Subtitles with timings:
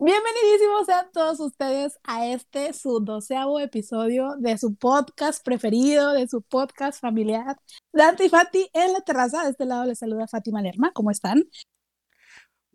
[0.00, 6.40] Bienvenidísimos sean todos ustedes a este su doceavo episodio de su podcast preferido, de su
[6.40, 7.56] podcast familiar,
[7.92, 9.42] Dante y Fati en la terraza.
[9.42, 10.92] De este lado les saluda Fátima Lerma.
[10.92, 11.50] ¿Cómo están?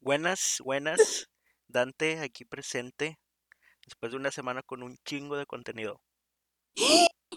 [0.01, 1.29] Buenas, buenas.
[1.69, 3.17] Dante aquí presente
[3.85, 6.01] después de una semana con un chingo de contenido.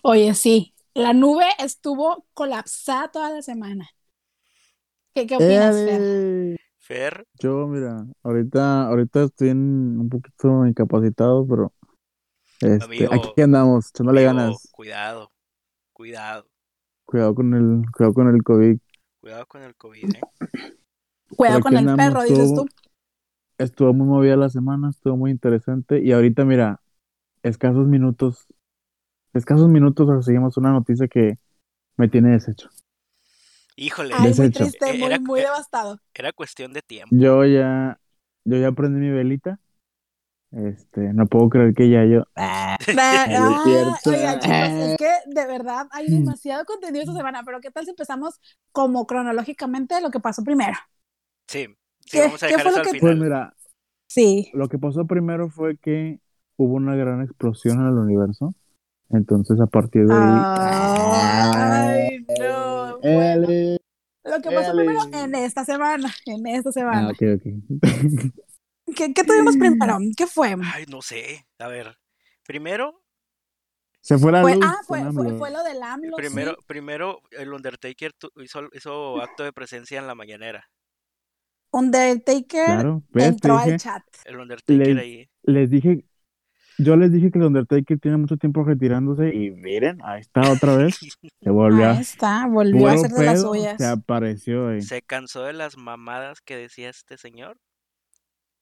[0.02, 3.88] Oye, sí, la nube estuvo colapsada toda la semana.
[5.14, 6.56] ¿Qué, qué opinas, Fer?
[7.38, 11.72] Yo, mira, ahorita, ahorita estoy en- un poquito incapacitado, pero
[12.60, 14.68] este, Amigo, aquí andamos, echándole amigo, ganas.
[14.72, 15.30] cuidado,
[15.92, 16.46] cuidado,
[17.04, 18.78] Cuidado con el, cuidado con el COVID.
[19.20, 20.20] cuidado con el COVID, ¿eh?
[21.36, 22.68] Cuidado Pero con el perro, dices estuvo- tú.
[23.58, 26.00] Estuvo muy movida la semana, estuvo muy interesante.
[26.00, 26.80] Y ahorita, mira,
[27.42, 28.46] escasos minutos,
[29.32, 31.38] escasos minutos recibimos una noticia que
[31.96, 32.68] me tiene deshecho.
[33.76, 35.98] Híjole, Ay, muy triste, muy, Era- muy era- devastado.
[36.14, 37.14] era cuestión de tiempo.
[37.14, 37.98] Yo ya,
[38.44, 39.58] yo ya prendí mi velita.
[40.52, 42.24] Este, no puedo creer que ya yo.
[42.36, 44.10] Ah, es cierto.
[44.10, 47.90] oigan, chicos, es que de verdad hay demasiado contenido esta semana, pero ¿qué tal si
[47.90, 48.40] empezamos
[48.72, 50.72] como cronológicamente lo que pasó primero?
[51.46, 51.66] Sí,
[52.00, 53.52] sí, ¿Qué- vamos a qué dejar fue eso lo al que- Pues mira,
[54.08, 54.50] Sí.
[54.54, 56.20] Lo que pasó primero fue que
[56.56, 58.54] hubo una gran explosión en el universo.
[59.10, 60.42] Entonces, a partir de ahí.
[61.58, 62.85] Ay, no.
[63.14, 63.78] Bueno,
[64.24, 67.08] lo que pasó primero en esta semana, en esta Ah, semana.
[67.08, 68.94] ok, ok.
[68.96, 69.98] ¿Qué, qué tuvimos primero?
[70.16, 70.54] ¿Qué fue?
[70.74, 71.46] Ay, no sé.
[71.58, 71.96] A ver,
[72.44, 73.02] primero,
[74.00, 74.64] Se fue la Fue- luz.
[74.64, 75.00] ah, fue,
[75.50, 76.64] lo del AMLO, primero, sí.
[76.66, 80.68] primero el Undertaker hizo, hizo acto de presencia en la mañanera.
[81.72, 84.02] Undertaker Claro, te entró al chat.
[84.24, 85.28] El Undertaker Les- ahí.
[85.42, 86.04] les dije,
[86.78, 90.76] yo les dije que el Undertaker tiene mucho tiempo retirándose y miren, ahí está otra
[90.76, 90.98] vez.
[91.42, 93.76] Se volvió Ahí a está, volvió a hacer de las suyas.
[93.78, 94.82] se apareció ahí.
[94.82, 97.58] Se cansó de las mamadas que decía este señor.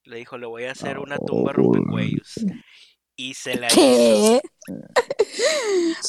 [0.04, 1.54] Le dijo, le voy a hacer una tumba Oh.
[1.54, 2.34] rompecuellos.
[3.16, 3.76] Y se la hizo.
[3.76, 4.40] ¿Qué?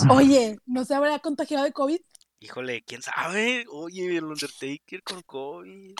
[0.09, 1.99] Oye, ¿no se habrá contagiado de COVID?
[2.41, 3.63] Híjole, quién sabe.
[3.71, 5.95] Oye, el Undertaker con COVID.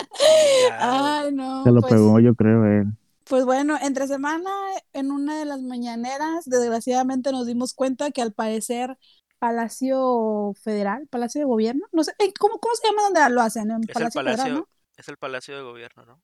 [0.78, 1.64] Ay, no.
[1.64, 2.86] Se lo pues, pegó, yo creo, él.
[3.32, 4.50] Pues bueno, entre semana,
[4.92, 8.98] en una de las mañaneras, desgraciadamente nos dimos cuenta que al parecer
[9.38, 13.70] Palacio Federal, Palacio de Gobierno, no sé, eh, ¿cómo, cómo se llama donde lo hacen?
[13.70, 14.68] En Es el Palacio Federal, ¿no?
[14.98, 16.22] es el palacio de gobierno, ¿no?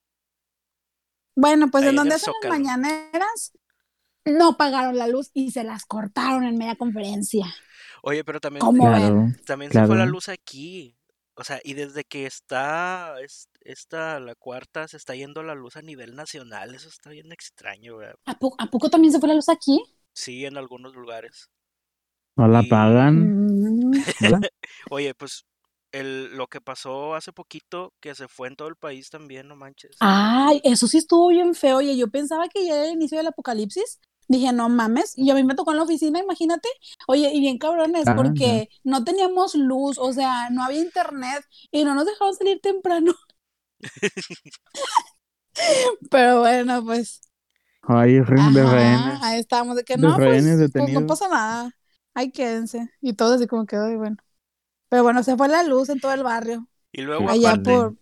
[1.35, 3.53] Bueno, pues Ahí en donde hacen las mañaneras,
[4.27, 7.47] no pagaron la luz y se las cortaron en media conferencia.
[8.03, 8.71] Oye, pero también.
[8.71, 9.33] Claro.
[9.47, 10.98] también se fue la luz aquí.
[11.39, 15.77] O sea, y desde que está es- esta, la cuarta, se está yendo la luz
[15.77, 16.75] a nivel nacional.
[16.75, 18.17] Eso está bien extraño, ¿verdad?
[18.27, 19.81] ¿A, po- a poco también se fue la luz aquí?
[20.13, 21.49] Sí, en algunos lugares.
[22.37, 23.91] No la Y- pagan.
[23.91, 23.93] Mm.
[24.91, 25.45] Oye, pues
[25.93, 29.57] el, lo que pasó hace poquito, que se fue en todo el país también, no
[29.57, 29.97] manches.
[30.01, 31.79] Ay, eso sí estuvo bien feo.
[31.79, 34.01] Oye, yo pensaba que ya era el inicio del apocalipsis.
[34.29, 35.13] Dije, no mames.
[35.17, 36.69] Y a mí me tocó en la oficina, imagínate.
[37.07, 41.85] Oye, y bien cabrones, Ah, porque no teníamos luz, o sea, no había internet y
[41.85, 43.15] no nos dejaban salir temprano.
[46.11, 47.21] Pero bueno, pues.
[47.83, 49.19] Ay, de ajá, rehenes.
[49.23, 51.71] ahí estábamos, de que De no, pues, pues no pasa nada.
[52.15, 52.91] Ahí quédense.
[53.01, 54.17] Y todo así como quedó, y bueno.
[54.89, 56.69] Pero bueno, se fue la luz en todo el barrio.
[56.93, 57.97] Y luego, Allá aparte, por.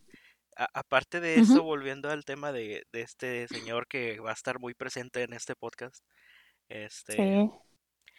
[0.57, 4.59] A- aparte de eso, volviendo al tema de, de este señor que va a estar
[4.59, 6.03] muy presente en este podcast,
[6.69, 7.51] este, Sí.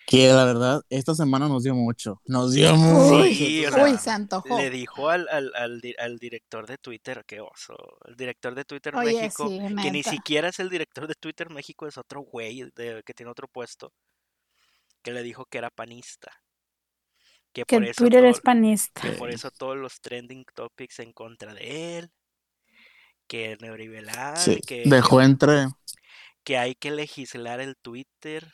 [0.10, 2.22] Que la verdad, esta semana nos dio mucho.
[2.24, 3.26] Nos dio mucho.
[3.26, 4.58] Sí, o sea, uy, se antojó.
[4.58, 7.76] le dijo al, al, al, al director de Twitter, qué oso,
[8.06, 11.50] el director de Twitter Oye, México, sí, que ni siquiera es el director de Twitter
[11.50, 13.92] México, es otro güey de- que tiene otro puesto,
[15.02, 16.32] que le dijo que era panista.
[17.52, 19.02] Que, Que por el eso Twitter todo- es panista.
[19.02, 22.12] que por eso todos los trending topics en contra de él,
[23.28, 25.68] que neoliberal, Sí, que, Dejó entre.
[26.44, 28.48] que hay que legislar el Twitter.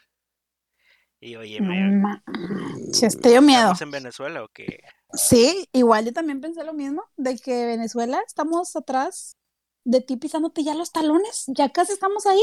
[1.20, 3.62] Y oye, No me- manches, te dio miedo.
[3.72, 4.80] ¿estamos en Venezuela o qué?
[5.14, 9.38] Sí, igual yo también pensé lo mismo, de que Venezuela estamos atrás
[9.86, 12.42] de ti pisándote ya los talones, ya casi estamos ahí.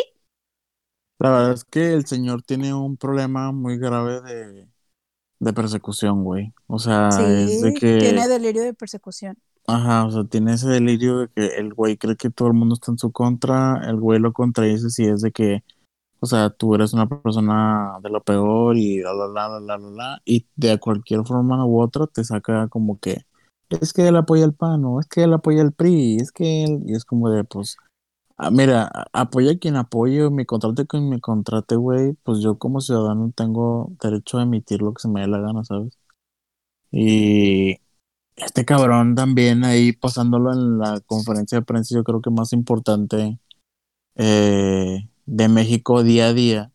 [1.19, 4.69] La verdad es que el señor tiene un problema muy grave de,
[5.41, 6.55] de persecución, güey.
[6.67, 7.99] O sea, es de que.
[7.99, 9.37] tiene delirio de persecución.
[9.67, 12.75] Ajá, o sea, tiene ese delirio de que el güey cree que todo el mundo
[12.75, 15.63] está en su contra, el güey lo contradice si es de que,
[16.21, 19.91] o sea, tú eres una persona de lo peor y la, la, la, la, la,
[19.91, 23.23] la, y de cualquier forma u otra te saca como que,
[23.71, 26.65] es que él apoya el PAN, o es que él apoya el PRI, es que
[26.65, 27.77] él, y es como de, pues,
[28.39, 33.33] ah, mira, apoya quien apoye, me contrate quien me contrate, güey, pues yo como ciudadano
[33.37, 35.99] tengo derecho a emitir lo que se me dé la gana, ¿sabes?
[36.93, 37.79] Y
[38.45, 43.39] este cabrón también ahí pasándolo en la conferencia de prensa, yo creo que más importante
[44.17, 46.73] eh, de México día a día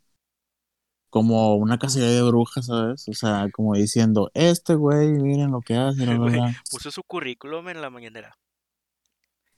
[1.10, 3.08] como una cacería de brujas, ¿sabes?
[3.08, 6.52] O sea, como diciendo, este güey, miren lo que hace, Güey, verdad.
[6.70, 8.38] puso su currículum en la mañanera.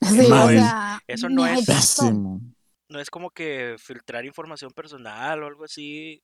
[0.00, 0.54] Sí, o Mal.
[0.54, 1.66] sea, Eso no es-.
[1.66, 2.40] Pésimo.
[2.88, 6.22] No es como que filtrar información personal o algo así.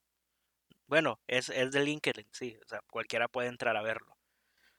[0.87, 2.57] Bueno, es, es de LinkedIn, sí.
[2.65, 4.14] O sea, cualquiera puede entrar a verlo.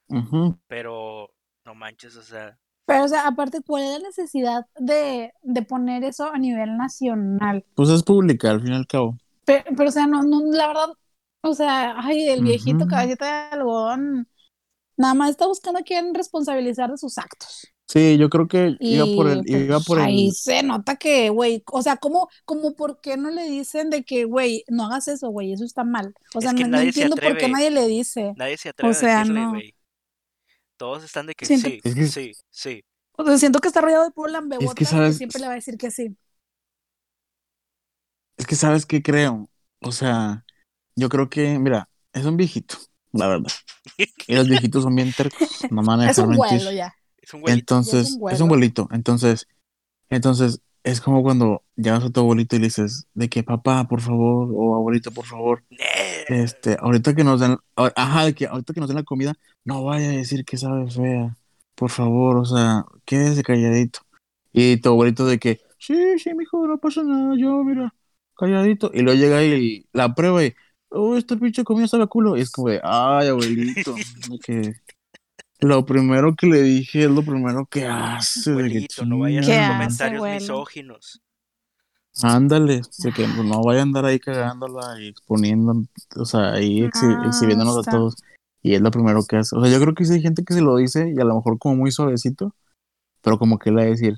[0.09, 0.57] Ujú.
[0.67, 1.31] Pero
[1.65, 6.03] no manches, o sea, Pero, o sea, aparte, ¿cuál es la necesidad de, de poner
[6.03, 7.65] eso a nivel nacional?
[7.73, 9.17] Pues es pública, al fin y al cabo.
[9.45, 10.89] Pero, pero, o sea, no, no, la verdad,
[11.41, 12.87] o sea, ay, el viejito Ujú.
[12.87, 14.27] cabecita de algodón,
[14.97, 17.67] nada más está buscando a quién responsabilizar de sus actos.
[17.87, 20.97] Sí, yo creo que Y iba por el, pues, iba por ahí el, se nota
[20.97, 24.85] que, güey, o sea, ¿cómo, cómo por qué no le dicen de que, güey, no
[24.85, 26.13] hagas eso, güey, eso está mal?
[26.33, 28.35] O Es sea, que no, no nadie se entiendo por qué nadie le dice.
[28.35, 29.65] nadie se atreve sea, a decirle, no.
[30.85, 32.83] Todos están de que Siento- sí, Es que- sí, sí.
[33.17, 35.55] O sea, siento que está rodeado de puro lambebotas que sabes- siempre le va a
[35.55, 36.15] decir que sí.
[38.37, 39.49] es que sabes qué creo.
[39.81, 40.45] O sea,
[40.95, 42.77] yo creo que, mira, es un viejito,
[43.13, 43.51] la verdad.
[44.27, 45.39] Y los viejitos son bien tercos,
[45.71, 46.93] no me Es un vuelo ya.
[47.17, 47.49] Es un.
[47.49, 48.87] Entonces, Ya es un es un abuelito.
[48.91, 49.47] Entonces,
[50.09, 54.01] entonces, es como cuando llegas a tu abuelito y le dices, de que papá, por
[54.01, 55.63] favor, o abuelito, por favor,
[56.27, 59.33] este, ahorita que nos den, ajá, de que ahorita que nos den la comida,
[59.65, 61.35] no vaya a decir que sabe fea,
[61.75, 63.99] por favor, o sea, quédese calladito.
[64.53, 67.93] Y tu abuelito de que, sí, sí, mijo, no pasa nada, yo, mira,
[68.37, 68.89] calladito.
[68.93, 70.53] Y luego llega y la prueba y,
[70.89, 72.37] oh, esta pinche comida sabe a culo.
[72.37, 73.95] Y es como de, ay, abuelito,
[74.29, 74.73] de que
[75.59, 78.51] lo primero que le dije es lo primero que hace.
[78.51, 81.21] de que Abuelito, no vayas ¿Qué a comentarios misóginos.
[82.23, 85.83] Ándale, que pues, no vaya a andar ahí cagándola y exponiendo,
[86.15, 87.91] o sea, ahí exhi- Ah, exhibiéndonos está.
[87.91, 88.15] a todos.
[88.65, 89.55] Y es lo primero que hace.
[89.55, 91.35] O sea, yo creo que sí hay gente que se lo dice y a lo
[91.35, 92.55] mejor como muy suavecito,
[93.21, 94.17] pero como que le va a decir.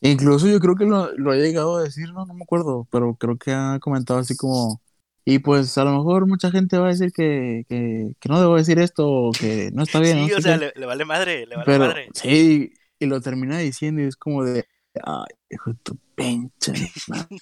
[0.00, 3.16] Incluso yo creo que lo, lo ha llegado a decir, no, no me acuerdo, pero
[3.16, 4.80] creo que ha comentado así como,
[5.26, 8.56] y pues a lo mejor mucha gente va a decir que, que, que no debo
[8.56, 10.24] decir esto o que no está bien.
[10.24, 12.08] Sí, no o sea, le, le vale madre, le vale pero madre.
[12.14, 14.64] sí, y lo termina diciendo y es como de,
[15.04, 16.72] ay, hijo de tu pinche.
[17.08, 17.36] madre".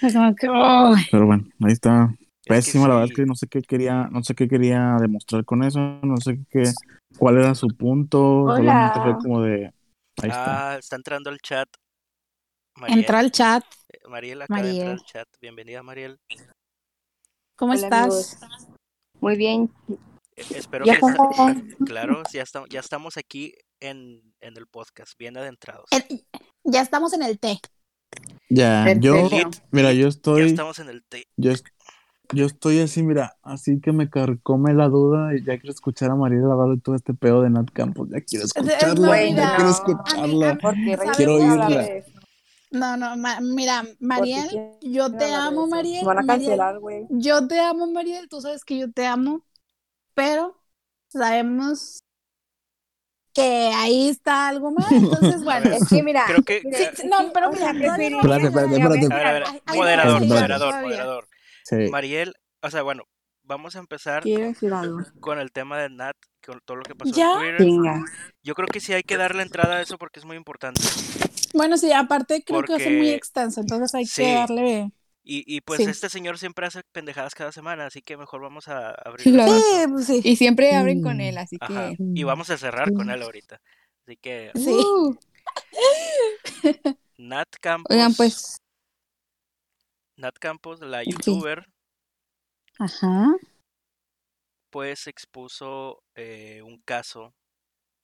[0.00, 1.04] Es como que, ay.
[1.10, 2.14] Pero bueno, ahí está.
[2.46, 5.64] Pésimo, la verdad es que no sé qué quería, no sé qué quería demostrar con
[5.64, 6.62] eso, no sé qué,
[7.18, 8.56] cuál era su punto, Hola.
[8.56, 9.64] solamente fue como de,
[10.22, 10.72] ahí está.
[10.72, 11.68] Ah, está entrando al chat.
[12.78, 13.64] Mariel, Entra al chat.
[13.88, 15.00] eh, Mariel acaba de entrar Mariel.
[15.00, 15.28] al chat.
[15.40, 16.18] Bienvenida, Mariel.
[17.56, 18.04] ¿Cómo Hola, estás?
[18.04, 18.36] amigos.
[19.20, 19.70] Muy bien.
[20.36, 21.16] Eh, Espero Ya que como-
[21.86, 25.88] claro, ya estamos, ya estamos aquí en, en el podcast, bien adentrados.
[26.64, 27.58] Ya estamos en el té.
[28.48, 29.28] Ya, yo,
[29.72, 31.24] mira, yo Ya estoy, estamos en el té.
[31.36, 31.64] yo, es-
[32.32, 36.14] yo estoy así, mira, así que me carcome la duda y ya quiero escuchar a
[36.16, 39.62] María hablar de todo este pedo de Nat Campos, ya quiero escucharla, ya mira, quiero
[39.62, 40.58] a mí- escucharla.
[41.16, 41.68] Quiero oírla.
[41.68, 42.10] de eso.
[42.72, 44.48] No, no, ma- mira, Mariel,
[44.82, 45.66] yo te amo.
[45.68, 46.04] Mariel.
[46.04, 47.06] Van a cancelar, güey.
[47.10, 48.28] Yo te amo, Mariel.
[48.28, 49.42] Tú sabes que yo te amo.
[50.14, 50.60] Pero
[51.08, 52.00] sabemos
[53.32, 54.86] que ahí está algo mal.
[54.90, 55.70] Entonces, bueno.
[55.70, 56.24] Es que mira.
[56.26, 56.60] Creo que-
[56.96, 59.62] Sí, no, pero mira, preferiría- Espérate, espérate, espérate.
[59.76, 61.28] Moderador, moderador, moderador.
[61.68, 61.88] Sí.
[61.90, 63.02] Mariel, o sea, bueno,
[63.42, 64.22] vamos a empezar
[65.20, 66.16] con el tema de Nat,
[66.46, 67.32] con todo lo que pasó ¿Ya?
[67.32, 67.56] en Twitter.
[67.58, 68.04] Venga.
[68.44, 70.80] Yo creo que sí hay que darle entrada a eso porque es muy importante.
[71.54, 73.60] Bueno, sí, aparte creo que va a ser muy extenso.
[73.60, 74.22] Entonces hay Sí.
[74.22, 74.90] que darle.
[75.24, 75.90] Y, y pues Sí.
[75.90, 79.24] este señor siempre hace pendejadas cada semana, así que mejor vamos a abrir.
[79.24, 79.32] Sí,
[79.90, 80.20] pues sí.
[80.22, 81.02] Y siempre abren Mm.
[81.02, 81.88] con él, así Ajá.
[81.90, 81.96] que.
[82.14, 83.60] Y vamos a cerrar con él ahorita.
[84.06, 84.70] Así que Sí.
[84.70, 85.16] Uh,
[87.18, 88.58] Nat Campos, Oigan, pues.
[90.16, 91.66] Nat Campos, la youtuber,
[92.78, 93.34] Ajá.
[94.70, 97.34] pues expuso eh, un caso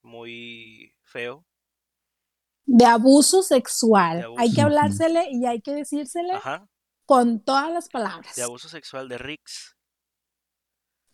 [0.02, 1.44] muy feo.
[2.64, 4.18] De abuso sexual.
[4.18, 4.40] De abuso.
[4.40, 6.66] Hay que hablársele y hay que decírsele Ajá.
[7.06, 8.36] con todas las palabras.
[8.36, 9.76] De abuso sexual de Rix.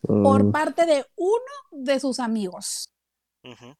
[0.01, 2.89] Por Uh, parte de uno de sus amigos.
[3.43, 3.75] Ujú.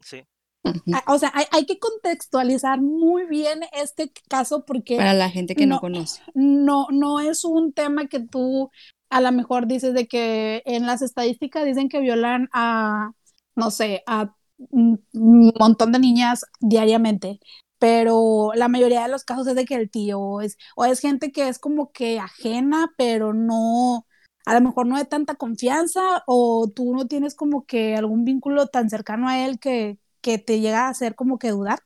[0.00, 0.24] Sí.
[0.64, 5.54] Ah, O sea, hay, hay que contextualizar muy bien este caso porque Para la gente
[5.56, 5.80] que no, No.
[5.80, 6.22] conoce.
[6.34, 8.70] no, no es un tema que tú
[9.10, 13.12] a lo mejor dices de que en las estadísticas dicen que violan a,
[13.56, 14.34] no sé, a
[14.70, 17.40] un un montón de niñas diariamente,
[17.78, 21.32] pero la mayoría de los casos es de que el tío es, o es gente
[21.32, 24.06] que es como que ajena, pero no,
[24.46, 28.68] a lo mejor no de tanta confianza, o tú no tienes como que algún vínculo
[28.68, 31.80] tan cercano a él que, que te llega a hacer como que dudar.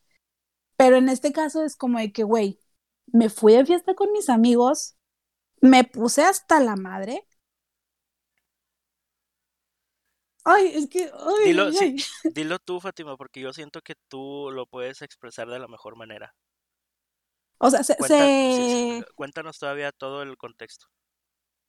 [0.76, 2.60] Pero en este caso es como de que, güey,
[3.08, 4.96] me fui de fiesta con mis amigos,
[5.62, 7.26] me puse hasta la madre.
[10.44, 11.96] Ay, es que, ay, Dilo, ay, sí,
[12.28, 16.34] dilo tú, Fátima, porque yo siento que tú lo puedes expresar de la mejor manera.
[17.58, 20.86] O sea, se, sí, se- sí, cuéntanos todavía todo el contexto.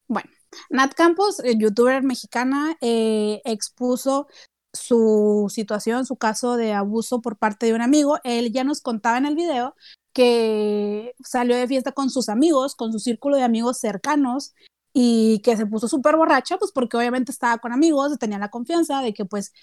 [0.08, 0.30] Bueno,
[0.70, 4.28] Nat Campos, eh, youtuber mexicana, eh, expuso
[4.78, 8.20] su situación, su caso de abuso por parte de un amigo.
[8.24, 9.76] Él ya nos contaba en el video
[10.14, 14.54] que salió de fiesta con sus amigos, con su círculo de amigos cercanos
[14.94, 19.02] y que se puso súper borracha, pues porque obviamente estaba con amigos, tenía la confianza
[19.02, 19.54] de que pues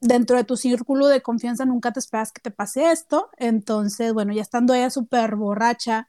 [0.00, 3.30] dentro de tu círculo de confianza nunca te esperas que te pase esto.
[3.38, 6.06] Entonces, bueno, ya estando ella súper borracha,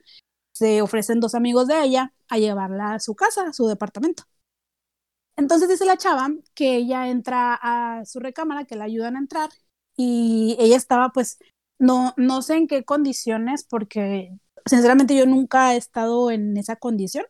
[0.53, 4.23] se ofrecen dos amigos de ella a llevarla a su casa, a su departamento.
[5.37, 9.49] Entonces dice la chava que ella entra a su recámara, que la ayudan a entrar
[9.97, 11.39] y ella estaba pues,
[11.79, 14.31] no, no sé en qué condiciones, porque
[14.65, 17.25] sinceramente yo nunca he estado en esa condición.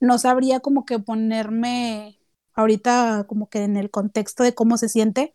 [0.00, 2.18] No sabría como que ponerme
[2.54, 5.34] ahorita como que en el contexto de cómo se siente.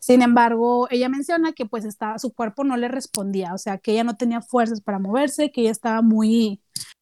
[0.00, 3.92] Sin embargo, ella menciona que pues estaba, su cuerpo no le respondía, o sea, que
[3.92, 6.60] ella no tenía fuerzas para moverse, que ella estaba muy,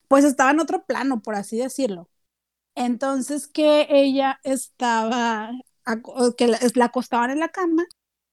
[0.09, 2.10] pues estaba en otro plano, por así decirlo.
[2.75, 5.51] Entonces que ella estaba,
[6.37, 7.85] que la, acostaban en la cama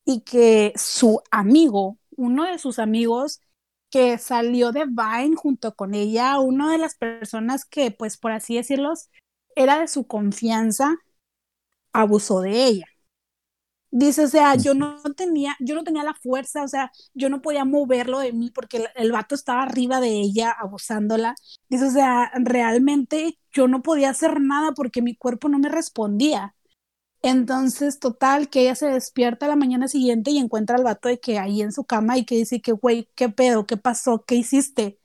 [0.06, 3.42] y que su amigo, uno de sus amigos
[3.90, 8.56] que salió de Vine junto con ella, una de las personas que, pues por así
[8.56, 8.94] decirlo,
[9.56, 10.96] era de su confianza,
[11.94, 12.86] abusó de ella.
[13.90, 17.42] Dice, o sea, yo no tenía, yo no tenía la fuerza, o sea, yo no
[17.42, 21.36] podía moverlo de mí porque el, el vato estaba arriba de ella abusándola.
[21.70, 26.54] Dice, o sea, realmente yo no podía hacer nada porque mi cuerpo no me respondía.
[27.24, 31.40] Entonces, total, que ella se despierta la mañana siguiente y encuentra al vato de que
[31.40, 33.66] ahí en su cama y que dice que, güey, ¿qué pedo?
[33.68, 34.24] ¿Qué pasó?
[34.26, 35.00] ¿Qué hiciste?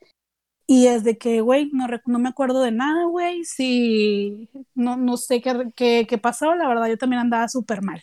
[0.67, 4.97] Y es de que, güey, no, rec- no me acuerdo de nada, güey, sí, no,
[4.97, 8.01] no sé qué, qué, qué pasó, la verdad, yo también andaba súper mal.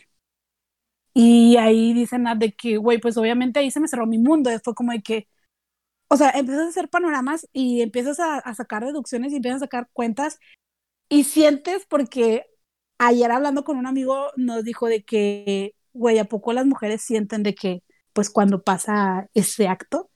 [1.14, 4.50] Y ahí dicen ah, de que, güey, pues obviamente ahí se me cerró mi mundo,
[4.62, 5.28] fue como de que,
[6.08, 9.66] o sea, empiezas a hacer panoramas y empiezas a, a sacar deducciones y empiezas a
[9.66, 10.38] sacar cuentas
[11.08, 12.46] y sientes porque
[12.98, 17.42] ayer hablando con un amigo nos dijo de que, güey, ¿a poco las mujeres sienten
[17.42, 20.10] de que, pues cuando pasa ese acto?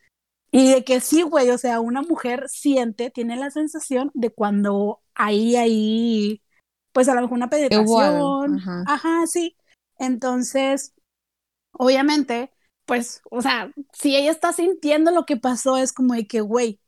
[0.53, 5.01] Y de que sí, güey, o sea, una mujer siente, tiene la sensación de cuando
[5.17, 6.43] ahí, ahí,
[6.93, 8.85] pues a lo mejor una penetración, ajá.
[8.87, 9.57] ajá, sí.
[9.99, 10.95] Entonces,
[11.73, 12.53] obviamente,
[12.87, 16.81] pues, o sea, si ella está sintiendo lo que pasó, es como de que, güey,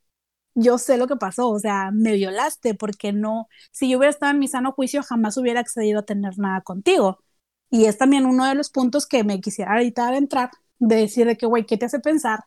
[0.55, 4.33] yo sé lo que pasó, o sea, me violaste porque no, si yo hubiera estado
[4.33, 7.21] en mi sano juicio, jamás hubiera accedido a tener nada contigo.
[7.71, 11.37] Y es también uno de los puntos que me quisiera ahorita adentrar, de decir de
[11.37, 12.45] que, güey, ¿qué te hace pensar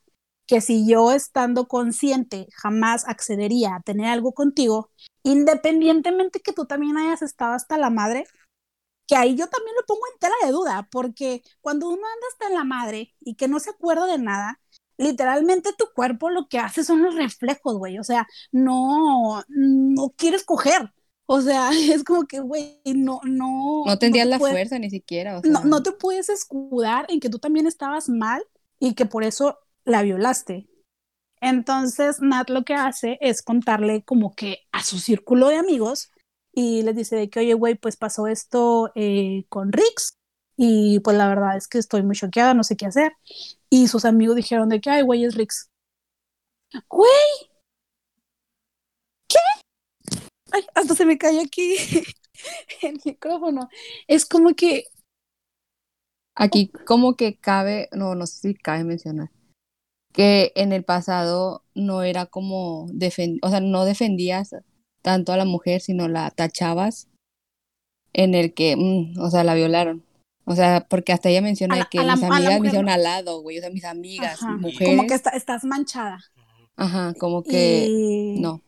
[0.47, 4.89] que si yo estando consciente jamás accedería a tener algo contigo,
[5.23, 8.25] independientemente que tú también hayas estado hasta la madre,
[9.09, 12.47] que ahí yo también lo pongo en tela de duda, porque cuando uno anda hasta
[12.47, 14.61] en la madre y que no se acuerda de nada,
[14.97, 20.43] literalmente tu cuerpo lo que hace son los reflejos, güey, o sea, no, no quieres
[20.43, 20.93] coger,
[21.25, 23.83] o sea, es como que, güey, no, no.
[23.87, 27.07] No tendrías te la puedes- fuerza ni siquiera, o no, sea, no te puedes escudar
[27.09, 28.43] en que tú también estabas mal
[28.79, 30.69] y que por eso la violaste.
[31.41, 36.11] Entonces, Nat lo que hace es contarle como que a su círculo de amigos
[36.53, 40.17] y les dice de que, oye, güey, pues pasó esto eh, con Rix
[40.57, 43.13] y pues la verdad es que estoy muy choqueada, no sé qué hacer.
[43.69, 45.69] Y sus amigos dijeron de que, ay, güey, es Rix.
[46.89, 47.49] Güey,
[49.27, 49.37] ¿qué?
[50.51, 51.75] Ay, hasta se me cayó aquí
[52.81, 53.69] el micrófono.
[54.07, 54.85] Es como que
[56.35, 59.29] aquí como que cabe, no, no sé si cabe mencionar,
[60.13, 64.55] que en el pasado no era como, defen- o sea, no defendías
[65.09, 67.07] tanto a la mujer, sino la tachabas
[68.13, 70.03] en el que, mm, o sea, la violaron.
[70.45, 73.41] O sea, porque hasta ella menciona la- que la- mis amigas me hicieron al lado,
[73.41, 76.19] güey, o sea, mis amigas, Ajá, mujeres, como que está- estás manchada.
[76.75, 78.61] Ajá, como que, Y, no,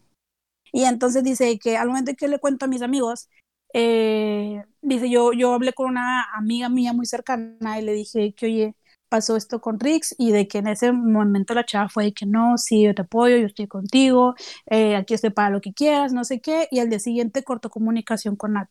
[0.72, 3.30] y entonces dice que al momento que le cuento a mis amigos,
[3.74, 8.46] eh, dice yo, yo hablé con una amiga mía muy cercana y le dije que,
[8.48, 8.76] oye,
[9.12, 12.26] pasó esto con Rix y de que en ese momento la chava fue de que
[12.26, 14.36] no, sí, yo te apoyo, yo estoy contigo,
[14.68, 17.70] eh, aquí estoy para lo que quieras, no sé qué, y al día siguiente cortó
[17.70, 18.70] comunicación con Nat.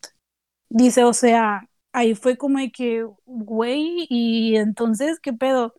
[0.71, 5.75] Dice, o sea, ahí fue como de que, güey, y entonces, ¿qué pedo?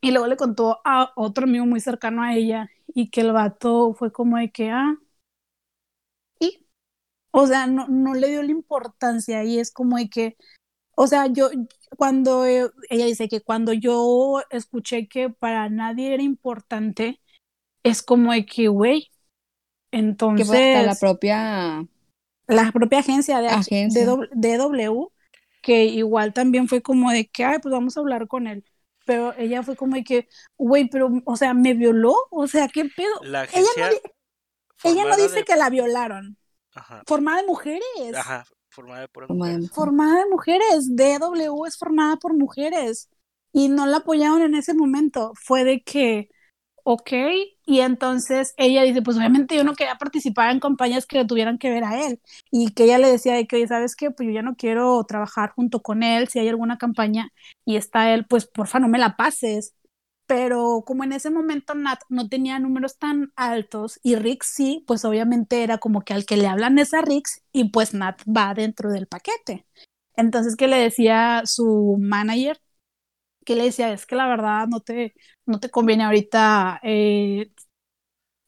[0.00, 3.94] Y luego le contó a otro amigo muy cercano a ella y que el vato
[3.94, 4.96] fue como de que, ah,
[6.40, 6.66] y,
[7.32, 10.36] o sea, no, no le dio la importancia y es como de que,
[10.96, 11.50] o sea, yo,
[11.96, 17.20] cuando eh, ella dice que cuando yo escuché que para nadie era importante,
[17.82, 19.10] es como de que, güey,
[19.90, 19.98] que
[20.44, 21.86] fue hasta la entonces propia
[22.48, 24.04] la propia agencia de Agencia.
[24.04, 25.12] DW, DW,
[25.62, 28.64] que igual también fue como de que, ay, pues vamos a hablar con él.
[29.04, 30.28] pero ella fue como de que,
[30.58, 33.14] güey, pero, o sea, me violó, o sea, ¿qué pedo?
[33.22, 34.00] La ella no, agencia
[34.84, 36.36] ella no dice de- que la violaron.
[36.74, 38.14] Ajá, Formada de mujeres.
[38.14, 38.44] ajá,
[38.76, 39.70] formada de mujeres.
[39.70, 40.96] Formada de mujeres.
[40.96, 43.08] DW es formada por mujeres.
[43.52, 45.32] Y no la apoyaron en ese momento.
[45.34, 46.28] Fue de que,
[46.84, 47.12] ok.
[47.64, 51.58] Y entonces ella dice, pues obviamente yo no quería participar en campañas que le tuvieran
[51.58, 52.20] que ver a él.
[52.50, 54.10] Y que ella le decía de que, oye, ¿sabes qué?
[54.10, 56.28] Pues yo ya no quiero trabajar junto con él.
[56.28, 57.32] Si hay alguna campaña
[57.64, 59.74] y está él, pues porfa, no me la pases.
[60.26, 65.04] Pero como en ese momento Nat no tenía números tan altos y Rick sí, pues
[65.04, 68.52] obviamente era como que al que le hablan es a Rix y pues Nat va
[68.54, 69.66] dentro del paquete.
[70.16, 72.58] Entonces, ¿qué le decía su manager?
[73.44, 75.14] Que le decía, es que la verdad no te,
[75.46, 77.52] no te conviene ahorita eh,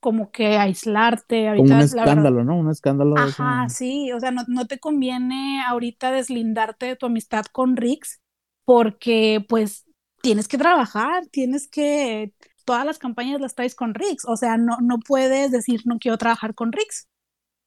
[0.00, 1.42] como que aislarte.
[1.42, 2.56] Como Ahorita, un verdad- escándalo, ¿no?
[2.56, 3.16] Un escándalo.
[3.18, 7.76] Ajá, ese- sí, o sea, no, no te conviene ahorita deslindarte de tu amistad con
[7.76, 8.20] Rix
[8.64, 9.84] porque pues
[10.28, 12.34] tienes que trabajar, tienes que,
[12.66, 16.18] todas las campañas las traes con Rix, o sea, no, no puedes decir no quiero
[16.18, 17.08] trabajar con Rix.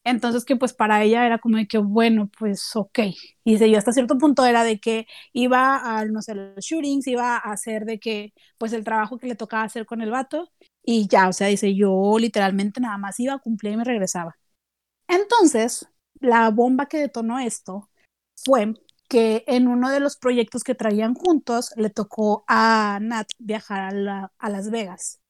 [0.03, 2.99] Entonces que pues para ella era como de que bueno, pues ok.
[3.43, 7.07] Y dice yo hasta cierto punto era de que iba a, no sé, los shootings,
[7.07, 10.51] iba a hacer de que pues el trabajo que le tocaba hacer con el vato
[10.83, 14.37] y ya, o sea, dice yo literalmente nada más iba a cumplir y me regresaba.
[15.07, 15.87] Entonces,
[16.19, 17.89] la bomba que detonó esto
[18.35, 18.73] fue
[19.11, 23.91] que en uno de los proyectos que traían juntos le tocó a Nat viajar a,
[23.91, 25.21] la- Las Vegas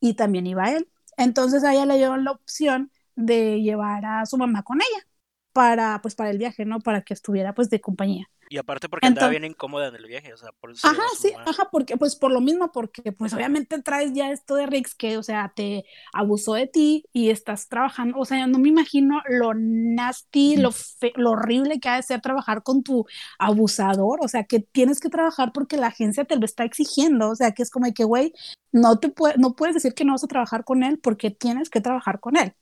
[0.00, 0.88] y también iba él.
[1.16, 5.06] Entonces a ella le dieron la opción de llevar a su mamá con ella
[5.52, 6.80] para pues para el viaje, ¿no?
[6.80, 8.28] Para que estuviera pues de compañía.
[8.48, 11.02] Y aparte porque andaba Entonces- bien incómoda en el viaje, o sea, por eso Ajá,
[11.18, 14.94] sí, ajá, porque pues por lo mismo, porque pues obviamente traes ya esto de Rix
[14.94, 19.20] que, o sea, te abusó de ti y estás trabajando, o sea, no me imagino
[19.28, 23.04] lo nasty, lo, fe- lo horrible que ha de ser trabajar con tu
[23.38, 27.34] abusador, o sea, que tienes que trabajar porque la agencia te lo está exigiendo, o
[27.34, 28.32] sea, que es como de que, güey,
[28.72, 31.70] no te puede, no puedes decir que no vas a trabajar con él porque tienes
[31.70, 32.54] que trabajar con él.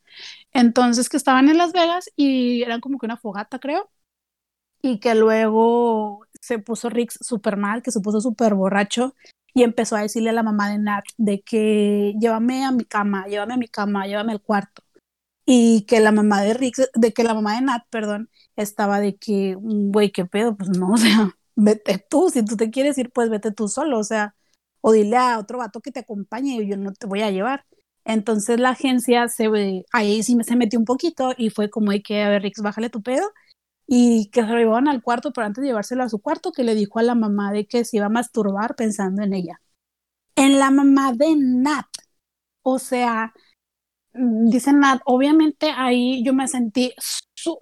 [0.53, 3.91] Entonces, que estaban en Las Vegas y eran como que una fogata, creo
[4.85, 9.15] y que luego se puso Rix súper mal, que se puso súper borracho
[9.55, 13.27] y empezó a decirle a la mamá de Nat de que llévame a mi cama,
[13.27, 14.83] llévame a mi cama, llévame al cuarto.
[15.47, 19.17] Y que la mamá de Rix, de que la mamá de Nat, perdón, estaba de
[19.17, 23.11] que, güey, qué pedo, pues no, o sea, vete tú, si tú te quieres ir,
[23.11, 24.35] pues vete tú solo, o sea,
[24.83, 27.65] o dile a otro vato que te acompañe y yo no te voy a llevar.
[28.05, 32.03] Entonces la agencia se ve, ahí sí se metió un poquito y fue como de
[32.03, 33.33] que, a ver, Rix, bájale tu pedo
[33.87, 36.65] y que se lo llevaban al cuarto, pero antes de llevárselo a su cuarto, que
[36.65, 39.61] le dijo a la mamá de que se iba a masturbar pensando en ella.
[40.37, 41.87] En la mamá de Nat,
[42.63, 43.35] o sea,
[44.15, 46.95] mm, dice Nat, obviamente ahí yo me sentí,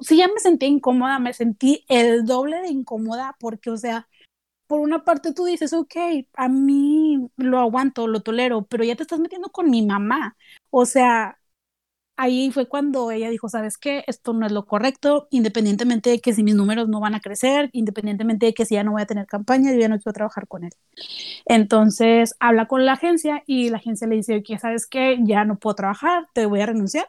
[0.00, 4.08] sí ya me sentí incómoda, me sentí el doble de incómoda porque, o sea,
[4.66, 5.94] por una parte tú dices, ok,
[6.35, 10.37] a mí lo aguanto, lo tolero, pero ya te estás metiendo con mi mamá.
[10.70, 11.38] O sea,
[12.16, 14.05] ahí fue cuando ella dijo, ¿sabes qué?
[14.07, 17.70] Esto no es lo correcto, independientemente de que si mis números no van a crecer,
[17.72, 20.46] independientemente de que si ya no voy a tener campaña, yo ya no quiero trabajar
[20.48, 20.72] con él.
[21.46, 25.18] Entonces habla con la agencia y la agencia le dice, oye, ¿sabes qué?
[25.22, 27.07] Ya no puedo trabajar, te voy a renunciar.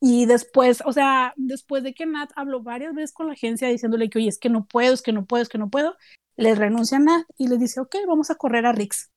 [0.00, 4.10] Y después, o sea, después de que Nat habló varias veces con la agencia diciéndole
[4.10, 5.96] que, oye, es que no puedo, es que no puedo, es que no puedo,
[6.36, 9.10] le renuncia a Nat y le dice, ok, vamos a correr a Rix.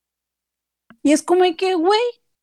[1.04, 2.00] Y es como que, güey,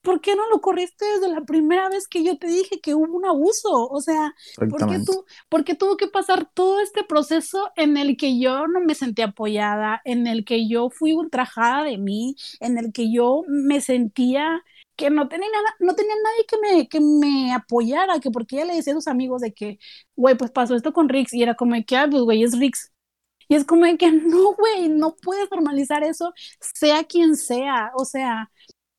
[0.07, 3.17] ¿por qué no lo corriste desde la primera vez que yo te dije que hubo
[3.17, 3.89] un abuso?
[3.89, 5.13] O sea, ¿por qué, Exactamente.
[5.13, 8.95] tú, por qué tuvo que pasar todo este proceso en el que yo no me
[8.95, 13.81] sentí apoyada, en el que yo fui ultrajada de mí, en el que yo me
[13.81, 14.63] sentía
[14.95, 18.67] que no tenía nada, no tenía nadie que me, que me apoyara, que porque ella
[18.67, 19.81] le decía a sus amigos de que,
[20.15, 22.57] güey, pues pasó esto con Rix, y era como de que, ah, pues güey, es
[22.57, 22.93] Rix.
[23.49, 27.93] Y es como de que no, güey, no puedes normalizar eso, sea quien sea.
[27.97, 28.51] O sea,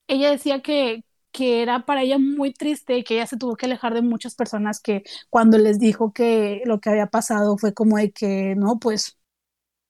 [0.08, 3.94] ella decía que, que era para ella muy triste, que ella se tuvo que alejar
[3.94, 8.12] de muchas personas que cuando les dijo que lo que había pasado fue como de
[8.12, 9.18] que, no, pues,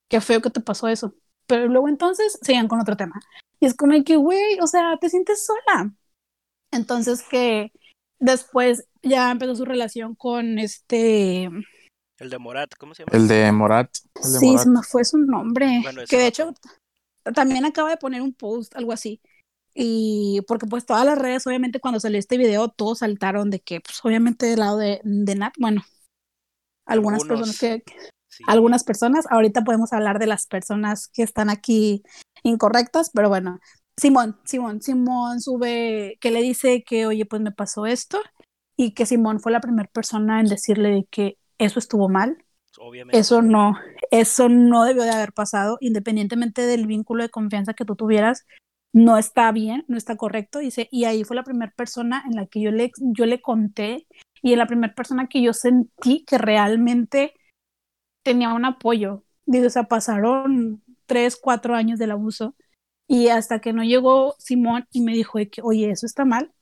[0.09, 1.13] qué feo que te pasó eso.
[1.45, 3.19] Pero luego entonces seguían con otro tema.
[3.59, 5.93] Y es como de que, güey, o sea, te sientes sola.
[6.71, 7.71] Entonces que
[8.19, 11.49] después ya empezó su relación con este,
[12.19, 13.17] El de Morat, ¿cómo se llama?
[13.17, 13.89] El de Morat.
[14.15, 14.63] El de sí, Morat.
[14.63, 16.53] se me fue su nombre, Bueno, que de hecho
[17.33, 19.21] también acaba de poner un post, algo así.
[19.79, 23.79] Y porque pues todas las redes, obviamente cuando salió este video, todos saltaron de que,
[23.79, 25.83] pues obviamente del lado de, de Nat, bueno,
[26.87, 27.57] algunas Algunos.
[27.57, 27.83] personas que,
[28.29, 28.43] Sí.
[28.47, 32.03] algunas personas, ahorita podemos hablar de las personas que están aquí
[32.43, 33.59] incorrectas, pero bueno,
[33.95, 38.19] Simón, Simón, Simón sube, que le dice que, oye, pues me pasó esto,
[38.75, 42.43] y que Simón fue la primera persona en decirle de que eso estuvo mal,
[42.79, 43.17] Obviamente.
[43.19, 43.75] eso no,
[44.11, 48.45] eso no debió de haber pasado, independientemente del vínculo de confianza que tú tuvieras,
[48.93, 52.47] no está bien, no está correcto, dice, y ahí fue la primera persona en la
[52.47, 54.07] que yo le, yo le conté
[54.41, 57.33] y la primera persona que yo sentí que realmente
[58.23, 59.23] tenía un apoyo.
[59.45, 62.55] Dice, o sea, pasaron tres, cuatro años del abuso
[63.07, 66.53] y hasta que no llegó Simón y me dijo que, oye, eso está mal,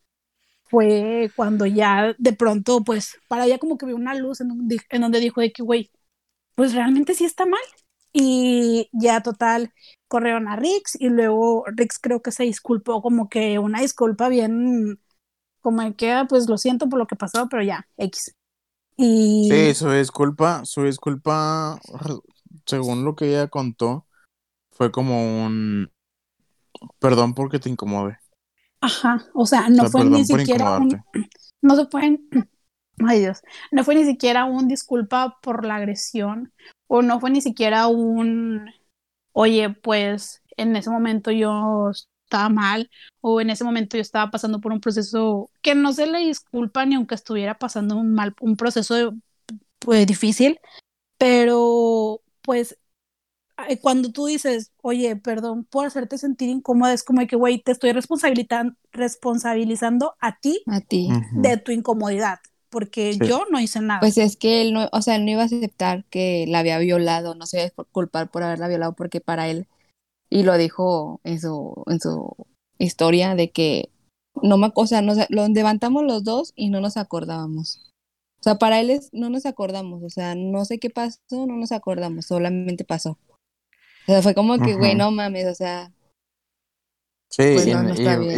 [0.65, 4.79] fue cuando ya de pronto, pues, para ella como que vio una luz en, donde,
[4.89, 5.91] en donde dijo de que, güey,
[6.55, 7.61] pues realmente sí está mal.
[8.13, 9.73] Y ya total,
[10.15, 14.97] corrieron a Rix y luego Rix creo que se disculpó como que una disculpa bien,
[15.59, 18.33] como que, ah, pues lo siento por lo que pasó, pero ya, X.
[18.95, 19.49] Y...
[19.51, 21.77] Sí, su disculpa, su disculpa,
[22.65, 24.07] según lo que ella contó,
[24.71, 25.91] fue como un
[26.99, 28.17] perdón porque te incomode.
[28.79, 31.03] Ajá, o sea, no fue ni siquiera un,
[31.61, 32.29] no se pueden,
[33.05, 36.53] ay Dios, no fue ni siquiera un disculpa por la agresión
[36.87, 38.69] o no fue ni siquiera un,
[39.37, 41.91] oye, pues en ese momento yo
[42.23, 46.07] estaba mal o en ese momento yo estaba pasando por un proceso que no se
[46.07, 49.13] le disculpa ni aunque estuviera pasando un mal, un proceso
[49.79, 50.57] pues, difícil,
[51.17, 52.77] pero pues
[53.81, 57.91] cuando tú dices, oye, perdón por hacerte sentir incómoda, es como que, güey, te estoy
[57.91, 61.09] responsabilizando a ti, a ti.
[61.33, 62.39] de tu incomodidad,
[62.75, 64.01] porque yo no hice nada.
[64.01, 66.77] Pues es que él no, o sea, él no iba a aceptar que la había
[66.77, 69.65] violado, no se iba a culpar por haberla violado, porque para él,
[70.29, 72.35] y lo dijo en su, en su
[72.77, 73.87] historia, de que
[74.43, 77.93] no me, o sea, nos, lo levantamos los dos y no nos acordábamos.
[78.41, 81.55] O sea, para él es, no nos acordamos, o sea, no sé qué pasó, no
[81.55, 83.11] nos acordamos, solamente pasó.
[84.05, 85.93] O sea, fue como que, güey, no mames, o sea.
[87.29, 87.67] Sí, pues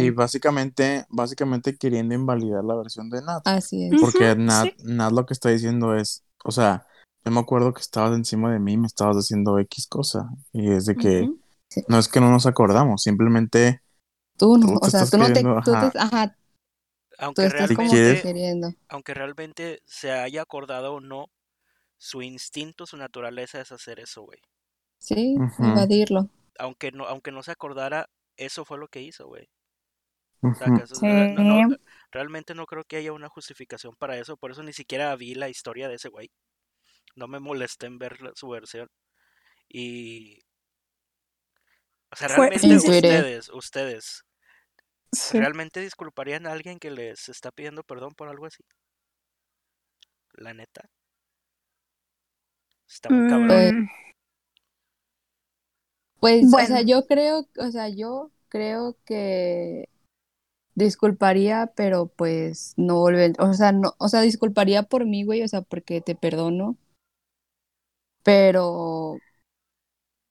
[0.00, 3.46] y, básicamente, básicamente queriendo invalidar la versión de Nat.
[3.46, 4.00] Así es.
[4.00, 6.86] Porque Nat, Nat lo que está diciendo es, o sea,
[7.24, 10.30] yo me acuerdo que estabas encima de mí, me estabas haciendo X cosa.
[10.52, 11.28] Y es de que
[11.86, 13.82] no es que no nos acordamos, simplemente.
[14.36, 15.42] Tú no, o sea, tú no te.
[15.98, 16.34] ajá.
[17.20, 21.26] Aunque, realmente, aunque realmente se haya acordado o no,
[21.96, 24.38] su instinto, su naturaleza es hacer eso, güey.
[24.98, 26.28] Sí, invadirlo.
[26.60, 29.48] Aunque no, aunque no se acordara, eso fue lo que hizo, güey.
[32.12, 35.48] realmente no creo que haya una justificación para eso, por eso ni siquiera vi la
[35.48, 36.30] historia de ese güey.
[37.16, 38.88] No me molesté en ver su versión.
[39.68, 40.40] Y...
[42.10, 44.24] O sea, realmente ustedes, ustedes,
[45.32, 48.64] ¿realmente disculparían a alguien que les está pidiendo perdón por algo así?
[50.32, 50.88] La neta.
[52.88, 53.90] Está muy cabrón.
[56.18, 56.50] Mm.
[56.50, 59.88] Pues, o sea, yo creo, o sea, yo creo que
[60.74, 65.48] disculparía, pero pues no volver, o sea, no, o sea, disculparía por mí, güey, o
[65.48, 66.76] sea, porque te perdono,
[68.22, 69.18] pero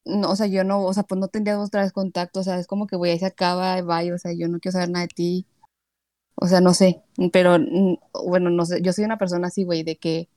[0.05, 2.59] no, o sea, yo no, o sea, pues no tendría otra vez contacto, o sea,
[2.59, 5.05] es como que, güey, ahí se acaba, bye, o sea, yo no quiero saber nada
[5.05, 5.45] de ti,
[6.35, 7.97] o sea, no sé, pero, mm,
[8.27, 10.29] bueno, no sé, yo soy una persona así, güey, de que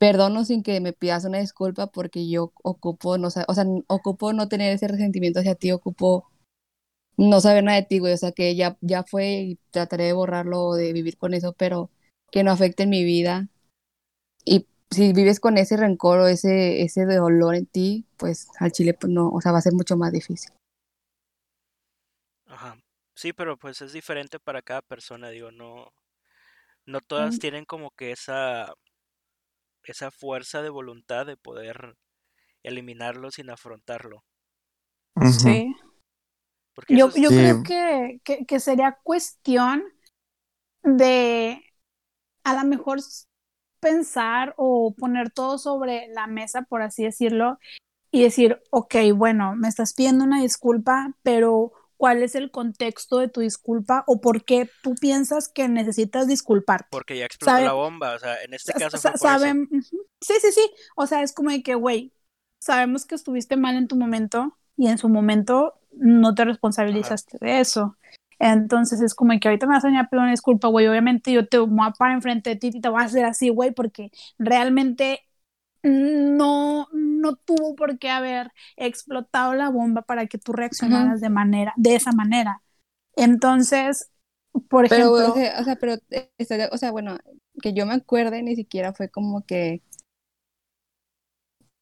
[0.00, 3.44] perdono sin que me pidas una disculpa porque yo ocupo no, o sea,
[3.86, 6.26] ocupo no tener ese resentimiento hacia ti, ocupo
[7.18, 10.14] no saber nada de ti, güey, o sea, que ya, ya fue y trataré de
[10.14, 11.90] borrarlo o de vivir con eso, pero
[12.32, 13.48] que no afecte en mi vida.
[14.46, 18.94] Y si vives con ese rencor o ese, ese dolor en ti, pues al chile,
[18.94, 20.50] pues no, o sea, va a ser mucho más difícil.
[22.46, 22.78] Ajá.
[23.14, 25.92] Sí, pero pues es diferente para cada persona, digo, no,
[26.86, 28.72] no todas tienen como que esa
[29.84, 31.96] esa fuerza de voluntad de poder
[32.62, 34.24] eliminarlo sin afrontarlo.
[35.40, 35.74] Sí.
[36.88, 39.82] yo, yo creo que, que, sería cuestión
[40.82, 41.62] de
[42.44, 43.00] a lo mejor
[43.80, 47.58] pensar o poner todo sobre la mesa, por así decirlo,
[48.10, 53.28] y decir, ok, bueno, me estás pidiendo una disculpa, pero cuál es el contexto de
[53.28, 56.88] tu disculpa o por qué tú piensas que necesitas disculparte.
[56.90, 59.68] Porque ya explotó la bomba, o sea, en este caso fue saben,
[60.22, 62.14] Sí, sí, sí, o sea, es como de que, güey,
[62.58, 67.60] sabemos que estuviste mal en tu momento y en su momento no te responsabilizaste de
[67.60, 67.98] eso.
[68.38, 70.86] Entonces es como que ahorita me vas a venir a pedir una disculpa, güey.
[70.86, 73.50] Obviamente yo te voy a parar enfrente de ti y te voy a hacer así,
[73.50, 75.20] güey, porque realmente
[75.82, 81.72] no, no tuvo por qué haber explotado la bomba para que tú reaccionaras de manera,
[81.76, 82.62] de esa manera.
[83.16, 84.10] Entonces,
[84.68, 85.32] por ejemplo.
[85.34, 85.94] Pero, o sea, pero,
[86.72, 87.18] o sea, bueno,
[87.62, 89.82] que yo me acuerde, ni siquiera fue como que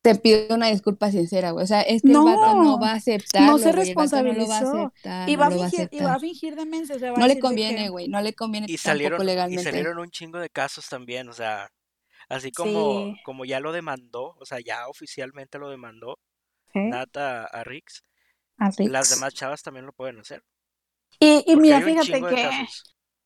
[0.01, 1.65] te pido una disculpa sincera, güey.
[1.65, 3.43] O sea, es que no, el vato no va a aceptar.
[3.43, 4.93] No se responsabilizó.
[5.27, 6.97] y, va a fingir, y va a fingir demencia.
[6.97, 8.09] no le conviene, güey.
[8.09, 9.63] No le conviene y salieron, legalmente.
[9.63, 11.69] Y salieron un chingo de casos también, o sea
[12.29, 13.21] Así como, Sí.
[13.25, 16.19] como ya lo demandó, o sea, ya oficialmente lo demandó
[16.75, 16.85] ¿eh?
[16.91, 18.03] Nat a, a Rix,
[18.59, 19.11] A las Rix.
[19.11, 20.43] demás chavas también lo pueden hacer.
[21.21, 22.23] Y, y mira, fíjate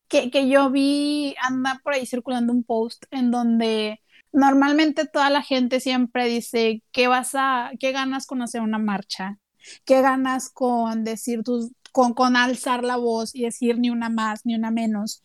[0.09, 3.99] que, que yo vi, anda por ahí circulando un post en donde
[4.31, 9.39] normalmente toda la gente siempre dice, ¿qué vas a, qué ganas con hacer una marcha?
[9.85, 14.45] ¿Qué ganas con decir tus, con, con alzar la voz y decir ni una más,
[14.45, 15.21] ni una menos?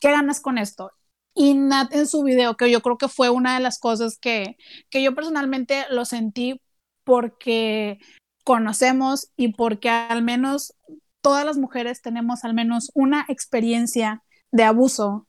[0.00, 0.90] ¿Qué ganas con esto?
[1.34, 4.56] Y Nat en su video, que yo creo que fue una de las cosas que,
[4.90, 6.60] que yo personalmente lo sentí
[7.04, 7.98] porque
[8.44, 10.74] conocemos y porque al menos
[11.20, 15.26] todas las mujeres tenemos al menos una experiencia de abuso.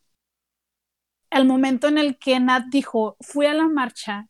[1.30, 4.28] El momento en el que Nat dijo, fui a la marcha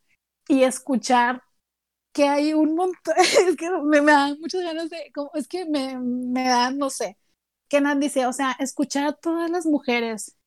[0.48, 1.42] y escuchar
[2.14, 5.66] que hay un montón, es que me, me dan muchas ganas de, como, es que
[5.66, 7.18] me, me dan, no sé,
[7.68, 10.38] que Nat dice, o sea, escuchar a todas las mujeres,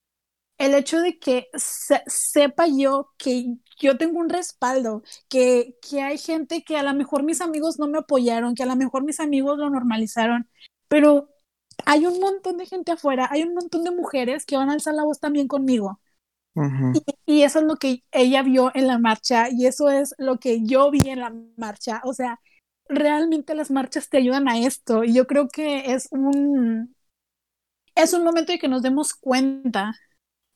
[0.59, 6.19] el hecho de que se, sepa yo que yo tengo un respaldo, que, que hay
[6.19, 9.21] gente que a lo mejor mis amigos no me apoyaron, que a lo mejor mis
[9.21, 10.49] amigos lo normalizaron,
[10.89, 11.29] pero
[11.87, 14.95] hay un montón de gente afuera, hay un montón de mujeres que van a alzar
[14.95, 16.01] la voz también conmigo.
[16.93, 20.39] Y, y eso es lo que ella vio en la marcha y eso es lo
[20.39, 22.01] que yo vi en la marcha.
[22.05, 22.41] O sea,
[22.89, 26.95] realmente las marchas te ayudan a esto y yo creo que es un,
[27.95, 29.93] es un momento de que nos demos cuenta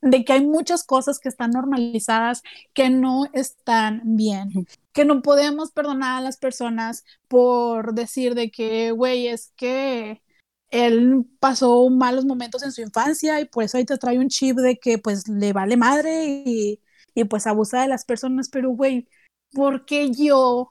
[0.02, 5.72] de que hay muchas cosas que están normalizadas que no están bien, que no podemos
[5.72, 10.22] perdonar a las personas por decir de que, güey, es que
[10.70, 14.56] él pasó malos momentos en su infancia y por eso ahí te trae un chip
[14.56, 16.80] de que pues le vale madre y,
[17.14, 19.08] y pues abusa de las personas, pero güey,
[19.52, 20.70] ¿por qué yo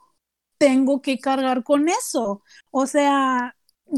[0.57, 2.43] tengo que cargar con eso?
[2.71, 3.55] O sea,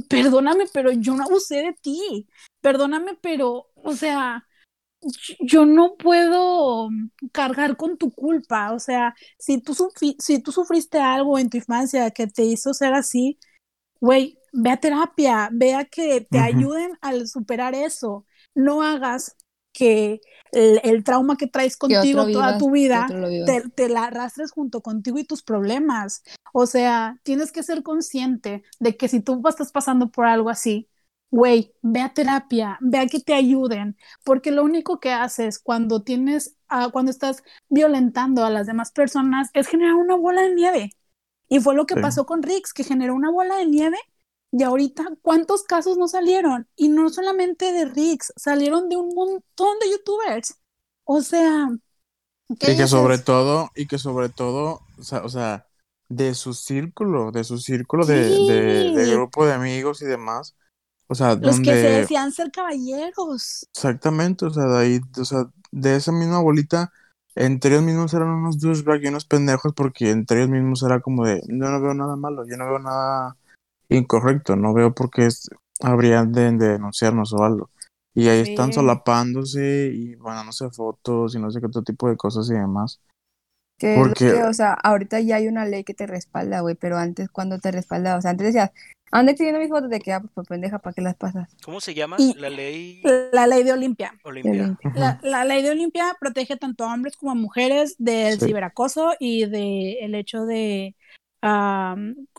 [0.09, 2.27] perdóname, pero yo no abusé de ti,
[2.61, 4.47] perdóname, pero, o sea,
[5.39, 6.89] yo no puedo
[7.31, 11.57] cargar con tu culpa, o sea, si tú, sufri si tú sufriste algo en tu
[11.57, 13.39] infancia que te hizo ser así,
[13.99, 19.35] güey, ve a terapia, ve a que te ayuden al superar eso, no hagas
[19.73, 20.19] que
[20.51, 23.07] el, el trauma que traes Que contigo toda vivas, tu vida
[23.45, 26.23] te, te la arrastres junto contigo y tus problemas.
[26.53, 30.89] O sea, tienes que ser consciente de que si tú estás pasando por algo así,
[31.31, 36.03] güey, ve a terapia, ve a que te ayuden, porque lo único que haces cuando
[36.03, 36.57] tienes,
[36.93, 40.91] cuando estás violentando a las demás personas es generar una bola de nieve.
[41.49, 41.99] Y fue lo que Sí.
[41.99, 43.97] pasó con Rix, que generó una bola de nieve.
[44.51, 46.67] Y ahorita, ¿cuántos casos no salieron?
[46.75, 50.57] Y no solamente de Rix, salieron de un montón de youtubers.
[51.05, 51.69] O sea,
[52.59, 55.67] ¿qué Y que sobre todo, y que sobre todo, o sea, o sea,
[56.09, 59.11] de su círculo, de su círculo de, de, de Sí.
[59.11, 60.55] grupo de amigos y demás.
[61.11, 63.67] O sea, Los que se decían ser caballeros.
[63.75, 66.93] exactamente, o sea, de ahí, o sea, de esa misma bolita,
[67.35, 71.25] entre ellos mismos eran unos douchebags y unos pendejos, porque entre ellos mismos era como
[71.25, 73.35] de, yo no veo nada malo, yo no veo nada
[73.89, 75.27] incorrecto, no veo por qué
[75.81, 77.69] habrían de, de denunciarnos o algo.
[78.13, 82.49] Y ahí están solapándose y mandándose fotos y no sé qué otro tipo de cosas
[82.49, 83.01] y demás.
[83.77, 86.97] Que Porque- que, o sea, ahorita ya hay una ley que te respalda, güey, pero
[86.97, 88.17] antes, cuando te respaldaba?
[88.17, 88.71] O sea, antes decías,
[89.11, 91.49] anda exhibiendo mis fotos de que, ah, pues pendeja, ¿para qué las pasas?
[91.63, 92.15] ¿Cómo se llama?
[92.19, 94.17] Y- La ley La ley de Olimpia.
[94.23, 94.77] Olimpia.
[94.95, 98.45] La, la ley de Olimpia protege tanto a hombres como a mujeres del Sí.
[98.47, 100.95] ciberacoso y del hecho de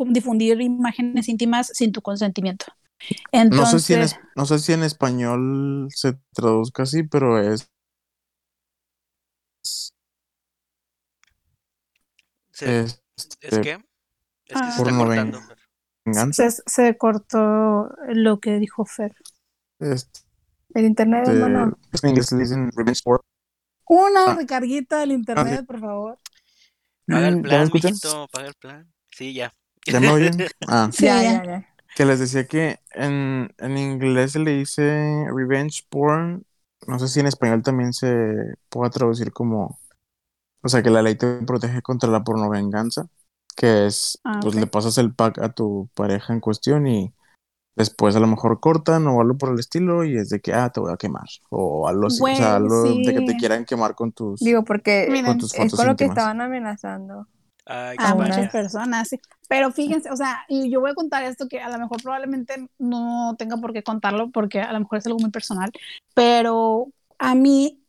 [0.08, 2.66] difundir imágenes íntimas sin tu consentimiento.
[3.50, 7.38] No sé si en, Entonces, es- no sé si en español se traduzca así, pero
[7.40, 7.68] es,
[12.60, 13.02] es, ¿Es
[13.40, 13.72] este, que?
[13.72, 13.80] Es
[14.46, 14.70] que Ah.
[14.72, 15.40] se está cortando.
[16.04, 16.50] Ven- venganza.
[16.50, 19.14] se, se cortó lo que dijo Fer.
[19.78, 20.20] Este,
[20.74, 21.76] El internet, hermano.
[22.02, 23.20] en inglés le dicen revenge porn.
[23.88, 24.34] Una Ah.
[24.34, 26.18] recarguita del internet, por favor.
[27.06, 28.92] Paga el Mm, ¿Ya me plan, mijito, paga el plan.
[29.10, 29.52] Sí, ya.
[29.86, 30.30] ¿Ya me oyen?
[30.68, 31.44] Ah, Sí, ya, ya.
[31.44, 36.44] ya, que les decía que en, en inglés se le dice revenge porn.
[36.86, 39.78] No sé si en español también se pueda traducir como,
[40.62, 43.08] o sea, que la ley te protege contra la pornovenganza,
[43.56, 44.60] que es, Ah, pues ok.
[44.60, 47.12] le pasas el pack a tu pareja en cuestión y
[47.74, 50.70] después a lo mejor cortan o algo por el estilo y es de que, ah,
[50.70, 53.38] te voy a quemar o algo así, o sea, algo de que te sí.
[53.38, 56.40] quieran quemar con tus, Digo, porque Miren, con tus es fotos con lo que estaban
[56.40, 57.26] amenazando.
[57.64, 59.20] Ay, a muchas personas, sí.
[59.48, 62.68] Pero fíjense, o sea, y yo voy a contar esto que a lo mejor probablemente
[62.78, 65.70] no tenga por qué contarlo porque a lo mejor es algo muy personal,
[66.14, 66.88] pero
[67.18, 67.80] a mí,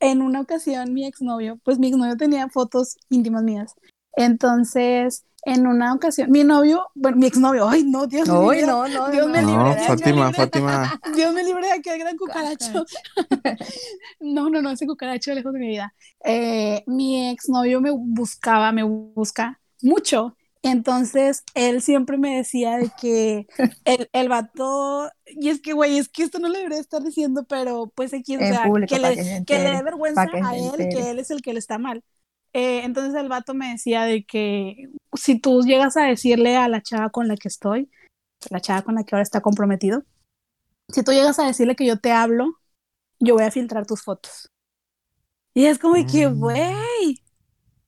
[0.00, 3.74] en una ocasión, mi exnovio, pues mi exnovio tenía fotos íntimas mías
[4.16, 8.50] Entonces, en una ocasión, mi novio, bueno, mi exnovio, ay, no, Dios mío.
[8.50, 9.48] Ay, no, no, Dios me no.
[9.48, 10.34] libre, No, Dios me Fátima, libre.
[10.34, 11.00] Fátima.
[11.16, 12.84] Dios me libre de aquel gran cucaracho.
[14.20, 15.94] No, no, no, ese cucaracho lejos de mi vida.
[16.24, 20.36] Eh, mi exnovio me buscaba, me busca mucho.
[20.62, 23.46] Entonces, él siempre me decía de que
[23.84, 27.44] el, el vato, y es que, güey, es que esto no le debería estar diciendo,
[27.48, 30.66] pero pues aquí, o sea, público, que le, que que le dé vergüenza a él,
[30.78, 30.88] entere.
[30.88, 32.04] que él es el que le está mal.
[32.54, 36.82] Eh, entonces el vato me decía de que si tú llegas a decirle a la
[36.82, 37.90] chava con la que estoy,
[38.50, 40.04] la chava con la que ahora está comprometido,
[40.92, 42.58] si tú llegas a decirle que yo te hablo,
[43.18, 44.48] yo voy a filtrar tus fotos.
[45.54, 46.38] Y es como que, Mm.
[46.38, 47.22] güey,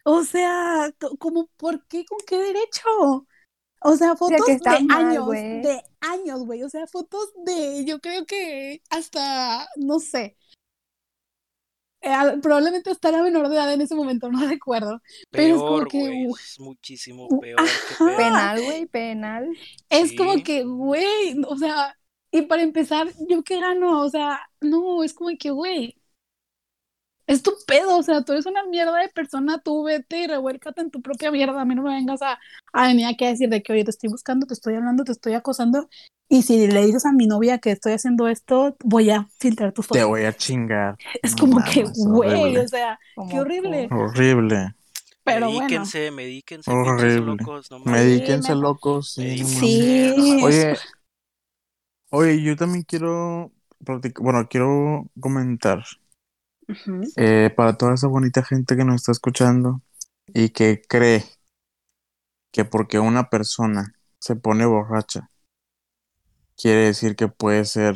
[0.05, 2.05] o sea, co- como, ¿por qué?
[2.07, 3.27] ¿Con qué derecho?
[3.81, 5.27] O sea, fotos que está de mal, años,
[5.63, 6.63] de años, güey.
[6.63, 10.37] O sea, fotos de, yo creo que hasta, no sé.
[12.05, 15.01] Eh, probablemente hasta era menor de edad en ese momento, no recuerdo.
[15.35, 15.99] Pero es como que,
[16.39, 17.63] Es muchísimo u- peor.
[18.17, 19.57] Penal, güey, penal.
[19.89, 21.97] Es como que, güey, o sea,
[22.31, 24.03] y para empezar, ¿yo qué gano?
[24.03, 25.97] O sea, no, es como que, güey,
[27.27, 30.83] es tu pedo, o sea, tú eres una mierda de persona, tú vete y revuélcate
[30.83, 32.39] en tu propia mierda, a mí no me vengas a,
[32.73, 35.13] a venir aquí a decir de que, oye, te estoy buscando, te estoy hablando, te
[35.13, 35.89] estoy acosando,
[36.29, 39.87] y si le dices a mi novia que estoy haciendo esto, voy a filtrar tus
[39.87, 40.07] Te fotos.
[40.09, 40.97] voy a chingar.
[41.23, 44.75] Es No como que, güey, o sea, Como qué horrible, Horrible.
[45.23, 45.61] pero bueno.
[45.61, 47.37] medíquense, medíquense, pinches Horrible.
[47.39, 48.05] locos, no mames.
[48.05, 49.13] Medíquense me- locos.
[49.13, 50.15] Sí, no Medíquense.
[50.17, 50.25] mames.
[50.25, 50.77] Sí, Oye,
[52.11, 53.53] oye, yo también quiero
[54.21, 55.85] bueno, quiero comentar
[57.17, 59.83] eh, para toda esa bonita gente que nos está escuchando
[60.29, 61.25] y que cree
[62.53, 65.31] que porque una persona se pone borracha,
[66.57, 67.95] quiere decir que puede ser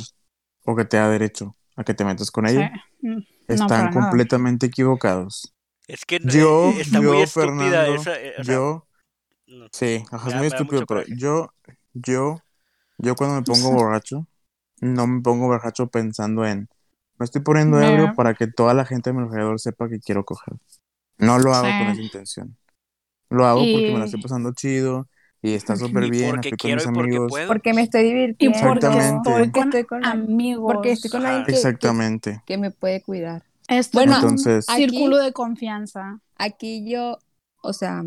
[0.65, 2.71] o que te da derecho a que te metas con ella.
[3.01, 3.07] Sí.
[3.07, 3.19] Mm,
[3.49, 3.91] no, Están nada.
[3.91, 5.55] completamente equivocados.
[5.89, 8.21] Es que Yo, eh, está yo, muy Fernando, esa.
[8.21, 8.89] eh, o sea, yo,
[9.47, 9.69] no.
[9.73, 11.09] sí, ajá, es muy estúpido, pero coraje.
[11.09, 11.55] yo,
[11.95, 12.37] yo,
[12.99, 14.27] yo cuando me pongo borracho,
[14.81, 16.69] no me pongo borracho pensando en,
[17.19, 20.25] me estoy poniendo ebrio para que toda la gente a mi alrededor sepa que quiero
[20.25, 20.55] coger.
[21.19, 22.57] No lo hago con esa intención.
[23.31, 25.09] Lo hago porque me la estoy pasando chido
[25.43, 27.29] y está súper Y bien, porque estoy con mis y porque amigos.
[27.31, 27.47] puedo.
[27.49, 28.59] Porque me estoy Y divirtiendo.
[28.61, 30.73] porque estoy Porque con, estoy con amigos.
[30.75, 32.43] Porque estoy con alguien que, que, Exactamente.
[32.47, 33.45] que me puede cuidar.
[33.93, 36.21] Bueno, Entonces- círculo de confianza.
[36.37, 37.19] Aquí yo,
[37.63, 38.03] o sea,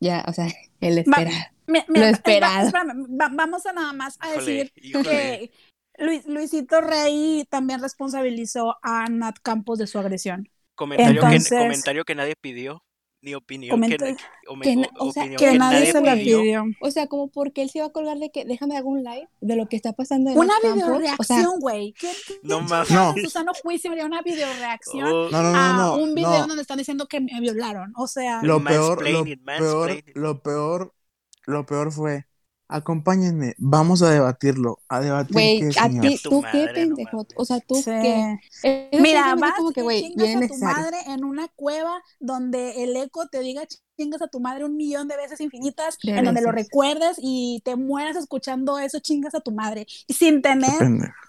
[0.00, 0.46] ya, o sea,
[0.80, 1.52] el Va- esperar.
[1.88, 2.70] Lo esperado.
[2.72, 5.04] va- vamos a nada más a Híjole, decir híjole.
[5.08, 5.50] que
[5.98, 10.48] Luis, Luisito Rey también responsabilizó a Nat Campos de su agresión.
[10.74, 12.82] Comentario, Entonces- que, comentario que nadie pidió,
[13.22, 14.16] ni opinión Comenta- que,
[14.48, 16.64] o- que na- o- o sea, opinión Que que nadie se la pidió.
[16.80, 19.28] O sea, como porque él se iba a colgar de que déjame hacer un live
[19.40, 20.54] de lo que está pasando en Una.
[20.58, 21.92] O sea, videoreacción, güey.
[21.98, 23.16] ¿Qué, qué No chingados mames.
[23.16, 25.96] en su sano juicio una videoreacción Oh, No, no, no, a no.
[25.96, 26.46] un video no.
[26.48, 27.92] donde están diciendo que me violaron?
[27.96, 30.94] O sea, Lo peor, lo peor, lo peor,
[31.46, 32.26] lo peor fue,
[32.76, 37.26] acompáñenme, vamos a debatirlo, a debatir güey, qué, a ti, tú madre, qué pendejo.
[37.36, 37.84] o sea, tú sí.
[37.84, 38.38] qué.
[38.98, 40.82] Mira, vas como que, güey, chingas bien a tu necesario.
[40.82, 43.62] madre en una cueva donde el eco te diga
[43.98, 47.60] chingas a tu madre un millón de veces infinitas, De en donde lo recuerdes y
[47.64, 49.86] te mueras escuchando eso, chingas a tu madre.
[50.08, 50.72] Y sin tener,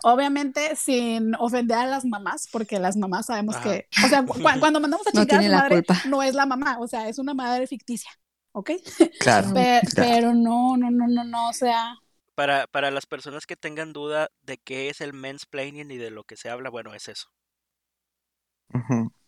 [0.03, 4.79] obviamente, sin ofender a las mamás, porque las mamás sabemos que, o sea, cu- cuando
[4.79, 6.01] mandamos a No chingar a su la madre, culpa.
[6.07, 8.09] no es la mamá, o sea, es una madre ficticia,
[8.53, 8.71] ¿ok?
[9.17, 9.51] Claro.
[9.53, 10.11] Pe- claro.
[10.19, 11.95] pero no, no, no, no, no, o sea,
[12.35, 16.23] Para, para las personas que tengan duda de qué es el mansplaining y de lo
[16.25, 17.29] que se habla, bueno, es eso.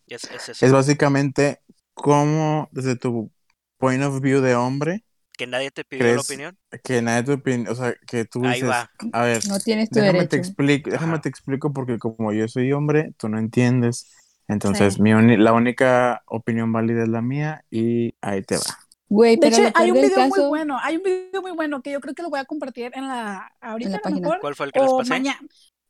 [0.08, 0.66] Es, es eso.
[0.66, 1.60] Es básicamente
[1.94, 3.30] cómo, desde tu
[3.78, 5.04] point of view de hombre,
[5.38, 6.58] que nadie te pidió la opinión.
[6.84, 8.90] que nadie te opina, o sea, que tú Ahí dices, va.
[9.12, 11.20] a ver, No tienes tu déjame te explico, déjame Ajá.
[11.20, 14.10] te explico porque como yo soy hombre, tú no entiendes.
[14.48, 15.00] Entonces, Sí.
[15.00, 18.64] mi la única opinión válida es la mía y ahí te va.
[19.08, 21.82] Güey, de pero hecho, hay un video muy caso, bueno, hay un video muy bueno
[21.82, 24.02] que yo creo que lo voy a compartir en la, ahorita En la a lo
[24.02, 24.20] página.
[24.20, 25.10] mejor, ¿Cuál fue el que les o pasé?
[25.10, 25.40] mañana.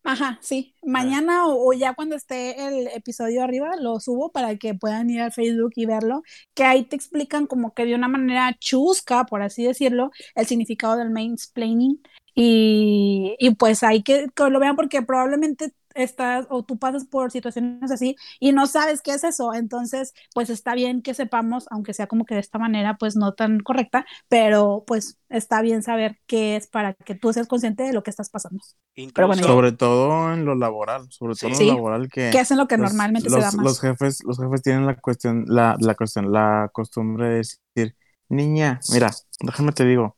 [0.05, 0.76] Ajá, sí.
[0.85, 5.20] Mañana o, o ya cuando esté el episodio arriba, lo subo para que puedan ir
[5.20, 6.22] al Facebook y verlo.
[6.55, 10.96] Que ahí te explican como que de una manera chusca, por así decirlo, el significado
[10.96, 12.00] del mansplaining.
[12.37, 17.30] Y, y pues hay que, que lo vean porque probablemente estás o tú pasas por
[17.32, 19.54] situaciones así y no sabes qué es eso.
[19.54, 23.32] Entonces, pues está bien que sepamos, aunque sea como que de esta manera, pues no
[23.35, 27.92] tan correcta, pero pues está bien saber qué es para que tú seas consciente de
[27.92, 28.62] lo que estás pasando.
[28.94, 31.66] Incluso, bueno, ya- Sobre todo en lo laboral, sobre todo en Sí.
[31.66, 33.64] lo laboral que que es en lo que los- normalmente los, se da más.
[33.64, 37.97] los jefes, los jefes tienen la cuestión, la, la cuestión, la costumbre de decir,
[38.28, 40.16] niña, mira, déjame te digo,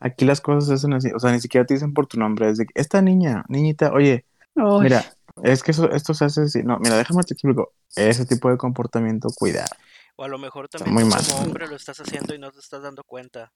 [0.00, 2.48] aquí las cosas se hacen así, o sea, ni siquiera te dicen por tu nombre,
[2.50, 5.04] es de esta niña, niñita, oye, Uy, mira,
[5.42, 6.62] Es que eso, esto se hace así.
[6.62, 7.72] No, mira, déjame te explico.
[7.96, 9.68] Ese tipo de comportamiento, cuidado.
[10.16, 12.82] O a lo mejor también muy como hombre lo estás haciendo y no te estás
[12.82, 13.52] dando cuenta.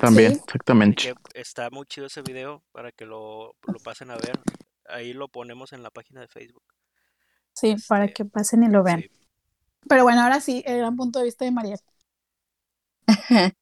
[0.00, 0.40] También, Sí.
[0.44, 1.14] exactamente.
[1.34, 4.38] Está muy chido ese video para que lo, lo pasen a ver.
[4.88, 6.62] Ahí lo ponemos en la página de Facebook.
[7.54, 9.00] Sí, para Este, que pasen y lo vean.
[9.00, 9.10] Sí.
[9.88, 11.80] Pero bueno, ahora sí, el gran punto de vista de Mariel.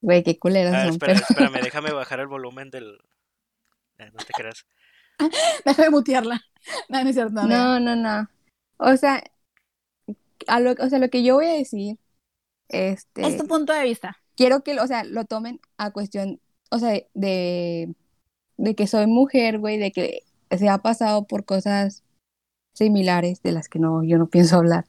[0.00, 2.98] Güey, qué culeras Ah, son, espera, pero espérame, déjame bajar el volumen del...
[3.98, 4.66] Eh, no te creas.
[5.64, 6.40] Deja de mutearla.
[6.88, 7.42] No, no es cierto.
[7.42, 8.30] no, no, no, no.
[8.78, 9.22] O sea,
[10.46, 11.98] a lo, o sea, lo que yo voy a decir,
[12.68, 14.16] este, Es tu punto de vista.
[14.34, 17.94] quiero que, o sea, lo tomen a cuestión, o sea, de,
[18.56, 22.02] de que soy mujer, güey, de que se ha pasado por cosas
[22.72, 24.86] similares de las que no, yo no pienso hablar.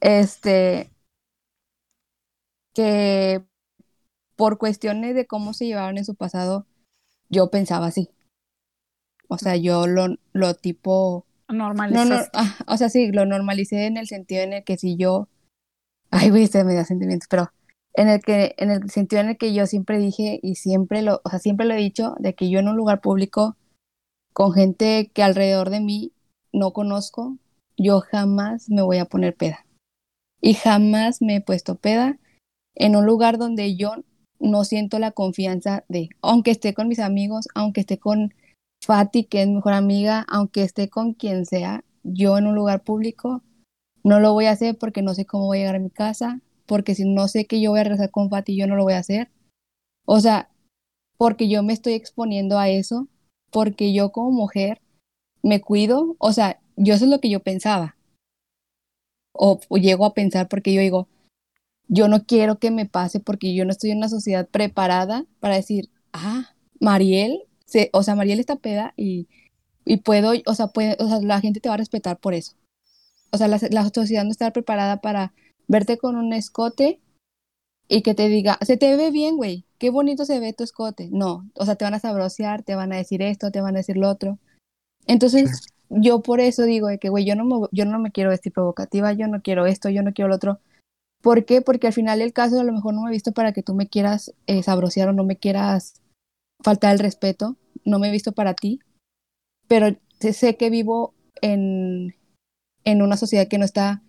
[0.00, 0.90] Este,
[2.74, 3.44] que
[4.36, 6.66] por cuestiones de cómo se llevaron en su pasado,
[7.28, 8.10] yo pensaba así.
[9.30, 12.30] O sea, yo lo, lo tipo, no, no, Normalizaste.
[12.34, 15.28] ah, o sea, sí, lo normalicé en el sentido en el que si yo,
[16.10, 17.52] ay, güey, este me da sentimientos, pero
[17.94, 21.20] en el que, en el sentido en el que yo siempre dije y siempre lo,
[21.24, 23.56] o sea, siempre lo he dicho, de que yo en un lugar público
[24.32, 26.12] con gente que alrededor de mí
[26.52, 27.36] no conozco,
[27.76, 29.64] yo jamás me voy a poner peda.
[30.40, 32.18] Y jamás me he puesto peda
[32.74, 33.92] en un lugar donde yo
[34.40, 38.34] no siento la confianza de, aunque esté con mis amigos, aunque esté con
[38.82, 43.42] Fati, que es mejor amiga, aunque esté con quien sea, yo en un lugar público
[44.02, 46.40] no lo voy a hacer porque no sé cómo voy a llegar a mi casa,
[46.66, 48.94] porque si no sé que yo voy a regresar con Fati, yo no lo voy
[48.94, 49.30] a hacer.
[50.06, 50.50] O sea,
[51.18, 53.08] porque yo me estoy exponiendo a eso,
[53.50, 54.80] porque yo como mujer
[55.42, 57.96] me cuido, o sea, yo eso es lo que yo pensaba.
[59.32, 61.08] O, o llego a pensar porque yo digo,
[61.88, 65.56] yo no quiero que me pase porque yo no estoy en una sociedad preparada para
[65.56, 69.28] decir, ah, Mariel, se, o sea, Mariel está peda y,
[69.84, 72.54] y puedo, o sea, puede, o sea, la gente te va a respetar por eso.
[73.30, 75.32] O sea, la, la sociedad no está preparada para
[75.68, 76.98] verte con un escote
[77.86, 81.10] y que te diga, se te ve bien, güey, qué bonito se ve tu escote.
[81.12, 83.78] No, o sea, te van a sabrosear, te van a decir esto, te van a
[83.78, 84.38] decir lo otro.
[85.06, 88.30] Entonces, yo por eso digo de que, güey, yo no me, yo no me quiero
[88.30, 90.60] vestir provocativa, yo no quiero esto, yo no quiero lo otro.
[91.22, 91.62] ¿Por qué?
[91.62, 93.74] Porque al final del caso a lo mejor no me he visto para que tú
[93.74, 95.99] me quieras eh, sabrosear o no me quieras
[96.62, 98.80] faltar el respeto, no me he visto para ti,
[99.68, 102.14] pero sé- que vivo en,
[102.84, 104.02] en una sociedad que no está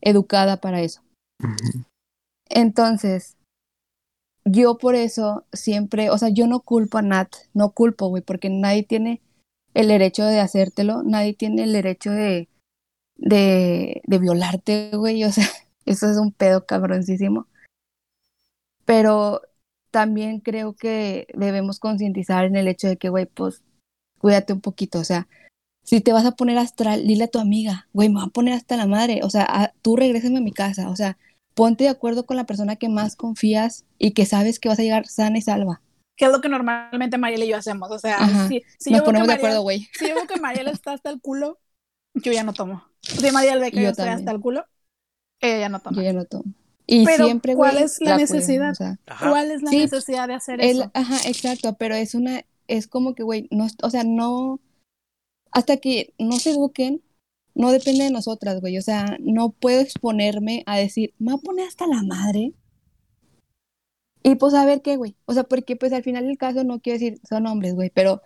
[0.00, 1.02] educada para eso.
[2.48, 3.36] Entonces,
[4.44, 8.50] yo por eso siempre, o sea, yo no culpo a Nat, no culpo, güey, porque
[8.50, 9.22] nadie tiene
[9.72, 12.48] el derecho de hacértelo, nadie tiene el derecho de,
[13.16, 15.46] de, de violarte, güey, o sea,
[15.86, 17.46] eso es un pedo cabroncísimo.
[18.84, 19.40] Pero
[19.94, 23.62] también creo que debemos concientizar en el hecho de que, güey, pues,
[24.18, 25.28] cuídate un poquito, o sea,
[25.84, 28.54] si te vas a poner astral, dile a tu amiga, güey, me voy a poner
[28.54, 31.16] hasta la madre, o sea, a- tú regrésame a mi casa, o sea,
[31.54, 34.82] ponte de acuerdo con la persona que más confías y que sabes que vas a
[34.82, 35.80] llegar sana y salva.
[36.16, 37.90] Que es lo que normalmente Mariel y yo hacemos.
[37.92, 38.48] O sea, Ajá.
[38.48, 39.86] si, si Nos yo ponemos de Mariel- acuerdo, güey.
[39.92, 41.60] Si yo veo que Mariel está hasta el culo,
[42.14, 42.82] yo ya no tomo.
[43.00, 44.64] Si Mariel ve que Yo yo, estoy hasta el culo,
[45.40, 45.96] ella ya no toma.
[45.96, 46.44] Yo ya no tomo.
[46.86, 48.72] Y Pero, siempre, ¿cuál es la necesidad?
[48.72, 49.30] o sea, Ajá.
[49.30, 50.90] ¿Cuál es la Sí, necesidad de hacer el- eso?
[50.94, 54.60] ajá, exacto, pero es una, es como que, güey, no, o sea, no,
[55.50, 57.02] hasta que no se eduquen,
[57.54, 61.42] no depende de nosotras, güey, o sea, no puedo exponerme a decir, me voy a
[61.42, 62.52] poner hasta la madre.
[64.22, 66.80] Y pues a ver qué, güey, o sea, porque pues al final del caso no
[66.80, 68.22] quiero decir, son hombres, güey, pero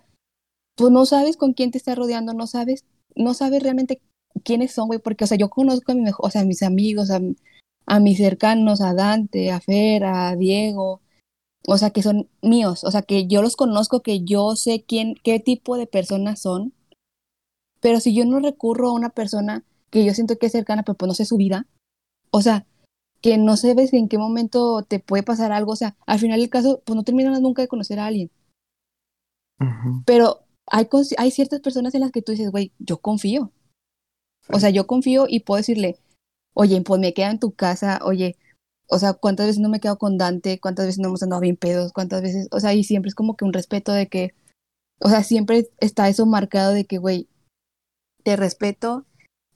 [0.76, 2.84] pues no sabes con quién te estás rodeando, no sabes,
[3.16, 4.00] no sabes realmente
[4.44, 6.62] quiénes son, güey, porque, o sea, yo conozco a mi mejor, o sea, a mis
[6.62, 7.20] amigos, a,
[7.88, 11.00] a mis cercanos, a Dante, a Fer, a Diego,
[11.66, 15.14] o sea, que son míos, o sea, que yo los conozco, que yo sé quién,
[15.22, 16.74] qué tipo de personas son,
[17.80, 20.96] pero si yo no recurro a una persona que yo siento que es cercana, pero
[20.96, 21.66] pues no sé su vida,
[22.30, 22.66] o sea,
[23.22, 26.50] que no sabes en qué momento te puede pasar algo, o sea, al final del
[26.50, 28.30] caso, pues no terminas nunca de conocer a alguien,
[30.04, 33.50] pero hay, hay ciertas personas en las que tú dices, güey, yo confío,
[34.50, 35.98] o sea, yo confío y puedo decirle,
[36.58, 38.36] oye, pues me quedo en tu casa, oye,
[38.88, 41.56] o sea, cuántas veces no me quedo con Dante, cuántas veces no hemos andado bien
[41.56, 44.34] pedos, cuántas veces, o sea, y siempre es como que un respeto de que,
[44.98, 47.28] o sea, siempre está eso marcado de que, güey,
[48.24, 49.06] te respeto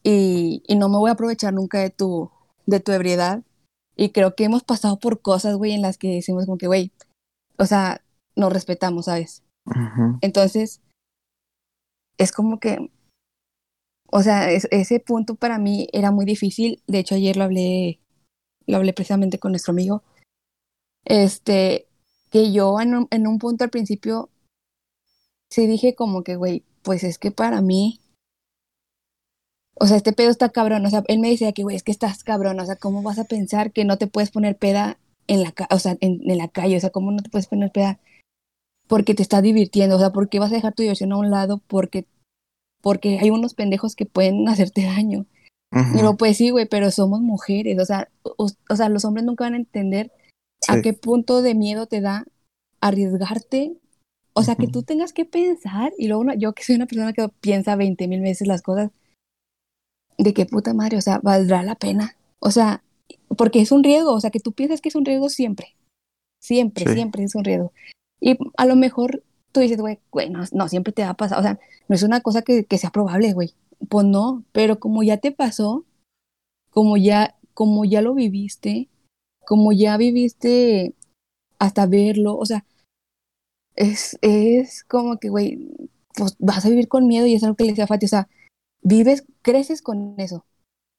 [0.05, 2.31] y, y no me voy a aprovechar nunca de tu,
[2.67, 3.43] de tu ebriedad.
[3.97, 6.93] Y creo que hemos pasado por cosas, güey, en las que decimos como que, güey,
[7.59, 8.01] o sea,
[8.37, 9.43] nos respetamos, ¿sabes?
[10.21, 10.81] Entonces,
[12.17, 12.93] es como que,
[14.13, 16.83] o sea, es- ese punto para mí era muy difícil.
[16.87, 17.99] De hecho, ayer lo hablé,
[18.67, 20.03] lo hablé precisamente con nuestro amigo.
[21.05, 21.89] Este,
[22.31, 24.31] que yo en un, en un punto al principio
[25.51, 27.99] sí dije como que, güey, pues es que para mí
[29.75, 30.85] O sea, este pedo está cabrón.
[30.87, 32.61] O sea, él me decía que, güey, es que estás cabrón.
[32.61, 35.79] O sea, ¿cómo vas a pensar que no te puedes poner peda en la, o
[35.79, 36.77] sea, en, en la calle?
[36.77, 37.99] O sea, ¿cómo no te puedes poner peda
[38.87, 39.97] porque te estás divirtiendo?
[39.97, 42.07] O sea, ¿por qué vas a dejar tu diversión a un lado porque,
[42.83, 45.25] porque hay unos pendejos que pueden hacerte daño?
[45.75, 45.97] Ujú.
[45.97, 47.79] Y luego, pues sí, güey, pero somos mujeres.
[47.81, 50.13] O sea, o, o sea, los hombres nunca van a entender
[50.69, 52.27] a qué punto de miedo te da
[52.83, 53.73] arriesgarte.
[54.35, 57.13] O sea, que tú tengas que pensar, y luego una- yo que soy una persona
[57.13, 58.91] que piensa 20 mil veces las cosas,
[60.19, 62.17] de qué puta madre, o sea, valdrá la pena.
[62.39, 62.83] O sea,
[63.37, 65.75] porque es un riesgo, o sea, que tú piensas que es un riesgo siempre.
[66.41, 66.95] Siempre, Sí.
[66.95, 67.73] siempre es un riesgo.
[68.21, 69.23] Y a lo mejor
[69.53, 71.39] tú dices, güey, güey, no, no, siempre te va a pasar.
[71.39, 73.55] O sea, no es una cosa que, que sea probable, güey.
[73.89, 75.85] Pues no, pero como ya te pasó,
[76.71, 78.89] como ya, como ya lo viviste,
[79.45, 80.95] como ya viviste
[81.59, 82.65] hasta verlo, o sea,
[83.77, 85.69] es, es como que, güey,
[86.15, 88.09] pues vas a vivir con miedo y es algo que le decía a Fati, o
[88.09, 88.29] sea,
[88.83, 90.45] vives, creces con eso.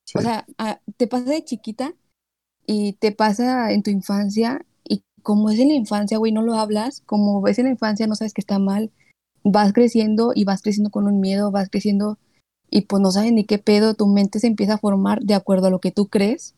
[0.05, 0.17] Sí.
[0.17, 1.93] O sea, a- te pasa de chiquita
[2.65, 4.65] y te pasa en tu infancia
[5.23, 8.15] como es en la infancia, güey, no lo hablas, como ves en la infancia, no
[8.15, 8.91] sabes que está mal,
[9.43, 12.19] vas creciendo y vas creciendo con un miedo, vas creciendo
[12.69, 15.67] y pues no sabes ni qué pedo, tu mente se empieza a formar de acuerdo
[15.67, 16.55] a lo que tú crees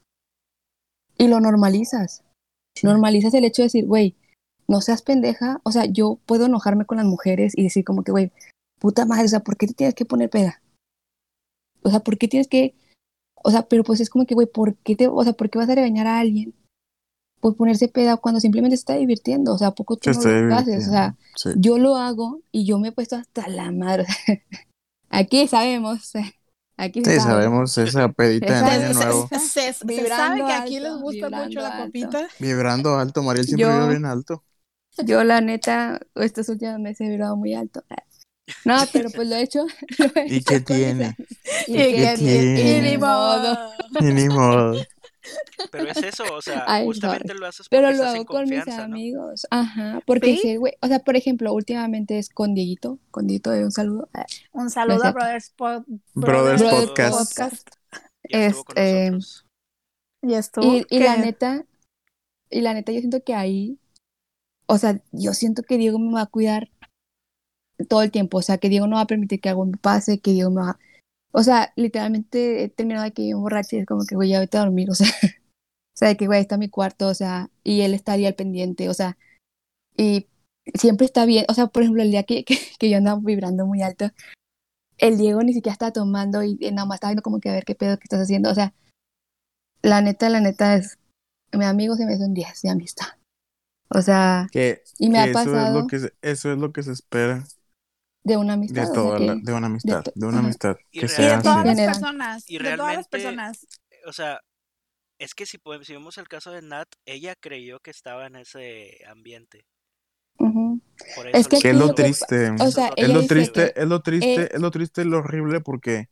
[1.18, 2.24] y lo normalizas.
[2.84, 4.16] Normalizas el hecho de decir, güey,
[4.68, 8.12] no seas pendeja, o sea, yo puedo enojarme con las mujeres y decir como que,
[8.12, 8.32] güey,
[8.80, 10.62] puta madre, o sea, ¿por qué te tienes que poner peda?
[11.84, 12.74] O sea, ¿por qué tienes que,
[13.44, 15.60] o sea, pero pues es como que, güey, ¿por qué te, o sea, ¿por qué
[15.60, 16.54] vas a regañar a alguien
[17.46, 19.54] por ponerse peda cuando simplemente se está divirtiendo?
[19.54, 20.88] O sea, ¿a poco tú no lo haces?
[20.88, 21.16] O sea.
[21.36, 21.50] Sí.
[21.58, 24.08] yo lo hago y yo me he puesto hasta la madre.
[25.12, 26.12] Aquí sabemos,
[26.78, 27.20] aquí Sí, sabe.
[27.22, 29.28] sabemos esa pedita Se, año nuevo.
[29.30, 31.86] se- se- se Vibrando sabe que aquí alto, les gusta mucho vibrando la alto.
[31.86, 32.28] copita.
[32.40, 34.44] Vibrando alto, Mariel siempre Yo- vive bien alto.
[35.06, 37.84] Yo, la neta, estos últimos meses he vibrado muy alto.
[38.64, 39.66] No, pero pues lo he hecho.
[40.00, 41.16] lo he ¿Y hecho qué con tiene?
[41.68, 42.78] Y ¿Qué que tiene?
[42.78, 43.58] y ni modo.
[44.00, 44.74] Y ni modo.
[45.72, 47.40] Pero es eso, o sea, Ay, justamente sorry.
[47.40, 49.48] lo haces porque Pero lo estás hago con mis amigos.
[49.50, 50.02] Ajá.
[50.06, 50.42] Porque ¿Sí?
[50.42, 50.74] sé, güey.
[50.82, 53.00] O sea, por ejemplo, últimamente es con Dieguito.
[53.12, 54.10] Con Dieguito, un saludo.
[54.14, 57.18] Ah, Un saludo No a Brothers, Pod- Brothers Brothers Podcast.
[57.38, 57.68] Podcast.
[58.30, 59.46] Ya estuvo con Este, nosotros.
[60.24, 60.66] Y estuvo.
[60.76, 61.66] Y, y la neta,
[62.50, 63.78] y la neta, yo siento que ahí,
[64.68, 66.70] o sea, yo siento que Diego me va a cuidar
[67.90, 68.38] todo el tiempo.
[68.38, 70.62] O sea, que Diego no va a permitir que algo me pase, que Diego me
[70.62, 70.80] va.
[71.38, 74.40] O sea, literalmente he terminado de que yo borracha y es como que, güey, ya
[74.40, 74.90] vete a dormir.
[74.90, 75.08] O sea,
[75.44, 78.88] o sea, de que, güey, está mi cuarto, o sea, y él estaría al pendiente,
[78.88, 79.18] o sea,
[79.98, 80.28] y
[80.74, 81.46] siempre está bien.
[81.50, 84.12] O sea, por ejemplo, el día que, que, que yo andaba vibrando muy alto,
[84.98, 87.66] el Diego ni siquiera estaba tomando y nada más estaba viendo como que a ver
[87.66, 88.50] qué pedo que estás haciendo.
[88.50, 88.74] O sea,
[89.82, 90.98] la neta, la neta es,
[91.52, 93.08] mi amigo se me hizo un 10 de amistad.
[93.90, 96.58] O sea, Que, y me que ha eso es pasado lo que se, eso es
[96.58, 97.44] lo que se espera
[98.26, 98.76] de una amistad.
[98.76, 101.08] de o sea, toda la- que- de una amistad, de una amistad Y que Y
[101.08, 101.68] de sea todas así.
[101.68, 102.50] las personas.
[102.50, 103.68] Y de todas las realmente- personas.
[104.08, 104.42] O sea,
[105.20, 108.36] es que si, podemos- si vemos el caso de Nat, ella creyó que estaba en
[108.36, 109.66] ese ambiente.
[110.38, 112.50] Por Es que Que es lo lo triste.
[112.60, 115.06] o sea, Es lo dice triste, que- es lo triste, eh, es lo triste y
[115.06, 116.10] lo horrible porque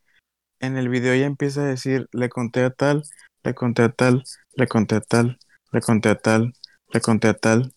[0.61, 3.03] en el video ella empieza a decir, le conté a tal,
[3.43, 4.23] le conté a tal,
[4.55, 5.37] le conté a tal,
[5.71, 6.53] le conté a tal,
[6.93, 7.73] le conté a tal.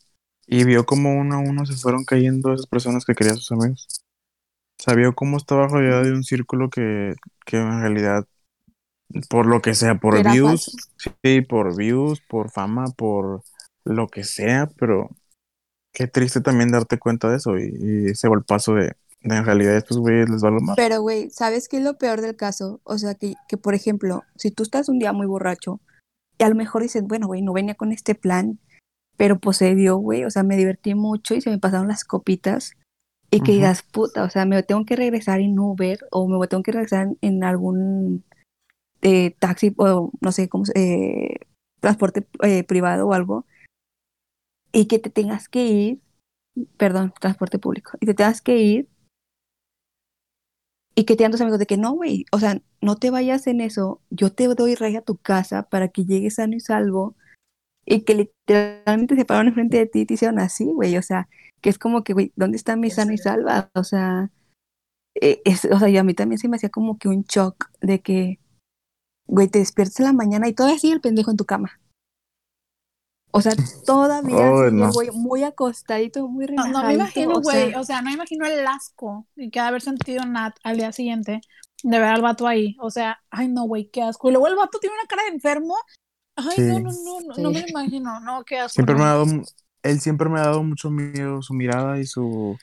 [0.46, 3.88] Y vio como uno a uno se fueron cayendo esas personas que querían sus amigos.
[4.94, 7.14] Vio cómo estaba rodeada de un círculo que,
[7.44, 8.26] que en realidad,
[9.28, 11.16] por lo que sea, por era views, falso.
[11.22, 13.42] sí, por views, por fama, por
[13.84, 15.10] lo que sea, pero
[15.92, 19.76] qué triste también darte cuenta de eso y, y ese golpazo de, de en realidad
[19.76, 20.76] estos güeyes les va lo más.
[20.76, 22.80] Pero, güey, ¿sabes qué es lo peor del caso?
[22.84, 25.80] O sea, que, que, por ejemplo, si tú estás un día muy borracho
[26.38, 28.58] y a lo mejor dices, bueno, güey, no venía con este plan,
[29.16, 32.04] pero pues se dio, güey, o sea, me divertí mucho y se me pasaron las
[32.04, 32.72] copitas
[33.30, 33.52] y que Ujú.
[33.52, 37.08] digas, puta, o sea, me tengo que regresar en Uber o me tengo que regresar
[37.20, 38.24] en algún
[39.02, 41.40] eh, taxi o no sé cómo, eh,
[41.80, 43.46] transporte eh, privado o algo
[44.72, 46.00] y que te tengas que ir,
[46.76, 48.88] perdón, transporte público, y te tengas que ir
[50.94, 53.46] y que te digan tus amigos de que no, güey, o sea, no te vayas
[53.46, 57.16] en eso, yo te doy raya a tu casa para que llegues sano y salvo
[57.84, 61.28] y que literalmente se pararon enfrente de ti y te hicieron así, güey, o sea,
[61.66, 63.70] que es como que, güey, ¿dónde está mi sano y salva?
[63.74, 64.30] O sea,
[65.20, 67.70] eh, es, o sea, y a mí también se me hacía como que un shock
[67.80, 68.38] de que,
[69.26, 71.80] güey, te despiertas en la mañana y todavía sigue el pendejo en tu cama.
[73.32, 73.52] O sea,
[73.84, 74.92] todavía sigue, no.
[74.92, 76.78] güey, muy acostadito, muy No, relajadito.
[76.82, 77.70] no me imagino, o güey.
[77.72, 80.76] sea, O sea, no me imagino el asco que ha de haber sentido Nat al
[80.76, 81.40] día siguiente
[81.82, 82.76] de ver al vato ahí.
[82.78, 84.28] O sea, ay, no, güey, qué asco.
[84.28, 85.74] Y luego el vato tiene una cara de enfermo.
[86.36, 86.62] Ay, Sí.
[86.62, 88.20] no, no, no, no, no me lo imagino.
[88.20, 88.74] No, qué asco.
[88.74, 89.26] Siempre me ha dado,
[89.86, 92.56] él siempre me ha dado mucho miedo, su mirada y su,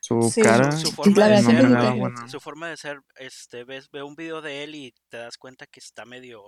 [0.00, 0.42] Su Sí.
[0.42, 4.42] cara Su la forma, de ser, su forma de ser, este, ves, ve un video
[4.42, 6.42] de él y te das cuenta que está medio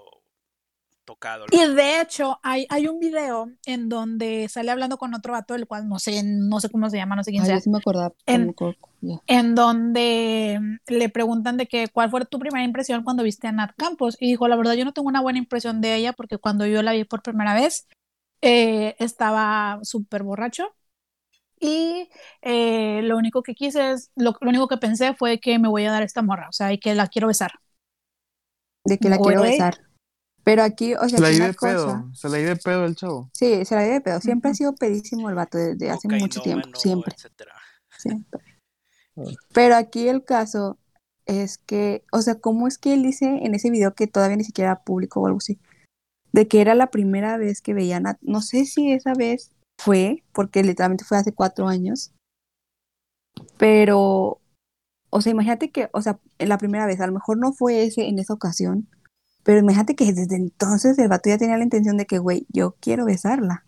[1.05, 1.47] tocado.
[1.53, 1.73] Y loco.
[1.75, 5.89] de hecho, hay, hay un video en donde sale hablando con otro vato, el cual
[5.89, 7.57] no sé, no sé cómo se llama, no sé quién Ay, sea.
[7.57, 8.15] yo sí me acordaba.
[8.27, 8.47] En-
[9.01, 13.47] no en donde mm, le preguntan de que cuál fue tu primera impresión cuando viste
[13.49, 16.13] a Nat Campos y dijo, la verdad yo no tengo una buena impresión de ella
[16.13, 17.87] porque cuando yo la vi por primera vez
[18.43, 20.75] eh, estaba súper borracho
[21.59, 22.11] y
[22.43, 25.85] eh, lo único que quise es, lo, lo único que pensé fue que me voy
[25.85, 27.53] a dar esta morra, o sea, y que la quiero besar.
[28.85, 29.81] De que la quiero besar.
[30.45, 31.73] Pero aquí, o sea, Se la cosa.
[31.73, 32.15] pedo.
[32.15, 33.31] Se la di de pedo el chavo.
[33.33, 34.21] Sí, se la di de pedo.
[34.21, 36.69] Siempre ha sido pedísimo el vato desde hace mucho tiempo.
[36.79, 37.17] Siempre.
[39.53, 40.79] Pero aquí el caso
[41.25, 44.45] es que, o sea, ¿cómo es que él dice en ese video que todavía ni
[44.45, 45.59] siquiera era público o algo así?
[46.37, 48.19] De que era la primera vez que veían a...
[48.21, 52.13] No sé si esa vez fue, porque literalmente fue hace cuatro años,
[53.57, 54.41] pero,
[55.11, 58.07] o sea, imagínate que, o sea, la primera vez, a lo mejor no fue ese
[58.09, 58.87] en esa ocasión,
[59.45, 62.77] pero imagínate que desde entonces el vato ya tenía la intención de que, güey, yo
[62.81, 63.65] quiero besarla.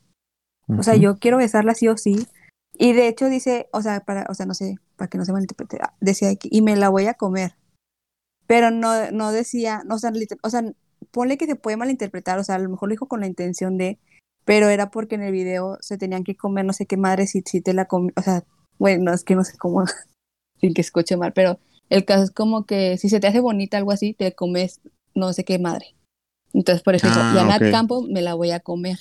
[0.79, 2.27] O sea, yo quiero besarla sí o sí.
[2.75, 5.33] Y de hecho dice, o sea, para, o sea, no sé, para que no se
[5.33, 7.57] malinterprete, ah, decía y me la voy a comer.
[8.47, 10.63] Pero no, no decía, no, o sea, liter- o sea,
[11.11, 13.77] ponle que se puede malinterpretar, o sea, a lo mejor lo dijo con la intención
[13.79, 13.99] de,
[14.45, 17.43] pero era porque en el video se tenían que comer no sé qué madre si,
[17.45, 18.45] si te la comí, o sea,
[18.79, 19.85] bueno, es que no sé cómo,
[20.61, 21.59] sin que escuche mal, pero
[21.91, 24.81] el caso es como que si se te hace bonita algo así, te comes
[25.15, 25.95] no sé qué madre.
[26.53, 27.71] Entonces por eso dijo, Ah, y a Nat.
[27.71, 28.99] Campo me la voy a comer.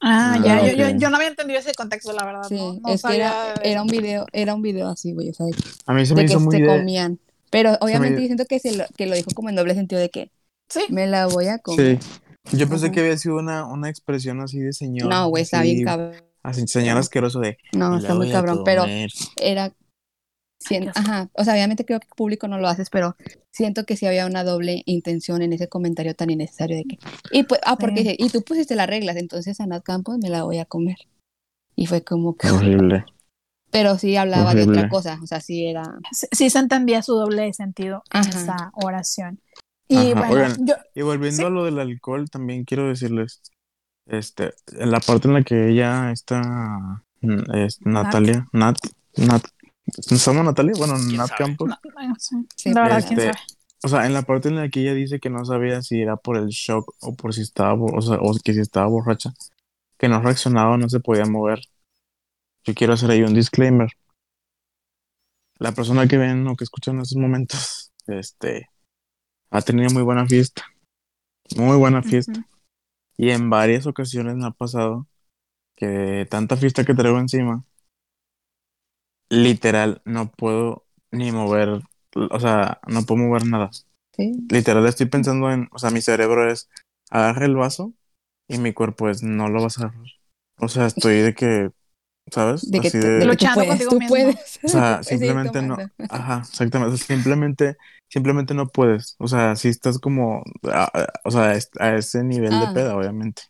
[0.00, 2.42] Ah, Ah, ya, yo, yo, yo no había entendido ese contexto, la verdad.
[2.48, 5.12] Sí, no, no es que era, sabía de era un video, era un video así,
[5.12, 5.52] güey, o sea, de,
[5.86, 6.68] A mí se me de que hizo muy se de...
[6.68, 7.18] comían.
[7.50, 10.00] Pero obviamente me- yo siento que, se lo, que lo dijo como en doble sentido
[10.00, 10.30] de que
[10.68, 11.98] Sí, me la voy a comer.
[12.00, 12.56] Sí.
[12.56, 12.92] Yo pensé Ajá.
[12.94, 15.08] que había sido una, una expresión así de señor.
[15.08, 16.14] No, güey, está bien cabrón.
[16.42, 17.56] Así, señor asqueroso de...
[17.72, 19.10] No, "Me la está muy cabrón, pero comer".
[19.36, 19.72] era...
[20.60, 21.00] sien- qué asco.
[21.00, 23.16] ajá, o sea, obviamente creo que el público no lo haces, pero
[23.50, 26.98] siento que sí había una doble intención en ese comentario tan innecesario de que...
[27.32, 28.02] Y pues, ah, porque Sí.
[28.08, 30.96] dice, y tú pusiste las reglas, entonces a Nat Campos me la voy a comer.
[31.76, 32.50] Y fue como que...
[32.50, 33.06] Horrible.
[33.70, 35.82] Pero sí hablaba de otra cosa, o sea, sí era...
[36.12, 39.40] sí, sí se entendía su doble sentido en esa oración.
[39.88, 40.66] Y Ajá, bueno, oigan.
[40.66, 41.44] yo, Y volviendo Sí.
[41.44, 43.42] a lo del alcohol, también quiero decirles,
[44.06, 48.76] este, en la parte en la que ella está, mm, es Natalia, Nat,
[49.16, 49.44] Nat,
[50.00, 50.74] ¿se llama Natalia?
[50.76, 51.38] Bueno, ¿Quién Nat sabe?
[51.38, 51.68] Campos.
[51.68, 53.46] no, bueno, sí, Sí, la verdad, quién este, sabe.
[53.82, 56.16] O sea, en la parte en la que ella dice que no sabía si era
[56.16, 59.34] por el shock o por si estaba, o sea, o que si estaba borracha,
[59.98, 61.60] que no reaccionaba, no se podía mover.
[62.64, 63.90] Yo quiero hacer ahí un disclaimer.
[65.58, 68.68] La persona que ven o que escuchan en estos momentos, este,
[69.50, 70.64] ha tenido muy buena fiesta.
[71.56, 72.32] Muy buena fiesta.
[72.32, 72.44] Ujú.
[73.16, 75.06] Y en varias ocasiones me ha pasado
[75.76, 77.64] que de tanta fiesta que traigo encima,
[79.28, 81.80] literal, no puedo ni mover,
[82.14, 83.70] o sea, no puedo mover nada.
[84.16, 84.32] sí.
[84.50, 86.68] Literal, estoy pensando en, o sea, mi cerebro es,
[87.10, 87.92] agarra el vaso
[88.48, 90.06] y mi cuerpo es, no lo vas a agarrar.
[90.58, 91.70] O sea, estoy de que,
[92.30, 92.70] ¿sabes?
[92.70, 94.08] De que, Así tú- de, de que tú puedes, contigo tú mismo.
[94.08, 94.60] puedes.
[94.64, 95.76] o sea, simplemente no,
[96.08, 97.76] ajá, exactamente, o sea, simplemente,
[98.14, 102.22] simplemente no puedes, o sea, si estás como, a- a- o sea, es- a ese
[102.22, 102.72] nivel de Ah.
[102.72, 103.42] peda, obviamente.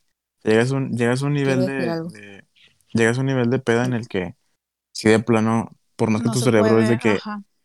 [0.43, 1.75] Llegas a un, llegas a un nivel de,
[2.09, 2.45] de-
[2.95, 4.37] llegas a un nivel de peda en el que,
[4.91, 7.19] si de plano, por más que No tu se cerebro es puede, de que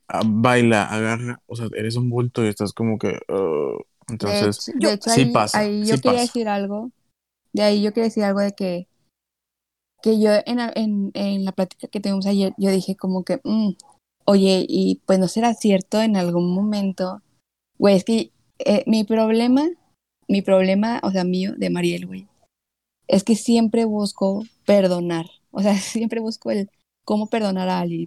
[0.10, 4.74] ah, baila, agarra, o sea, eres un bulto y estás como que, uh, De entonces,
[4.78, 6.22] yo- de hecho, sí ahí, pasa, ahí yo sí quería pasa.
[6.24, 6.92] decir algo.
[7.54, 8.90] De ahí yo quería decir algo de que,
[10.02, 13.40] que yo en, la- en, en la plática que tuvimos ayer, yo dije como que,
[13.46, 13.72] mm,
[14.30, 17.22] oye, y pues no será cierto en algún momento.
[17.80, 19.68] Güey, es que eh, mi problema,
[20.28, 22.28] mi problema, o sea, mío, de Mariel, güey,
[23.08, 25.26] es que siempre busco perdonar.
[25.52, 26.70] O sea, siempre busco el
[27.06, 28.06] cómo perdonar a alguien.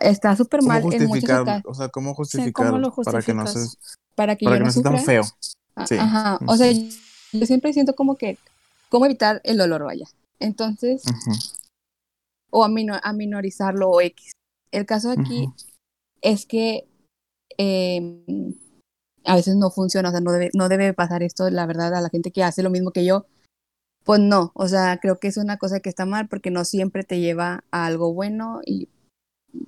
[0.00, 3.20] Está súper ¿cómo mal en muchas justificar, ocasiones o sea, cómo justificar ¿cómo lo para
[3.20, 3.76] que no se,
[4.14, 5.22] para que para que no no sea tan feo?
[5.76, 5.96] A- Sí.
[5.98, 8.38] Ajá, o sea, yo siempre siento como que,
[8.88, 10.06] ¿cómo evitar el dolor, vaya?
[10.40, 11.02] Entonces,
[12.50, 14.32] o a, mino- a minorizarlo o X.
[14.72, 15.48] El caso aquí
[16.22, 16.88] es que
[17.58, 18.24] eh,
[19.24, 22.00] a veces no funciona, o sea, no debe, no debe pasar esto, la verdad, a
[22.00, 23.26] la gente que hace lo mismo que yo,
[24.04, 27.04] pues no, o sea, creo que es una cosa que está mal porque no siempre
[27.04, 28.88] te lleva a algo bueno y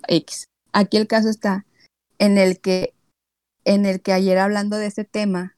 [0.09, 0.47] X.
[0.73, 1.67] Aquí el caso está
[2.19, 2.95] en el que,
[3.65, 5.57] en el que ayer hablando de este tema,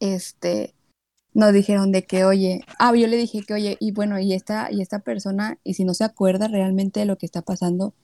[0.00, 0.74] este,
[1.34, 4.70] nos dijeron de que, oye, ah, yo le dije que, oye, y bueno, y esta,
[4.70, 7.94] y esta persona, y si no se acuerda realmente de lo que está pasando,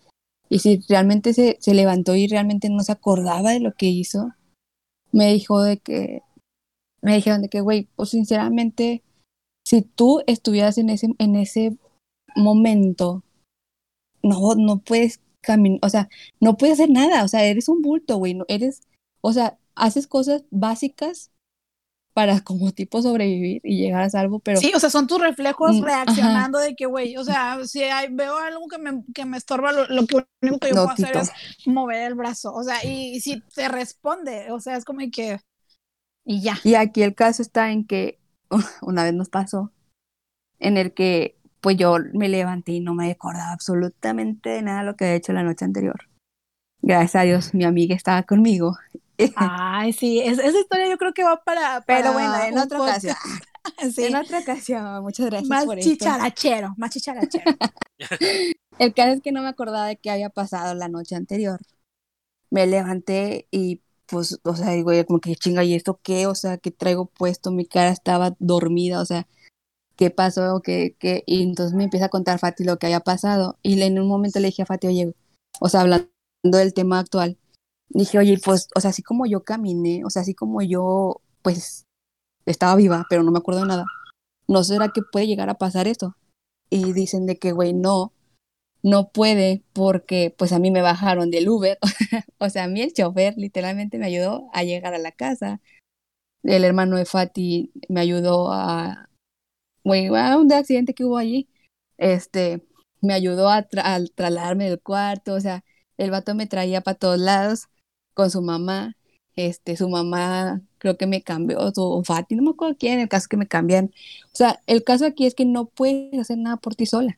[0.48, 4.32] y si realmente se, se levantó y realmente no se acordaba de lo que hizo,
[5.12, 6.22] me dijo de que,
[7.02, 9.02] me dijeron de que, güey, pues sinceramente,
[9.66, 11.76] si tú estuvieras en ese, en ese
[12.34, 13.22] momento,
[14.22, 16.08] no, no puedes caminar, o sea,
[16.40, 18.82] no puedes hacer nada, o sea, eres un bulto, güey, no, eres,
[19.20, 21.30] o sea, haces cosas básicas
[22.18, 24.58] para como tipo sobrevivir y llegar a salvo, pero...
[24.58, 28.36] Sí, o sea, son tus reflejos reaccionando de que, güey, o sea, si hay- veo
[28.36, 31.20] algo que me, que me estorba, lo, lo que único que yo puedo hacer Notito.
[31.20, 34.98] es mover el brazo, o sea, y, y si te responde, o sea, es como
[35.12, 35.38] que,
[36.24, 36.58] y ya.
[36.64, 38.18] Y aquí el caso está en que
[38.82, 39.70] una vez nos pasó,
[40.58, 44.86] en el que pues yo me levanté y no me acordaba absolutamente de nada de
[44.86, 46.08] lo que había hecho la noche anterior.
[46.82, 48.76] Gracias a Dios, mi amiga estaba conmigo.
[49.36, 52.80] Ay, sí, es- esa historia yo creo que va para, Pero para bueno, en otra
[52.80, 53.16] ocasión.
[53.94, 55.90] sí, En otra ocasión, muchas gracias más por esto.
[55.90, 57.44] chicharachero, más chicharachero.
[58.78, 61.60] El caso es que no me acordaba de qué había pasado la noche anterior.
[62.50, 66.26] Me levanté y pues, o sea, digo, como que chinga, ¿y esto qué?
[66.26, 67.50] O sea, ¿qué traigo puesto?
[67.50, 69.26] Mi cara estaba dormida, o sea,
[69.96, 70.60] ¿qué pasó?
[70.62, 71.24] ¿Qué, qué?
[71.26, 73.58] Y entonces me empieza a contar Fati lo que había pasado.
[73.62, 75.12] Y en un momento le dije a Fati, oye,
[75.60, 76.08] o sea, hablando
[76.42, 77.36] del tema actual,
[77.90, 81.86] dije, oye, pues, o sea, así como yo caminé, o sea, así como yo, pues,
[82.46, 83.86] estaba viva, pero no me acuerdo de nada,
[84.48, 86.16] ¿no será que puede llegar a pasar esto?
[86.70, 88.12] Y dicen de que, güey, no,
[88.82, 91.78] no puede porque pues a mí me bajaron del Uber,
[92.38, 95.60] o sea, a mí el chofer literalmente me ayudó a llegar a la casa,
[96.42, 99.08] el hermano de Fati me ayudó a,
[99.84, 101.48] güey, a un accidente que hubo allí,
[101.98, 102.64] este,
[103.00, 105.64] me ayudó a, tra- a trasladarme del cuarto, o sea,
[105.98, 107.68] el vato me traía para todos lados
[108.18, 108.96] con su mamá,
[109.36, 113.28] este, su mamá creo que me cambió, o Fati, no me acuerdo quién, el caso
[113.30, 113.92] que me cambian,
[114.24, 117.16] o sea, el caso aquí es que no puedes hacer nada por ti sola,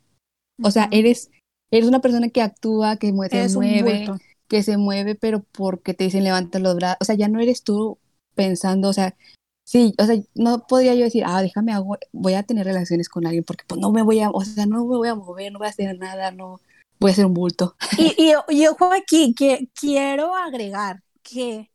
[0.62, 1.30] o sea, eres,
[1.70, 4.10] eres una persona que actúa, que se mueve,
[4.46, 7.62] que se mueve, pero porque te dicen levanta los brazos, o sea, ya no eres
[7.62, 7.96] tú
[8.34, 9.16] pensando, o sea,
[9.64, 13.24] sí, o sea, no podría yo decir, ah, déjame, hago, voy a tener relaciones con
[13.24, 15.60] alguien, porque pues no me voy a, o sea, no me voy a mover, no
[15.60, 16.60] voy a hacer nada, no,
[17.00, 17.76] voy a ser un bulto.
[17.96, 18.32] Y, y,
[18.62, 21.70] y ojo aquí, que quiero agregar que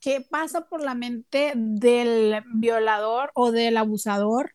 [0.00, 4.52] qué pasa por la mente del violador o del abusador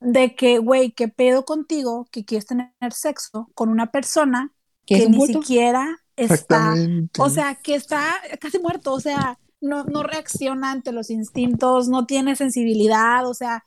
[0.00, 4.52] de que, güey, qué pedo contigo que quieres tener sexo con una persona
[4.86, 5.42] ¿Que es ni bulto?
[5.42, 6.74] siquiera está,
[7.18, 12.06] o sea, que está casi muerto, o sea, no, no reacciona ante los instintos, no
[12.06, 13.64] tiene sensibilidad, o sea,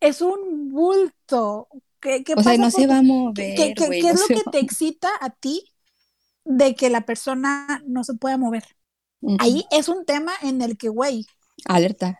[0.00, 1.68] es un bulto.
[2.00, 4.20] ¿Qué, qué O sea, no se va a ¿Qué, mover, qué- qué- qué no es
[4.20, 5.64] lo que va- te excita a ti
[6.44, 8.64] de que la persona no se pueda mover?
[9.40, 11.26] Ahí es un tema en el que, güey,
[11.64, 12.18] Alerta.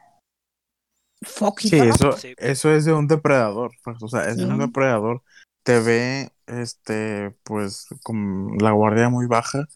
[1.23, 1.95] foquito, Sí, ¿no?
[1.95, 2.35] eso, Sí.
[2.39, 5.23] eso es de un depredador, pues, o sea, es de un depredador.
[5.63, 9.67] Te ve, este, pues, con la guardia muy baja.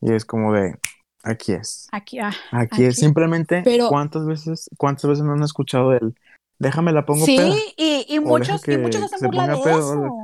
[0.00, 0.78] Y es como de,
[1.24, 1.88] aquí es.
[1.92, 3.00] Aquí, ah, Aquí es Aquí.
[3.00, 6.14] simplemente, Pero- ¿cuántas veces, cuántas veces no han escuchado el,
[6.58, 7.54] déjame la pongo sí, peda?
[7.76, 10.16] y, y muchos, y muchos hacen se burla de pedo, eso.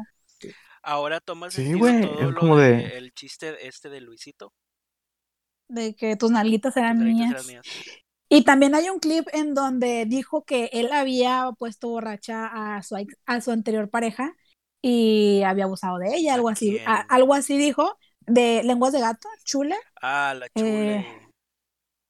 [0.83, 4.01] Ahora toma Sí, sentido güey, todo es lo como de, de- el chiste este de
[4.01, 4.53] Luisito.
[5.69, 7.31] De que tus nalguitas eran Tus mías.
[7.31, 7.65] eran mías.
[8.29, 12.97] Y también hay un clip en donde dijo que él había puesto borracha a su,
[13.27, 14.35] a su anterior pareja
[14.83, 16.79] y había abusado de ella, ¿A algo así.
[16.87, 19.77] a- algo así dijo, de lenguas de gato, chule.
[20.03, 20.99] Ah, la chule.
[20.99, 21.24] Eh,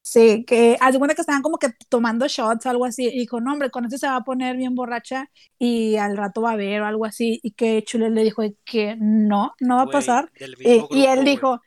[0.07, 3.41] Sí, que haz de cuenta que estaban como que tomando shots, algo así, y dijo,
[3.41, 6.57] no, hombre, con esto se va a poner bien borracha y al rato va a
[6.57, 10.31] ver o algo así, y que Chule le dijo que no, no va a pasar,
[10.39, 11.25] del y, y él güey.
[11.25, 11.59] dijo,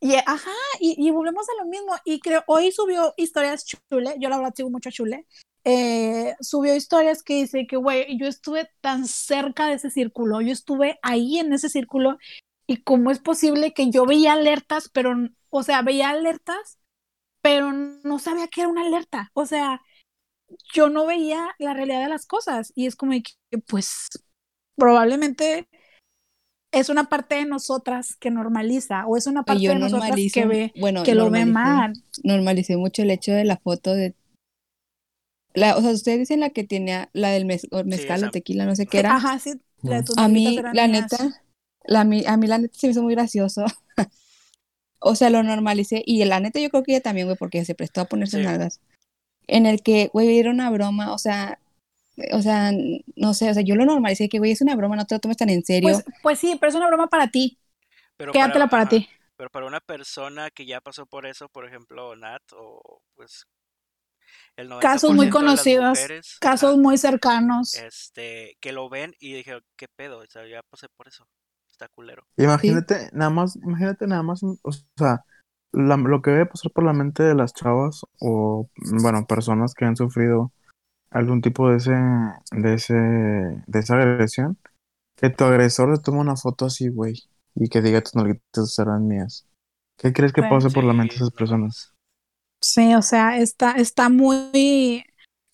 [0.00, 0.50] y, ajá,
[0.80, 4.54] y, y volvemos a lo mismo, y creo, hoy subió historias Chule, yo la verdad
[4.56, 5.26] sigo mucho a Chule,
[5.64, 10.50] eh, subió historias que dice que, güey, yo estuve tan cerca de ese círculo, yo
[10.52, 12.18] estuve ahí en ese círculo,
[12.66, 15.14] y cómo es posible que yo veía alertas, pero,
[15.50, 16.78] o sea, veía alertas,
[17.42, 19.80] pero no sabía que era una alerta, o sea,
[20.72, 24.08] yo no veía la realidad de las cosas, y es como que, pues,
[24.76, 25.68] probablemente
[26.72, 30.46] es una parte de nosotras que normaliza, o es una parte yo de nosotras que
[30.46, 31.94] ve, bueno, que lo ve mal.
[32.24, 34.14] Normalicé mucho el hecho de la foto de
[35.54, 38.28] la, o sea, ustedes dicen la que tenía la del mez- o mezcal esa.
[38.28, 39.14] o tequila, no sé qué era.
[39.14, 41.16] Ajá, sí, la de tus A mí, la neta,
[41.84, 43.64] la, mi- a mí la neta se me hizo muy gracioso.
[45.00, 46.02] O sea, lo normalicé.
[46.06, 48.44] Y la neta yo creo que ella también, güey, porque se prestó a ponerse Sí.
[48.44, 48.80] nalgas.
[49.46, 51.58] En el que, güey, era una broma, o sea,
[52.32, 52.72] o sea,
[53.16, 55.20] no sé, o sea, yo lo normalicé, que, güey, es una broma, no te lo
[55.20, 55.90] tomes tan en serio.
[55.90, 57.58] Pues, pues sí, pero es una broma para ti,
[58.16, 59.08] Pero quédatela para ajá, ti.
[59.36, 63.46] Pero para una persona que ya pasó por eso, por ejemplo, Nat, o pues
[64.56, 67.74] el 90% Casos muy conocidos, mujeres, casos ajá, muy cercanos.
[67.74, 70.18] este, que lo ven y dije, ¿qué pedo?
[70.18, 71.24] O sea, ya pasé por eso.
[71.78, 72.24] Está culero.
[72.36, 74.56] Imagínate, nada más, imagínate nada más, o
[74.96, 75.24] sea,
[75.72, 78.68] la- lo que debe pasar por la mente de las chavas o,
[79.02, 80.52] bueno, personas que han sufrido
[81.10, 81.92] algún tipo de ese,
[82.52, 84.58] de ese, de esa agresión,
[85.16, 87.14] Que tu agresor le tome una foto así, güey,
[87.56, 89.46] y que diga tus nalguitas serán mías.
[89.98, 91.94] ¿Qué crees que pase por la mente de esas personas?
[92.60, 95.04] Sí, o sea, está, está muy...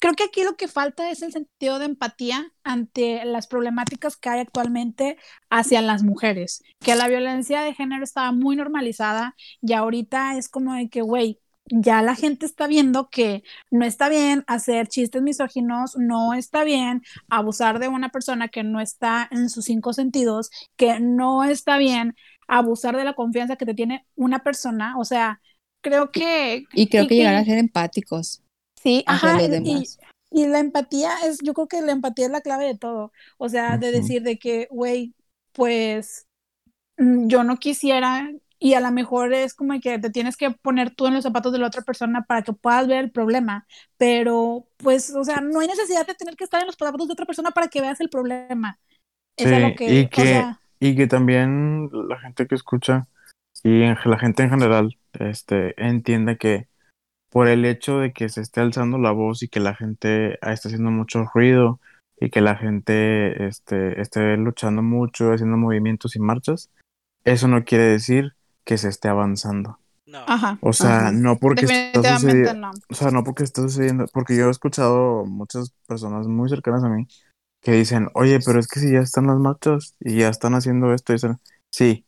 [0.04, 4.28] Creo que aquí lo que falta es el sentido de empatía ante las problemáticas que
[4.28, 5.16] hay actualmente
[5.48, 10.74] hacia las mujeres, que la violencia de género estaba muy normalizada y ahorita es como
[10.74, 11.40] de que, güey,
[11.70, 17.00] ya la gente está viendo que no está bien hacer chistes misóginos, no está bien
[17.30, 22.14] abusar de una persona que no está en sus cinco sentidos, que no está bien
[22.46, 25.40] abusar de la confianza que te tiene una persona, o sea,
[25.80, 26.66] creo que...
[26.74, 28.43] Y creo y que llegar a ser empáticos
[28.84, 32.76] Sí, ajá, y, la empatía es, yo creo que la empatía es la clave de
[32.76, 33.12] todo.
[33.38, 35.14] O sea, de decir de que, güey,
[35.52, 36.26] pues
[36.98, 40.94] mm, yo no quisiera, y a lo mejor es como que te tienes que poner
[40.94, 43.66] tú en los zapatos de la otra persona para que puedas ver el problema,
[43.96, 47.12] pero pues, o sea, no hay necesidad de tener que estar en los zapatos de
[47.14, 48.78] otra persona para que veas el problema.
[49.36, 52.54] Es a lo Sí, que, y o que, sea, y que también la gente que
[52.54, 53.06] escucha
[53.62, 56.68] y en- la gente en general este, entienda que
[57.34, 60.52] por el hecho de que se esté alzando la voz y que la gente ah,
[60.52, 61.80] está haciendo mucho ruido
[62.20, 66.70] y que la gente este, esté luchando mucho, haciendo movimientos y marchas,
[67.24, 69.80] eso no quiere decir que se esté avanzando.
[70.06, 70.20] No.
[70.28, 71.12] ajá, O sea, Ajá.
[71.12, 72.70] no porque está definitivamente sucediendo, no.
[72.88, 76.88] o sea, no porque está sucediendo, porque yo he escuchado muchas personas muy cercanas a
[76.88, 77.08] mí
[77.62, 80.94] que dicen, oye, pero es que si ya están las marchas y ya están haciendo
[80.94, 82.06] esto, y dicen, sí,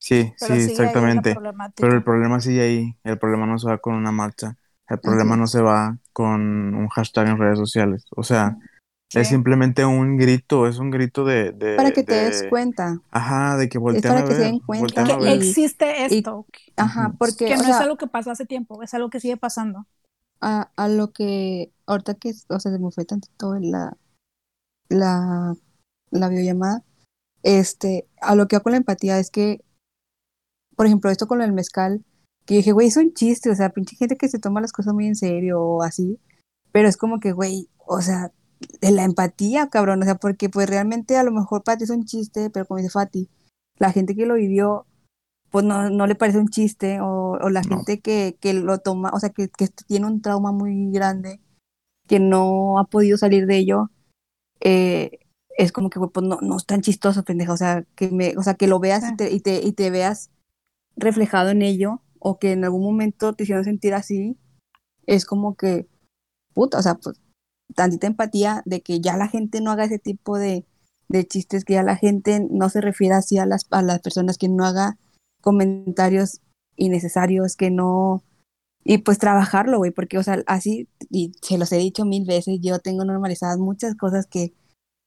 [0.00, 1.80] sí, Pero sí, exactamente, problemática.
[1.80, 4.56] pero el problema sigue ahí, el problema no se va con una marcha,
[4.88, 5.50] el problema no es.
[5.50, 8.56] se va con un hashtag en redes sociales, o sea,
[9.14, 13.00] es simplemente un grito, es un grito de, de, Para que te des de- cuenta.
[13.12, 16.18] ajá, de que Es voltean para a que se ver, den cuenta Que existe y-
[16.18, 19.10] esto, Ajá, porque, que o no sea, es algo que pasó hace tiempo, es algo
[19.10, 19.86] que sigue pasando.
[20.40, 23.96] a, a lo que, ahorita que, o sea, se me fue tantito la,
[24.88, 25.54] la,
[26.10, 26.82] la videollamada,
[27.42, 29.64] este, a lo que hago con la empatía es que,
[30.76, 32.04] por ejemplo, esto con el mezcal,
[32.46, 34.94] que dije, güey, es un chiste, o sea, pinche gente que se toma las cosas
[34.94, 36.18] muy en serio o así,
[36.72, 38.32] pero es como que, güey, o sea,
[38.80, 41.90] de la empatía, cabrón, o sea, porque pues realmente a lo mejor para ti es
[41.90, 43.28] un chiste, pero como dice Fati,
[43.78, 44.86] la gente que lo vivió,
[45.50, 47.76] pues no, no le parece un chiste, o, o la No.
[47.76, 51.40] gente que, que lo toma, o sea, que, que tiene un trauma muy grande,
[52.08, 53.90] que no ha podido salir de ello,
[54.60, 55.18] eh,
[55.56, 58.36] es como que, güey, pues no, no es tan chistoso, pendeja, o sea, que me,
[58.36, 60.30] o sea, que lo veas y, te, y, te, y te veas
[60.96, 64.38] reflejado en ello, o que en algún momento te hicieron sentir así,
[65.06, 65.86] es como que,
[66.54, 67.20] puta, o sea, pues,
[67.74, 70.64] tantita empatía de que ya la gente no haga ese tipo de,
[71.08, 74.38] de chistes, que ya la gente no se refiera así a las, a las personas,
[74.38, 74.96] que no haga
[75.42, 76.40] comentarios
[76.76, 78.24] innecesarios, que no...
[78.84, 82.58] Y pues trabajarlo, güey, porque, o sea, así, y se los he dicho mil veces,
[82.62, 84.54] yo tengo normalizadas muchas cosas que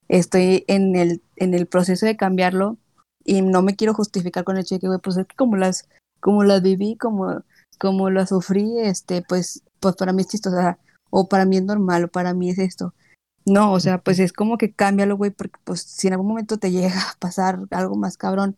[0.08, 2.78] estoy en el, en el proceso de cambiarlo
[3.24, 5.88] y no me quiero justificar con el cheque, güey, pues es que como las,
[6.20, 7.44] como las viví, como,
[7.80, 10.80] como las sufrí, este, pues, pues para mí es chistoso, o sea,
[11.30, 12.94] para mí es normal, o para mí es esto.
[13.46, 16.58] No, o sea, pues es como que cámbialo, güey, porque pues si en algún momento
[16.60, 18.58] te llega a pasar algo más cabrón,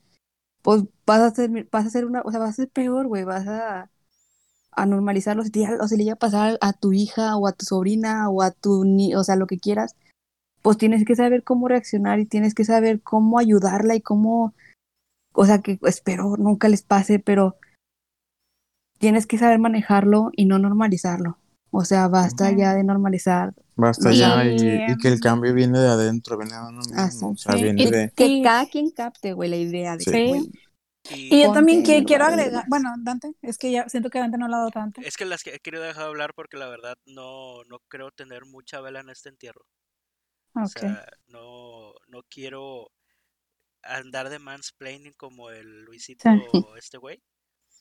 [0.64, 3.24] pues vas a ser, vas a ser una, o sea, vas a ser peor, güey,
[3.26, 3.90] vas a,
[4.72, 4.86] a
[5.52, 8.30] te llega- o si le llega a pasar a tu hija o a tu sobrina
[8.30, 9.96] o a tu ni, o sea, lo que quieras,
[10.62, 14.54] pues tienes que saber cómo reaccionar y tienes que saber cómo ayudarla y cómo,
[15.42, 17.56] o sea, que espero nunca les pase, pero
[19.00, 21.38] tienes que saber manejarlo y no normalizarlo.
[21.72, 25.80] O sea, basta ya de normalizar Basta Y- ya y, y que el cambio viene
[25.80, 27.24] de adentro, viene de uno mismo, Así.
[27.26, 28.12] o sea, Sí, viene y- de...
[28.14, 30.52] que cada quien capte, güey, la idea de Sí.
[31.12, 34.38] Y, Y yo también que quiero agregar, bueno, Dante, es que ya siento que Dante
[34.38, 35.00] no lo ha dado tanto.
[35.00, 38.12] es que las que he querido dejar de hablar porque la verdad no, no creo
[38.12, 39.62] tener mucha vela en este entierro.
[40.56, 40.78] O Ok.
[40.78, 42.90] sea, no, no quiero
[43.84, 46.30] andar de mansplaining como el Luisito
[46.78, 47.22] este güey,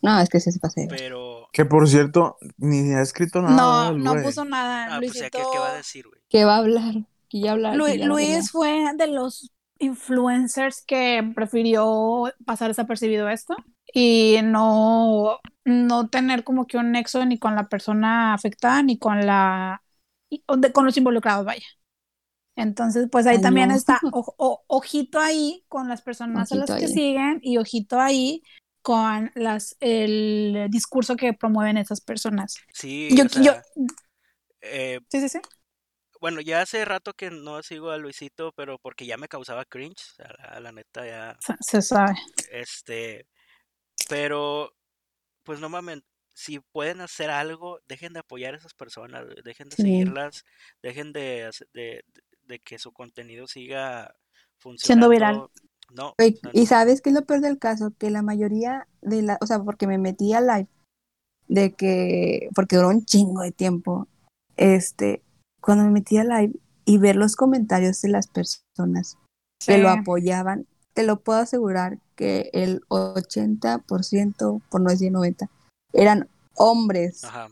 [0.01, 0.89] no, es que sí se ver.
[0.89, 4.95] pero Que por cierto, ni ha escrito nada No, el no puso nada.
[4.95, 6.21] ah, pues ya Luisito, que qué va a decir, güey.
[6.29, 6.95] ¿Qué va a hablar?
[7.29, 7.73] Que ya hablar.
[7.77, 13.55] Ya Luis fue de los influencers que prefirió pasar desapercibido esto
[13.93, 19.27] y no, no tener como que un nexo ni con la persona afectada ni con
[19.27, 19.83] la
[20.31, 21.65] y- o de- con los involucrados, vaya.
[22.59, 23.75] Entonces, pues ahí Ay, también no.
[23.77, 26.89] está, o- o- ojito ahí con las personas a las que ahí.
[26.89, 28.43] siguen y ojito ahí
[28.83, 32.57] con las el discurso que promueven esas personas.
[32.73, 33.53] Sí, Yo, o sea, yo,
[34.61, 35.39] eh, sí, sí, sí.
[36.21, 40.03] bueno, ya hace rato que no sigo a Luisito, pero porque ya me causaba cringe,
[40.19, 42.15] a la, a la neta ya, Se, se sabe.
[42.51, 43.27] este,
[44.09, 44.73] pero,
[45.45, 46.01] pues no mames,
[46.35, 49.83] si pueden hacer algo, dejen de apoyar a esas personas, dejen de Sí.
[49.83, 50.45] seguirlas,
[50.83, 52.05] dejen de, de,
[52.49, 54.15] de- que su contenido siga
[54.77, 55.35] Siendo viral.
[55.35, 55.53] funcionando.
[55.91, 56.15] No,
[56.53, 59.61] y sabes qué es lo peor del caso, que la mayoría de la, o sea,
[59.61, 60.69] porque me metí a live,
[61.47, 64.07] de que, porque duró un chingo de tiempo,
[64.59, 65.23] este,
[65.63, 66.53] cuando me metí a live
[66.85, 69.17] y ver los comentarios de las personas
[69.65, 69.99] que lo Sí.
[69.99, 75.49] apoyaban, te lo puedo asegurar que el 80%, por no decir 90,
[75.95, 77.49] eran hombres, ajá.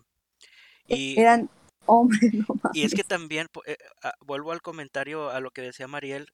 [0.89, 1.49] Y, eran
[1.89, 2.09] no
[2.71, 6.29] y es que también, eh, ah, vuelvo al comentario, a lo que decía Mariel,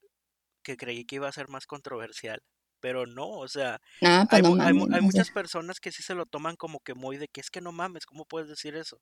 [0.62, 2.42] que creí que iba a ser más controversial,
[2.80, 6.56] pero no, o sea, Ah, pues hay, no muchas personas que sí se lo toman
[6.56, 9.00] como que muy de que es que no mames, ¿cómo puedes decir eso?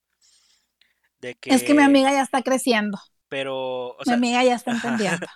[1.20, 2.96] De Es que mi que, amiga ya está creciendo.
[3.28, 5.26] pero, o Mi sea, amiga ya está entendiendo.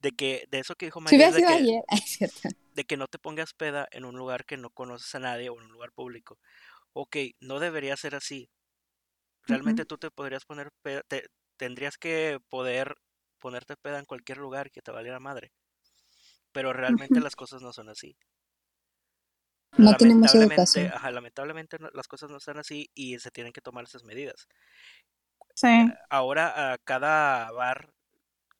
[0.00, 1.82] de que, de eso que dijo Mariel, de que, ayer,
[2.74, 5.58] de que no te pongas peda en un lugar que no conoces a nadie o
[5.60, 6.38] en un lugar público.
[6.94, 8.50] Ok, no debería ser así.
[9.46, 12.96] Realmente tú te podrías poner peda, te- tendrías que poder
[13.38, 15.52] ponerte peda en cualquier lugar que te valiera madre.
[16.52, 18.16] Pero realmente las cosas no son así.
[19.76, 20.92] No tenemos Lamentablemente, educación.
[20.94, 24.46] ajá, lamentablemente no- las cosas no están así y se tienen que tomar esas medidas.
[25.54, 25.68] Sí.
[26.10, 27.92] Ahora a cada bar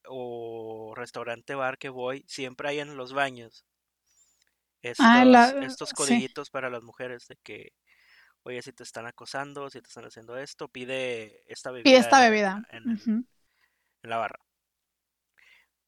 [0.08, 3.64] o restaurante bar que voy, siempre hay en los baños
[4.98, 5.94] Ah, estos, la, estos sí.
[5.94, 7.72] codiguitos para las mujeres de que,
[8.45, 12.26] oye, si te están acosando, si te están haciendo esto, pide esta Pide bebida esta
[12.26, 12.68] en, bebida.
[14.03, 14.38] en la barra.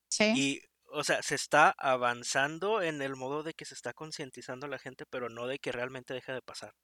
[0.09, 0.33] Sí.
[0.35, 0.61] Y,
[0.93, 4.79] o sea, se está avanzando en el modo de que se está concientizando a la
[4.79, 6.75] gente, pero no de que realmente deje de pasar.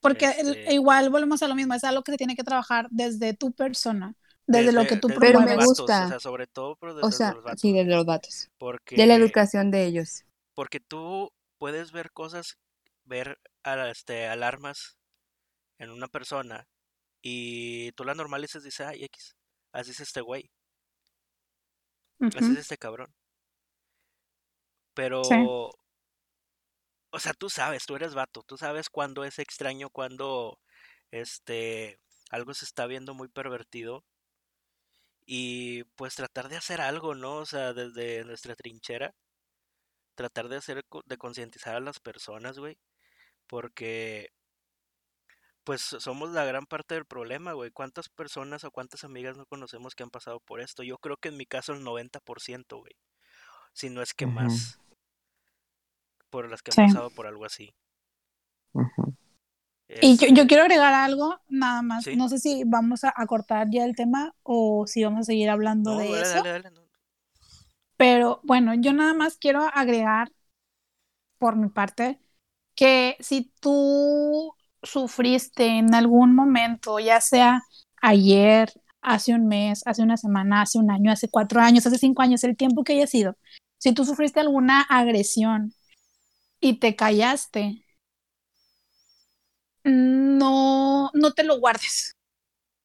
[0.00, 2.86] Porque el- Este, igual volvemos a lo mismo, es algo que se tiene que trabajar
[2.90, 4.14] desde tu persona,
[4.46, 6.94] desde lo que desde, tú desde Pero me vatos, o gusta, sea, sobre todo pero
[7.00, 7.86] o desde sea, los vatos, sí, de güey.
[7.86, 8.50] los vatos,
[8.94, 10.24] de la educación de ellos.
[10.54, 12.58] porque tú puedes ver cosas,
[13.04, 14.98] ver a- este, alarmas
[15.78, 16.68] en una persona
[17.22, 19.36] y tú la normalizas y dices, ay, X,
[19.72, 20.50] así es este güey,
[22.34, 23.14] así es este cabrón.
[25.22, 25.34] Sí.
[25.34, 25.70] Pero,
[27.10, 30.58] o sea, tú sabes, tú eres vato, tú sabes cuándo es extraño, cuando
[31.10, 31.98] este,
[32.30, 34.04] algo se está viendo muy pervertido
[35.26, 37.36] y pues tratar de hacer algo, ¿no?
[37.36, 39.14] O sea, desde nuestra trinchera,
[40.16, 42.76] tratar de hacer, de concientizar a las personas, güey,
[43.46, 44.32] porque
[45.64, 47.70] pues somos la gran parte del problema, güey.
[47.70, 50.82] ¿Cuántas personas o cuántas amigas no conocemos que han pasado por esto?
[50.82, 52.92] Yo creo que en mi caso el 90%, güey,
[53.74, 54.80] si no es que más,
[56.28, 56.82] por las que han Sí.
[56.82, 57.74] pasado por algo así.
[60.00, 62.04] Y yo, yo Este, quiero agregar algo, nada más.
[62.04, 62.12] sí.
[62.12, 65.50] No sé si vamos a, a cortar ya el tema o si vamos a seguir
[65.50, 66.42] hablando No, de dale, eso.
[66.42, 66.70] dale, dale.
[66.70, 66.82] no.
[67.96, 70.30] Pero bueno, yo nada más quiero agregar
[71.38, 72.18] por mi parte
[72.74, 77.62] que si tú sufriste en algún momento, ya sea
[78.02, 78.72] ayer,
[79.02, 82.44] hace un mes, hace una semana, hace un año, hace cuatro años, hace cinco años,
[82.44, 83.36] el tiempo que haya sido,
[83.78, 85.74] si tú sufriste alguna agresión
[86.60, 87.84] y te callaste,
[89.84, 92.16] no, no te lo guardes.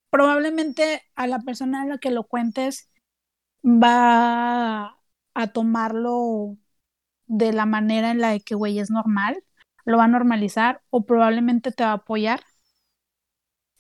[0.10, 2.90] Probablemente a la persona a la que lo cuentes
[3.66, 4.98] va
[5.34, 6.58] a tomarlo
[7.28, 9.44] de la manera en la que, güey, es normal,
[9.90, 12.42] lo va a normalizar o probablemente te va a apoyar.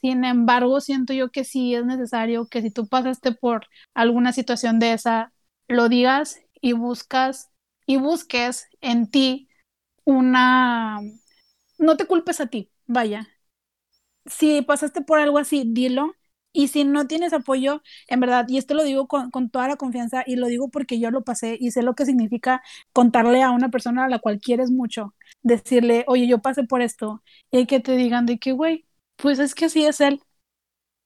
[0.02, 4.80] Sin embargo, siento yo que sí es necesario que si tú pasaste por alguna situación
[4.80, 5.34] de esa,
[5.68, 7.50] lo digas y buscas
[7.86, 9.50] y busques en ti
[10.06, 11.00] una,
[11.80, 13.28] no te culpes a ti, vaya.
[14.26, 16.14] Si pasaste por algo así, dilo.
[16.60, 19.78] Y si no tienes apoyo, en verdad, y esto lo digo con, con toda la
[19.78, 22.62] confianza y lo digo porque yo lo pasé y sé lo que significa
[22.94, 27.24] contarle a una persona a la cual quieres mucho, decirle, oye, yo pasé por esto,
[27.52, 28.86] y que te digan de que, güey,
[29.16, 30.22] pues es que así es él.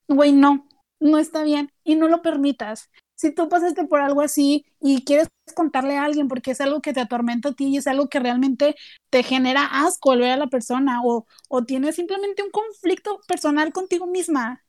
[0.08, 0.68] Güey, no,
[1.00, 2.90] no está bien y no lo permitas.
[3.16, 6.94] Si tú pasaste por algo así y quieres contarle a alguien porque es algo que
[6.94, 8.76] te atormenta a ti y es algo que realmente
[9.10, 13.72] te genera asco al ver a la persona o, o tienes simplemente un conflicto personal
[13.72, 14.64] contigo misma,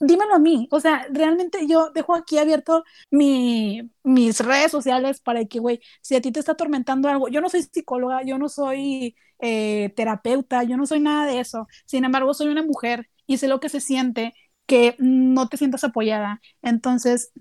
[0.00, 0.68] dímelo a mí.
[0.70, 6.16] O sea, realmente yo dejo aquí abierto mi, mis redes sociales para que, güey, si
[6.16, 10.62] a ti te está atormentando algo, yo no soy psicóloga, yo no soy eh, terapeuta,
[10.64, 11.68] yo no soy nada de eso.
[11.86, 14.34] Sin embargo, soy una mujer y sé lo que se siente
[14.66, 16.40] que no te sientas apoyada.
[16.62, 17.32] Entonces,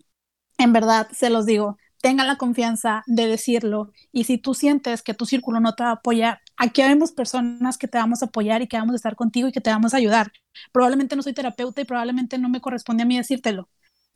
[0.58, 5.14] en verdad, se los digo, tengan la confianza de decirlo y si tú sientes que
[5.14, 8.62] tu círculo no te va a apoyar, aquí vemos personas que te vamos a apoyar
[8.62, 10.32] y que vamos a estar contigo y que te vamos a ayudar.
[10.72, 13.70] Probablemente no soy terapeuta y probablemente no me corresponde a mí decírtelo,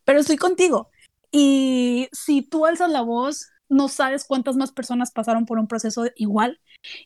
[0.05, 0.91] pero estoy contigo.
[1.31, 6.05] Y si tú alzas la voz, no sabes cuántas más personas pasaron por un proceso
[6.17, 6.59] igual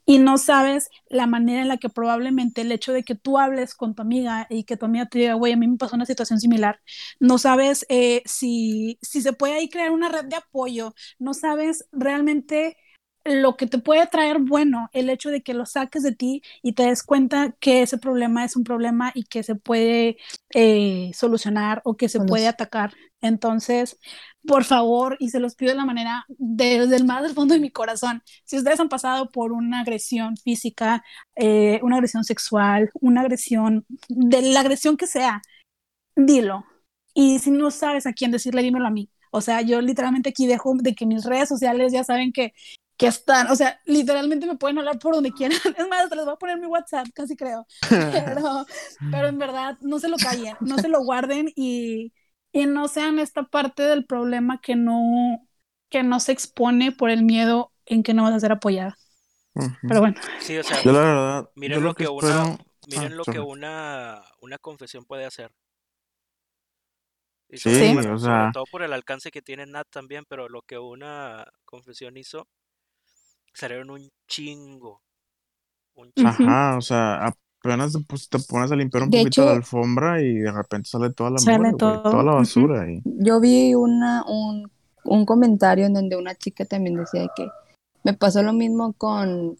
[0.05, 3.75] y no sabes la manera en la que probablemente el hecho de que tú hables
[3.75, 6.05] con tu amiga y que tu amiga te diga, güey, a mí me pasó una
[6.05, 6.81] situación similar,
[7.19, 11.87] no sabes eh, si, si se puede ahí crear una red de apoyo, no sabes
[11.91, 12.75] realmente
[13.27, 16.73] lo que te puede traer bueno, el hecho de que lo saques de ti y
[16.73, 20.17] te des cuenta que ese problema es un problema y que se puede
[20.53, 22.93] eh, solucionar o que se puede atacar.
[23.21, 23.99] Entonces,
[24.45, 27.59] por favor, y se los pido de la manera desde el más del fondo de
[27.59, 31.03] mi corazón, si ustedes han pasado por una agresión física,
[31.35, 35.41] eh, una agresión sexual, una agresión, de la agresión que sea,
[36.15, 36.65] dilo.
[37.13, 39.09] Y si no sabes a quién decirle, dímelo a mí.
[39.31, 42.53] O sea, yo literalmente aquí dejo de que mis redes sociales ya saben que
[42.97, 45.57] que están, o sea, literalmente me pueden hablar por donde quieran.
[45.77, 47.65] Es más, les voy a poner mi WhatsApp, casi creo.
[48.11, 48.65] Pero,
[49.11, 52.13] pero en verdad, no se lo callen, no se lo guarden y,
[52.51, 55.47] y no sean esta parte del problema que no,
[55.89, 58.97] que no se expone por el miedo en que no vas a ser apoyada.
[59.87, 60.15] Pero bueno.
[60.41, 63.15] Sí, o sea, Yo la verdad, miren yo lo lo que, que una, miren Ah,
[63.15, 65.51] lo que una, una confesión puede hacer.
[67.49, 70.25] Y Sí, sobre, bueno, o sobre sea- todo por el alcance que tiene Nat también,
[70.27, 72.47] pero lo que una confesión hizo,
[73.57, 75.01] salieron un chingo.
[75.95, 76.29] Un chingo.
[76.29, 76.43] Ujú.
[76.43, 77.25] Ajá, o sea,
[77.61, 80.51] apenas te, pues, te pones a limpiar un De poquito la hecho- alfombra y de
[80.51, 82.89] repente sale toda la Sale toda la basura.
[82.91, 83.01] y...
[83.03, 84.69] Yo vi una, un,
[85.05, 87.47] un comentario en donde una chica también decía de que
[88.03, 89.57] me pasó lo mismo con,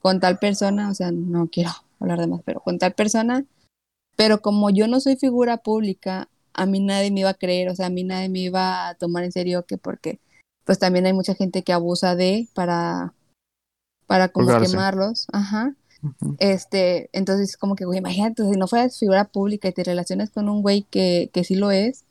[0.00, 1.70] con tal persona, o sea, no quiero
[2.00, 3.44] hablar de más, pero con tal persona,
[4.16, 7.74] pero como yo no soy figura pública, a mí nadie me iba a creer, o
[7.76, 10.18] sea, a mí nadie me iba a tomar en serio que porque
[10.64, 13.14] pues también hay mucha gente que abusa de para
[14.10, 15.76] para como quemarlos, ajá.
[16.40, 20.48] Este, entonces como que, güey, imagínate, si no fueras figura pública y te relacionas con
[20.48, 22.06] un güey que, que sí lo es,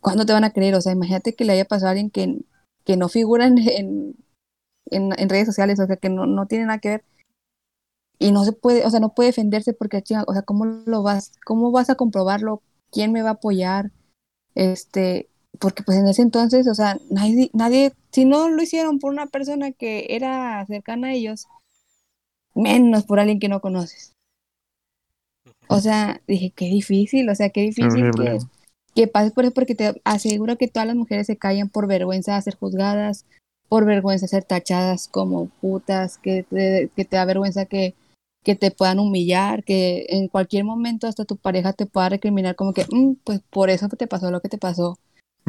[0.00, 0.74] ¿cuándo te van a creer?
[0.74, 2.40] O sea, imagínate que le haya pasado a alguien que,
[2.84, 4.16] que no figura en, en,
[4.90, 7.04] en- redes sociales, o sea, que no, no tiene nada que ver.
[8.18, 11.34] Y no se puede, o sea, no puede defenderse porque, o sea, ¿cómo lo vas,
[11.44, 12.62] cómo vas a comprobarlo?
[12.90, 13.92] ¿Quién me va a apoyar?
[14.56, 15.28] Este,
[15.58, 19.26] porque pues en ese entonces, o sea, nadie, nadie, si no lo hicieron por una
[19.26, 21.48] persona que era cercana a ellos,
[22.54, 24.12] menos por alguien que no conoces.
[25.68, 28.10] O sea, dije, qué difícil, o sea, qué difícil
[28.94, 32.34] que, pases por eso, porque te aseguro que todas las mujeres se callan por vergüenza
[32.34, 33.26] de ser juzgadas,
[33.68, 37.94] por vergüenza de ser tachadas como putas, que te, que te da vergüenza que,
[38.42, 42.72] que te puedan humillar, que en cualquier momento hasta tu pareja te pueda recriminar como
[42.72, 44.98] que, "Mm, pues por eso te pasó lo que te pasó.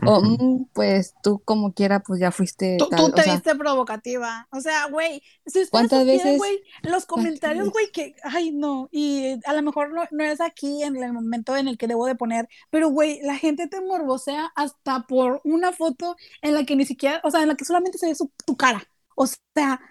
[0.06, 0.22] O.
[0.22, 3.00] "Mm, pues tú como quiera, pues ya fuiste Tú, tal.
[3.00, 4.48] tú o te sea, viste provocativa.
[4.52, 8.90] O sea, güey, si ustedes ¿Cuántas supieran, veces- güey, los comentarios, güey, que, ay, no,
[8.92, 12.06] y a lo mejor no, no es aquí en el momento en el que debo
[12.06, 16.76] de poner, pero, güey, la gente te morbosea hasta por una foto en la que
[16.76, 18.84] ni siquiera, o sea, en la que solamente se ve su- tu cara.
[19.16, 19.82] O sea,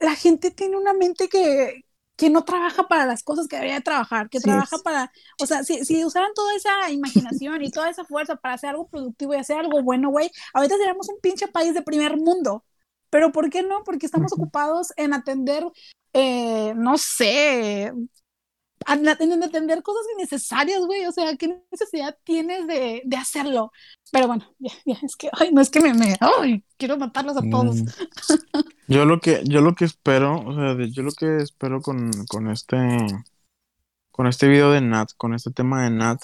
[0.00, 1.82] la gente tiene una mente que,
[2.18, 5.12] que no trabaja para las cosas que debería de trabajar, que Sí, trabaja es- para,
[5.38, 8.88] o sea, si, si usaran toda esa imaginación y toda esa fuerza para hacer algo
[8.88, 12.64] productivo y hacer algo bueno, güey, ahorita seríamos un pinche país de primer mundo.
[13.10, 13.84] Pero ¿por qué no?
[13.84, 15.64] Porque estamos ocupados en atender,
[16.12, 17.92] eh, no sé,
[18.86, 21.06] en en atender cosas innecesarias, güey.
[21.06, 23.72] O sea, ¿qué necesidad tienes de, de hacerlo?
[24.12, 27.36] Pero bueno, ya, ya, es que, ay, no es que me, me ay, quiero matarlos
[27.36, 27.82] a todos.
[27.82, 27.86] Mm.
[28.88, 32.48] Yo lo que, yo lo que espero, o sea, yo lo que espero con, con
[32.50, 32.76] este,
[34.10, 36.22] con este video de Nat, con este tema de Nat,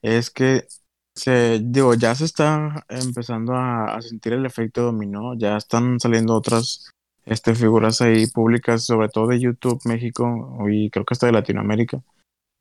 [0.00, 0.66] es que
[1.14, 6.34] se, digo, ya se está empezando a, a sentir el efecto dominó, ya están saliendo
[6.34, 6.90] otras,
[7.30, 12.02] este, figuras ahí públicas, sobre todo de YouTube, México, y creo que hasta de Latinoamérica.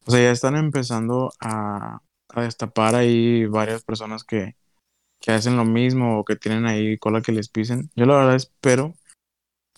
[0.05, 4.55] O sea, ya están empezando a, a destapar ahí varias personas que,
[5.19, 7.89] que hacen lo mismo o que tienen ahí cola que les pisen.
[7.95, 8.93] Yo la verdad espero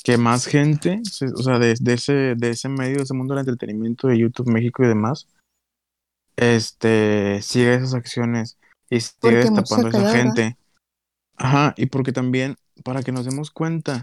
[0.03, 1.01] que más gente,
[1.35, 4.51] o sea, de, de ese, de ese medio, de ese mundo del entretenimiento de YouTube,
[4.51, 5.29] México y demás,
[6.35, 8.57] este, siga esas acciones
[8.89, 10.57] y siga destapando a esa gente.
[11.37, 14.01] Ajá, y porque también, para que nos demos cuenta,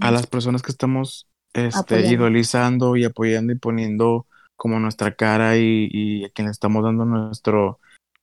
[0.00, 2.10] A las personas que estamos este, Apoyando.
[2.12, 4.26] idolizando y apoyando y poniendo
[4.56, 7.80] como nuestra cara y, y a quien le estamos dando nuestro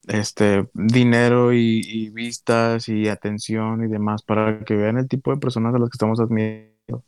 [0.08, 5.38] este dinero y, y vistas y atención y demás para que vean el tipo de
[5.40, 7.04] personas a las que estamos admirando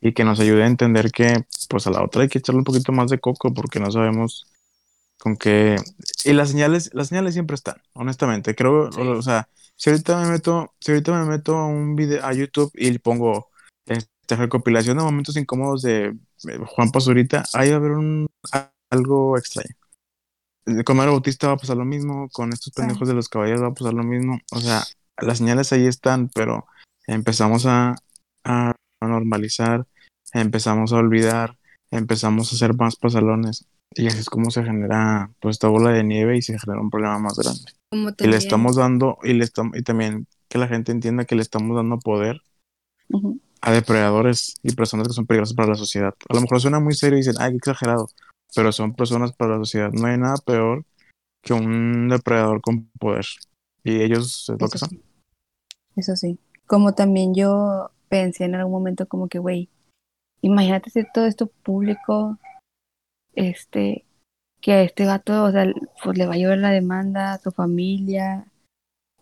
[0.00, 2.64] y que nos ayude a entender que pues a la otra hay que echarle un
[2.64, 4.46] poquito más de coco porque no sabemos
[5.18, 5.76] con qué
[6.24, 9.00] y las señales las señales siempre están honestamente creo Sí.
[9.02, 12.70] o sea si ahorita me meto si ahorita me meto a un video a YouTube
[12.74, 13.48] y le pongo
[14.28, 16.06] este, recopilación de momentos incómodos de
[16.48, 18.26] eh, Juan Pazurita ahí va a haber un
[18.90, 19.74] algo extraño
[20.84, 23.68] con Mario Bautista va a pasar lo mismo, con estos pendejos de los caballeros va
[23.68, 24.38] a pasar lo mismo.
[24.52, 24.82] O sea,
[25.20, 26.66] las señales ahí están, pero
[27.06, 27.96] empezamos a,
[28.44, 29.86] a normalizar,
[30.32, 31.56] empezamos a olvidar,
[31.90, 33.66] empezamos a hacer más pasalones.
[33.94, 36.90] Y así es como se genera pues esta bola de nieve y se genera un
[36.90, 37.72] problema más grande.
[37.90, 41.34] Como Y le estamos dando, y le estamos, y también que la gente entienda que
[41.34, 42.42] le estamos dando poder
[43.08, 43.40] Ujú.
[43.60, 46.14] A depredadores y personas que son peligrosas para la sociedad.
[46.28, 48.08] A lo mejor suena muy serio y dicen, ay, qué exagerado,
[48.54, 49.90] pero son personas para la sociedad.
[49.92, 50.84] No hay nada peor
[51.42, 53.26] que un depredador con poder.
[53.84, 54.90] Y ellos es lo que son.
[54.90, 55.02] sí.
[55.96, 56.38] Eso sí.
[56.66, 59.68] Como también yo pensé en algún momento como que, güey,
[60.42, 62.38] imagínate si todo esto público,
[63.34, 64.04] este,
[64.60, 65.66] que a este gato, o sea,
[66.02, 68.46] pues le va a llevar la demanda a su familia,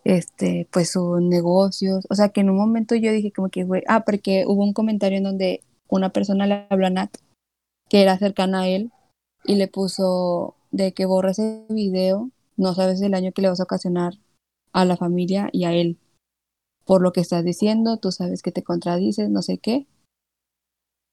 [0.07, 2.07] este, pues sus negocios.
[2.09, 4.71] O sea, que en un momento yo dije como que, güey, ah, porque hubo un
[4.71, 7.17] comentario en donde una persona le habló a Nat,
[7.89, 8.91] que era cercana a él,
[9.43, 13.59] y le puso de que borra ese video, no sabes el daño que le vas
[13.59, 14.13] a ocasionar
[14.71, 15.97] a la familia y a él.
[16.85, 19.87] Por lo que estás diciendo, tú sabes que te contradices, no sé qué.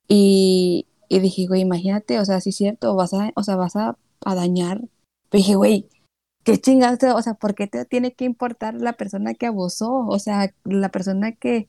[0.07, 3.75] Y, y dije, güey, imagínate, o sea, sí es cierto, vas a, o sea, vas
[3.75, 4.83] a, a dañar.
[5.31, 5.89] Pero dije, güey,
[6.45, 10.07] qué chingados, o sea, ¿por qué te tiene que importar la persona que abusó?
[10.07, 11.69] O sea, la persona que,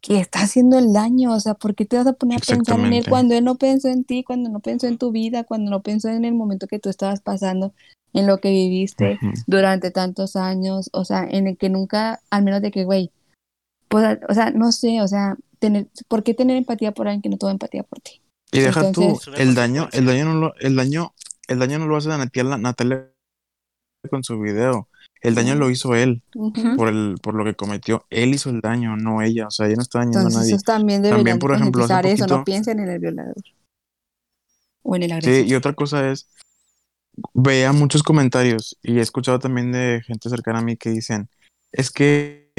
[0.00, 2.78] que está haciendo el daño, o sea, ¿por qué te vas a poner a pensar
[2.78, 5.70] en él cuando él no pensó en ti, cuando no pensó en tu vida, cuando
[5.70, 7.72] no pensó en el momento que tú estabas pasando,
[8.12, 9.18] en lo que viviste?
[9.46, 13.10] Durante tantos años, o sea, en el que nunca, al menos de que, güey,
[13.88, 17.30] pues, o sea, no sé, o sea, tener, ¿por qué tener empatía por alguien que
[17.30, 18.20] no tuvo empatía por ti?
[18.52, 21.14] Y deja Entonces- tú, el daño, el daño no lo, el daño,
[21.48, 23.10] el daño no lo hace Natalia, Natalia
[24.08, 24.88] con su video.
[25.20, 26.22] El daño lo hizo él
[26.76, 28.06] por el, por lo que cometió.
[28.10, 29.48] Él hizo el daño, no ella.
[29.48, 30.50] O sea, ella no está dañando a nadie.
[30.52, 31.02] esos también
[31.38, 33.34] por ejemplo, hace concientizar eso, no poquito- piensen en el violador
[34.82, 35.46] o en el Sí, agresor.
[35.46, 36.28] y otra cosa es,
[37.34, 41.28] veía muchos comentarios y he escuchado también de gente cercana a mí que dicen,
[41.72, 42.50] es que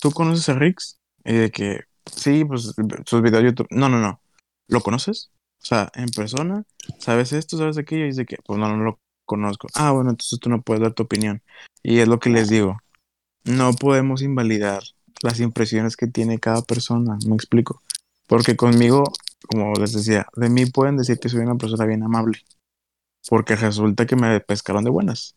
[0.00, 1.80] tú conoces a Rix y de que
[2.14, 2.74] sí, pues
[3.06, 4.20] sus videos de YouTube, no, no, no,
[4.68, 5.30] ¿lo conoces?
[5.62, 6.64] O sea, en persona,
[6.98, 7.56] ¿sabes esto?
[7.56, 8.04] ¿Sabes aquello?
[8.04, 9.68] Y dice que, pues no, no lo conozco.
[9.74, 11.42] Ah, bueno, entonces tú no puedes dar tu opinión.
[11.82, 12.78] Y es lo que les digo,
[13.44, 14.82] no podemos invalidar
[15.22, 17.82] las impresiones que tiene cada persona, me explico.
[18.26, 19.04] Porque conmigo,
[19.48, 22.42] como les decía, de mí pueden decir que soy una persona bien amable
[23.28, 25.34] porque resulta que me pescaron de buenas.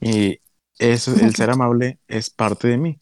[0.00, 0.40] Y
[0.78, 2.98] eso, el ser amable es parte de mí.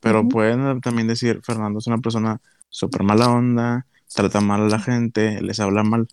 [0.00, 4.78] Pero pueden también decir, Fernando es una persona súper mala onda, trata mal a la
[4.78, 6.08] gente, les habla mal,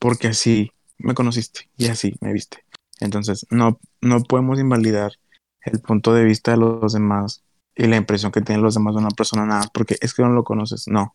[0.00, 2.64] porque así me conociste y así me viste.
[3.00, 5.12] Entonces, no, no podemos invalidar
[5.62, 7.42] el punto de vista de los demás
[7.74, 10.30] y la impresión que tienen los demás de una persona nada, porque es que no
[10.30, 10.88] lo conoces.
[10.88, 11.14] No.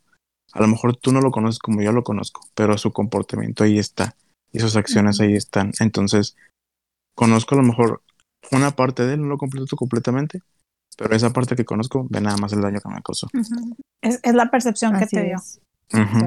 [0.53, 3.79] A lo mejor tú no lo conoces como yo lo conozco, pero su comportamiento ahí
[3.79, 4.15] está
[4.51, 5.71] y sus acciones ahí están.
[5.79, 6.35] Entonces,
[7.15, 8.03] conozco a lo mejor
[8.51, 10.41] una parte de él, no lo completo completamente,
[10.97, 13.27] pero esa parte que conozco ve nada más el daño que me causó.
[14.01, 15.37] Es, es la percepción que te dio.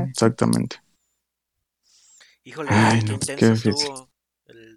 [0.09, 0.77] exactamente.
[2.45, 3.73] Híjole, Ay, qué no, intenso qué difícil.
[3.73, 4.14] estuvo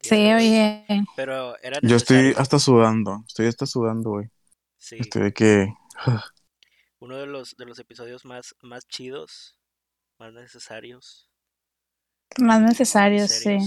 [0.02, 0.44] el día Sí, de hoy.
[0.90, 1.06] oye.
[1.16, 4.30] Pero era Yo estoy hasta sudando, estoy hasta sudando, güey.
[4.78, 5.74] Sí, Estoy de que...
[7.00, 9.58] uno de los, de los episodios más, más chidos,
[10.20, 11.30] más necesarios.
[12.40, 13.58] Más necesario, sí.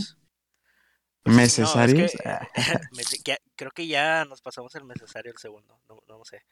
[1.23, 2.13] Pues sí, ¿Necesarios?
[2.25, 6.01] No, es que, me- ya- creo que ya nos pasamos el necesario el segundo, no,
[6.09, 6.43] no sé.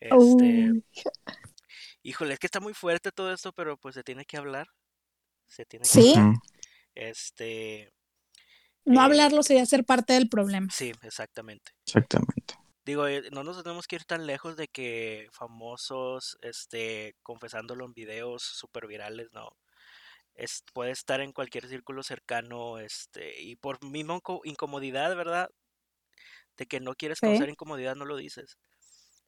[0.00, 0.72] Este,
[2.02, 4.68] híjole, es que está muy fuerte todo esto, pero pues se tiene que hablar.
[5.48, 6.14] Se tiene que Sí.
[6.16, 6.34] hablar.
[6.94, 7.92] Este,
[8.86, 10.68] No Eh, hablarlo sería ser parte del problema.
[10.68, 11.72] sí, exactamente.
[11.86, 12.54] Exactamente.
[12.84, 17.94] Digo, eh, no nos tenemos que ir tan lejos de que famosos, este, confesándolo en
[17.94, 19.56] videos super virales, no.
[20.34, 25.50] Es, puede estar en cualquier círculo cercano, este, y por misma inco- incomodidad, ¿verdad?
[26.56, 27.22] De que no quieres Sí.
[27.22, 28.58] causar incomodidad, no lo dices.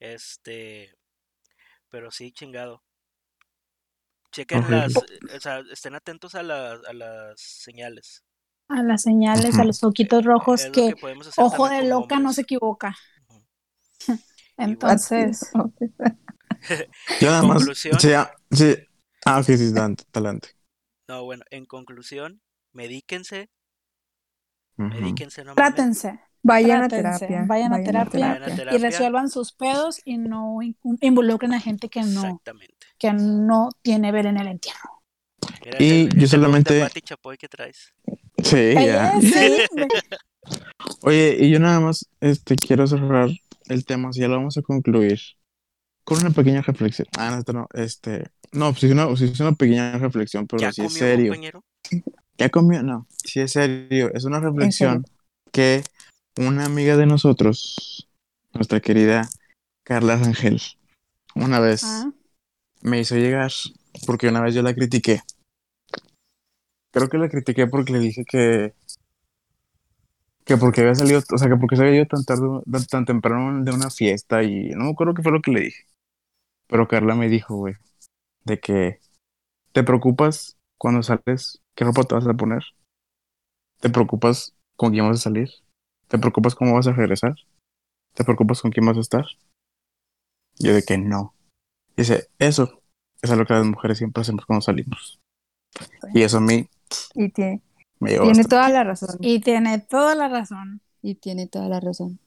[0.00, 0.94] Este,
[1.90, 2.82] pero sí, chingado.
[4.32, 8.24] Chequen las, eh, o sea, estén atentos a las, a las señales.
[8.68, 12.32] A las señales, a los foquitos rojos Es que, podemos hacer ojo de loca no
[12.32, 12.94] se equivoca.
[14.58, 15.50] Entonces,
[17.20, 17.64] Yo nada más...
[17.74, 18.76] Sí, ah, sí.
[19.24, 20.48] Ah, ok, sí, adelante, adelante.
[21.08, 22.42] No, bueno, en conclusión,
[22.72, 23.50] medíquense,
[24.76, 25.56] medíquense, no mames.
[25.56, 27.44] trátense, Vayan a terapia.
[27.46, 28.38] vayan a terapia.
[28.38, 32.86] Vayan a y resuelvan sus pedos y no in- involucren a gente que no, Exactamente.
[32.98, 35.02] que no tiene ver en el entierro.
[35.78, 37.92] Y yo solamente- Chapoy que traes.
[38.42, 39.12] Sí, ya.
[39.20, 39.28] Sí,
[41.02, 43.30] Oye, y yo nada más este, quiero cerrar
[43.68, 45.20] el tema, si ya lo vamos a concluir,
[46.04, 47.08] con una pequeña reflexión.
[47.18, 50.62] Ah, no, no, este, no, pues sí es una, sí es una pequeña reflexión, pero
[50.62, 51.32] ¿Ya sí es comió, serio.
[51.32, 51.64] compañero?
[52.38, 52.82] ¿Ya comió?
[52.82, 54.10] No, sí es serio.
[54.14, 55.04] Es una reflexión
[55.52, 55.82] que
[56.36, 58.08] una amiga de nosotros,
[58.54, 59.28] nuestra querida
[59.84, 60.60] Carla Rangel,
[61.34, 62.12] una vez Ah,
[62.82, 63.50] me hizo llegar
[64.06, 65.22] porque una vez yo la critiqué.
[66.90, 68.74] Creo que la critiqué porque le dije que
[70.48, 72.48] que porque había salido, o sea, que porque se había ido tan tarde,
[72.90, 75.84] tan, temprano de una fiesta y no me acuerdo qué fue lo que le dije.
[76.68, 77.74] Pero Carla me dijo, güey,
[78.46, 78.98] de que
[79.72, 82.62] te preocupas cuando sales, qué ropa te vas a poner.
[83.80, 85.50] Te preocupas con quién vas a salir.
[86.08, 87.34] Te preocupas cómo vas a regresar.
[88.14, 89.26] Te preocupas con quién vas a estar.
[90.58, 91.34] Yo de que no.
[91.94, 92.80] Dice, eso
[93.20, 95.20] es lo que las mujeres siempre hacemos cuando salimos.
[96.14, 96.68] Y eso a mí
[97.14, 97.62] Y tiene,
[98.00, 99.16] tiene toda la razón.
[99.20, 100.80] Y tiene toda la razón.
[101.02, 102.18] Y tiene toda la razón.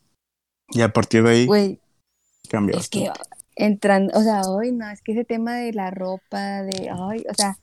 [0.69, 1.79] Y a partir de ahí
[2.49, 2.77] cambió.
[2.77, 3.35] es que bastante.
[3.55, 7.33] entran, o sea, hoy no, es que ese tema de la ropa, de, ay, o
[7.33, 7.57] sea,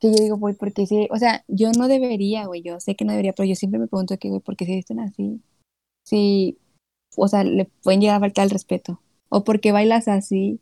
[0.00, 3.04] que yo digo, güey, porque sí, o sea, yo no debería, güey, yo sé que
[3.04, 5.42] no debería, pero yo siempre me pregunto que, güey, ¿por qué se visten así?
[6.06, 6.58] Si,
[7.16, 9.02] o sea, le pueden llegar a faltar el respeto.
[9.28, 10.60] O por qué bailas así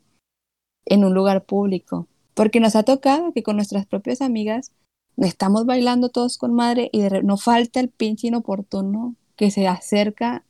[0.85, 2.07] en un lugar público.
[2.33, 4.71] Porque nos ha tocado que con nuestras propias amigas
[5.17, 10.43] estamos bailando todos con madre y de no falta el pinche inoportuno que se acerca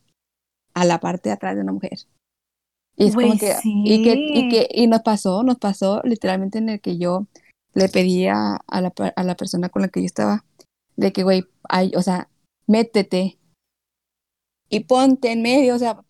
[0.74, 1.98] a la parte de atrás de una mujer.
[2.96, 4.48] Y es como Güey, que, y que, y sí.
[4.48, 7.26] que, y nos pasó, nos pasó literalmente en el que yo
[7.74, 10.44] le pedía a la, a la persona con la que yo estaba,
[10.96, 12.28] de que, güey, ay, o sea,
[12.66, 13.38] métete
[14.68, 16.02] y ponte en medio, o sea,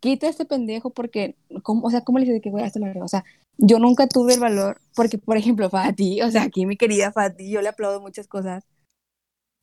[0.00, 2.86] quita a este pendejo porque, ¿cómo, o sea, ¿cómo le dices de que, güey, la
[2.86, 3.04] verga?
[3.04, 3.24] O sea,
[3.58, 7.50] yo nunca tuve el valor, porque, por ejemplo, Fati, o sea, aquí mi querida Fati,
[7.50, 8.64] yo le aplaudo muchas cosas,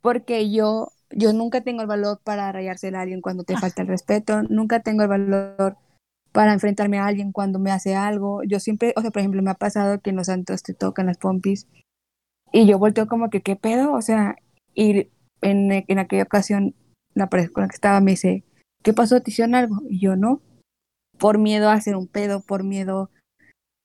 [0.02, 3.88] porque yo, yo nunca tengo el valor para rayársela a alguien cuando te falta el
[3.88, 5.78] respeto, nunca tengo el valor
[6.32, 8.44] para enfrentarme a alguien cuando me hace algo.
[8.44, 11.08] Yo siempre, o sea, por ejemplo, me ha pasado que en los santos te tocan
[11.08, 11.68] las pompis
[12.52, 13.94] y yo volteo como que, ¿qué pedo?
[13.94, 14.38] O sea,
[14.74, 15.10] y
[15.42, 16.76] en, en aquella ocasión
[17.14, 18.44] la pareja con la que estaba me dice,
[18.84, 19.22] ¿qué pasó?
[19.22, 19.82] ¿Te hicieron algo?
[19.90, 20.42] Y yo no,
[21.18, 23.10] por miedo a hacer un pedo, por miedo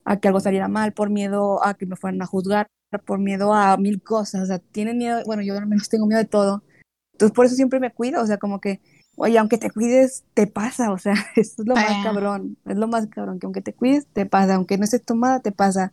[0.06, 2.68] a que algo saliera mal, por miedo a que me fueran a juzgar,
[3.04, 6.20] por miedo a mil cosas, o sea, tienen miedo, bueno, yo al menos tengo miedo
[6.20, 6.62] de todo.
[7.12, 8.80] Entonces por eso siempre me cuido, o sea, como que,
[9.16, 12.00] oye, aunque te cuides, te pasa, o sea, eso es lo más Ah.
[12.04, 15.40] cabrón, es lo más cabrón, que aunque te cuides, te pasa, aunque no estés tomada,
[15.40, 15.92] te pasa,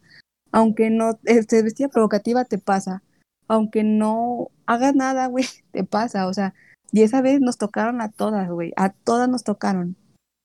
[0.52, 3.02] aunque no estés vestida provocativa, te pasa,
[3.48, 6.54] aunque no hagas nada, güey, te pasa, o sea,
[6.92, 9.98] y esa vez nos tocaron a todas, güey, a todas nos tocaron,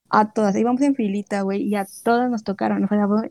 [0.09, 3.31] a todas, íbamos en filita, güey, y a todas nos tocaron, o sea, güey,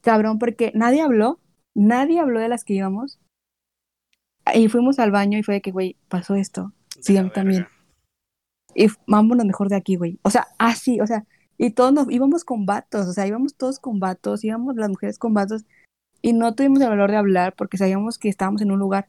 [0.00, 1.40] cabrón, porque nadie habló,
[1.74, 3.18] nadie habló de las que íbamos,
[4.54, 7.66] y fuimos al baño y fue de que, güey, pasó esto, sí, a mí también.
[8.74, 10.18] y vámonos mejor de aquí, güey.
[10.22, 11.26] O sea, así, o sea,
[11.58, 15.18] y todos nos íbamos con vatos, o sea, íbamos todos con vatos, íbamos las mujeres
[15.18, 15.64] con vatos,
[16.22, 19.08] y no tuvimos el valor de hablar porque sabíamos que estábamos en un lugar,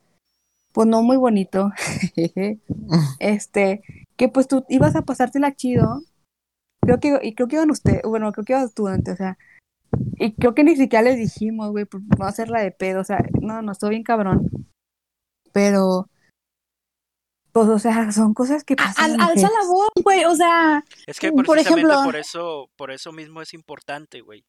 [0.74, 1.72] pues no muy bonito,
[3.20, 3.82] este,
[4.16, 6.02] que pues tú ibas a pasártela chido,
[6.82, 9.38] creo que, y creo que iban ustedes, bueno, creo que ibas tú antes, o sea,
[10.18, 13.20] y creo que ni siquiera les dijimos, güey, por no hacerla de pedo, o sea,
[13.42, 14.50] no, no, estoy bien cabrón,
[15.52, 16.10] pero,
[17.52, 19.20] pues, o sea, son cosas que pasan.
[19.20, 23.12] al- alza la voz, güey, o sea, Es que Por ejemplo- por eso, por eso
[23.12, 24.46] mismo es importante, güey.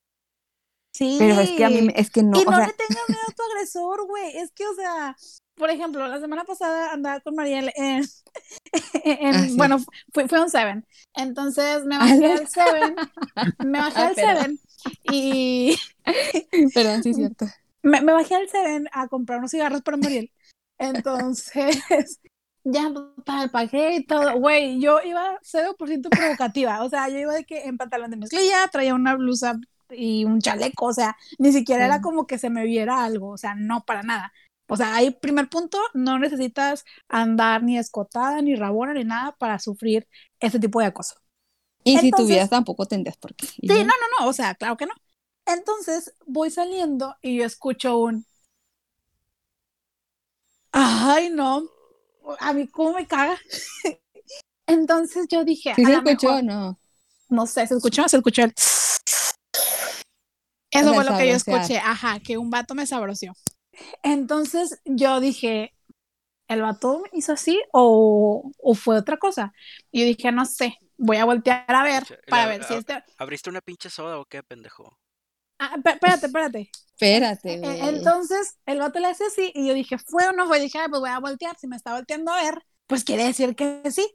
[0.95, 1.17] sí.
[1.19, 3.09] Pero es que a mí, me- es que no, y o no sea, le tengas
[3.09, 4.37] miedo a tu agresor, güey.
[4.37, 5.17] Es que, o sea,
[5.57, 8.05] por ejemplo, la semana pasada andaba con Mariel en,
[9.05, 9.57] en- Ah, sí.
[9.57, 9.79] bueno,
[10.13, 10.87] fue, fue un Seven.
[11.15, 12.95] Entonces me bajé al Seven,
[13.65, 14.15] me bajé Ah, al.
[14.15, 14.61] Seven
[15.05, 15.77] y
[16.75, 17.47] perdón, sí es cierto.
[17.83, 20.31] me, me bajé al Seven a comprar unos cigarros para Mariel.
[20.79, 21.77] Entonces,
[22.65, 24.39] ya total, pagué y todo.
[24.39, 26.83] Güey, yo iba 0% provocativa.
[26.83, 29.61] O sea, yo iba de que en pantalón de mezclilla, traía una blusa
[29.91, 30.87] y un chaleco.
[30.87, 33.29] O sea, ni siquiera era como que se me viera algo.
[33.29, 34.33] O sea, no para nada.
[34.69, 39.59] O sea, ahí, primer punto, no necesitas andar ni escotada, ni rabona, ni nada para
[39.59, 40.09] sufrir
[40.41, 41.22] ese tipo de acoso.
[41.85, 43.47] Y si tuvieras tampoco tendrías por qué.
[43.47, 44.95] Sí, no, no, no, o sea, claro que no.
[45.47, 48.25] Entonces voy saliendo y yo escucho un.
[50.73, 51.65] Ay, no.
[52.41, 53.37] A mí, ¿cómo me caga?
[54.67, 56.79] Entonces yo dije, ¿Sí se escuchó mejor- o no?
[57.29, 58.55] no sé, se escuchó, se escuchó el.
[60.71, 63.33] Eso fue lo que yo escuché, ajá, que un vato me sabroció.
[64.03, 65.75] Entonces yo dije,
[66.53, 69.53] ¿el vato hizo así o, o fue otra cosa?
[69.91, 72.79] Y yo dije, no sé, voy a voltear a ver para la- ver si a-
[72.79, 73.05] este.
[73.19, 74.99] ¿Abriste una pinche soda o qué, pendejo?
[75.59, 76.71] Ah, espé- espérate, espérate.
[76.95, 77.81] Espérate, E- güey.
[77.89, 80.61] Entonces el vato le hace así y yo dije, ¿fue o no fue?
[80.61, 81.57] dije, "Ay, pues voy a voltear.
[81.59, 84.07] Si me está volteando a ver, pues quiere decir que sí.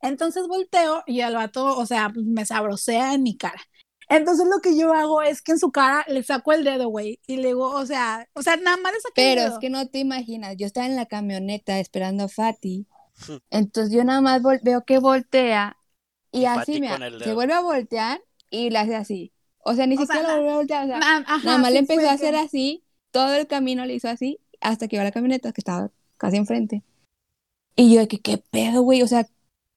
[0.00, 3.60] Entonces volteo y el vato, o sea, me sabrosea en mi cara.
[4.08, 7.20] Entonces lo que yo hago es que en su cara le saco el dedo, güey,
[7.26, 9.52] y le digo, o sea, o sea, nada más le saqué el Pero dedo.
[9.54, 12.86] es que no te imaginas, yo estaba en la camioneta esperando a Fati,
[13.26, 13.36] Hmm.
[13.50, 15.76] entonces yo nada más veo que voltea
[16.30, 19.32] y, Y así me el se vuelve a voltear y le hace así.
[19.64, 21.58] O sea, ni O sea, siquiera na- lo vuelve a voltear, o sea, ajá, nada
[21.58, 24.86] más sí le empezó a que- hacer así, todo el camino le hizo así hasta
[24.88, 26.82] que llegó a la camioneta que estaba casi enfrente.
[27.76, 29.02] Y yo de que, ¿qué pedo, güey?
[29.02, 29.26] O sea,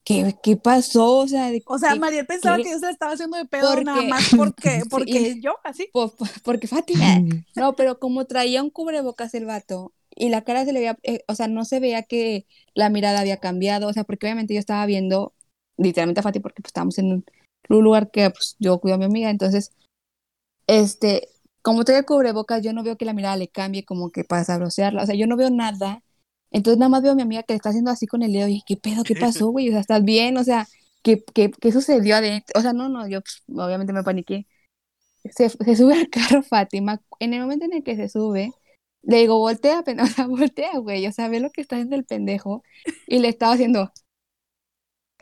[0.04, 1.18] ¿qué, qué pasó?
[1.20, 2.64] O sea, de, O sea, ¿qué- Mariel pensaba qué?
[2.64, 5.42] que yo se la estaba haciendo de pedo nada más porque, porque Sí.
[5.42, 5.90] yo, así.
[5.94, 7.24] po- po- porque Fátima.
[7.56, 11.24] No, pero como traía un cubrebocas el vato y la cara se le veía, eh,
[11.28, 14.60] o sea, no se veía que la mirada había cambiado, o sea, porque obviamente yo
[14.60, 15.34] estaba viendo
[15.78, 17.26] literalmente a Fati porque pues estábamos en un,
[17.70, 19.72] un lugar que pues yo cuido a mi amiga, entonces,
[20.68, 21.30] este,
[21.62, 25.04] como traía cubrebocas, yo no veo que la mirada le cambie como que para sabrosearla,
[25.04, 26.04] o sea, yo no veo nada,
[26.52, 28.48] entonces nada más veo a mi amiga que le está haciendo así con el dedo
[28.48, 29.04] y ¿qué pedo?
[29.04, 29.70] ¿Qué pasó, güey?
[29.70, 30.38] O sea, ¿estás bien?
[30.38, 30.68] O sea,
[31.04, 32.60] ¿qué, qué, qué sucedió adentro?
[32.60, 34.48] O sea, no, no, yo pues, obviamente me paniqué
[35.26, 37.02] se, se sube al carro Fátima.
[37.20, 38.52] En el momento en el que se sube,
[39.04, 41.08] le digo, voltea, o sea, voltea, güey.
[41.08, 42.64] O sea, ve lo que está haciendo el pendejo.
[43.08, 43.92] Y le estaba haciendo,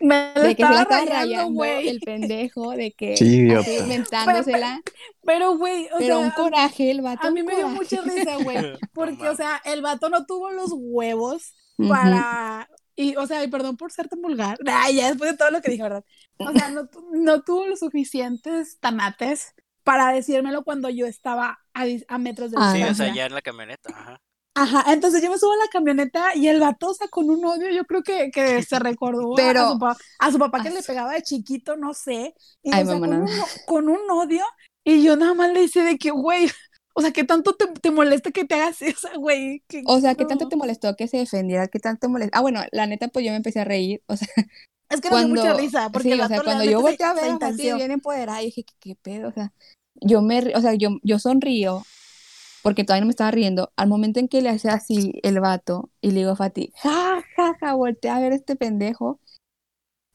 [0.01, 1.87] Me lo de que se la estaba rayando, güey.
[1.89, 4.81] el pendejo, de que Sí, así inventándosela.
[5.23, 7.27] Pero, güey, o Pero sea, un coraje, el vato.
[7.27, 7.75] a mí me dio coraje.
[7.75, 8.57] mucha risa, güey.
[8.93, 11.53] Porque, o sea, el vato no tuvo los huevos
[11.87, 12.69] para.
[12.95, 14.57] Y, o sea, y perdón por ser tan vulgar.
[14.65, 16.03] Ay, ya después de todo lo que dije, ¿verdad?
[16.37, 19.53] O sea, no, tu- no tuvo los suficientes tanates
[19.83, 23.05] para decírmelo cuando yo estaba a, a metros de Ah, Sí, o distancia.
[23.05, 24.21] sea, ya en la camioneta, ajá.
[24.61, 27.43] Ajá, entonces yo me subo a la camioneta y el vato, o sea, con un
[27.45, 30.61] odio, yo creo que, que se recordó a- Pero- a, su, pa- a su papá
[30.61, 32.33] que Ah, le pegaba de chiquito, no sé.
[32.61, 33.25] Y, Ay, mamá, con, no.
[33.25, 33.31] un,
[33.65, 34.43] con un odio.
[34.83, 36.49] Y yo nada más le hice de que, güey,
[36.93, 39.63] o sea, ¿qué tanto te, te molesta que te hagas eso, güey?
[39.69, 40.29] Que- O sea, ¿qué no.
[40.29, 41.67] tanto te molestó que se defendiera?
[41.67, 42.37] ¿Qué tanto te molestó?
[42.37, 44.01] Ah, bueno, la neta, pues yo me empecé a reír.
[44.07, 44.27] O sea,
[44.89, 47.51] Es que cuando, mucha risa, porque sí, o sea, cuando yo volteé a ver a
[47.51, 49.29] bien empoderada, dije, ¿qué, qué pedo?
[49.29, 49.53] O sea,
[50.01, 51.85] yo me, o sea, yo, yo sonrío,
[52.61, 55.89] porque todavía no me estaba riendo, al momento en que le hacía así el vato,
[56.01, 59.19] y le digo a Fati, ja, ja, ja, voltea a ver este pendejo,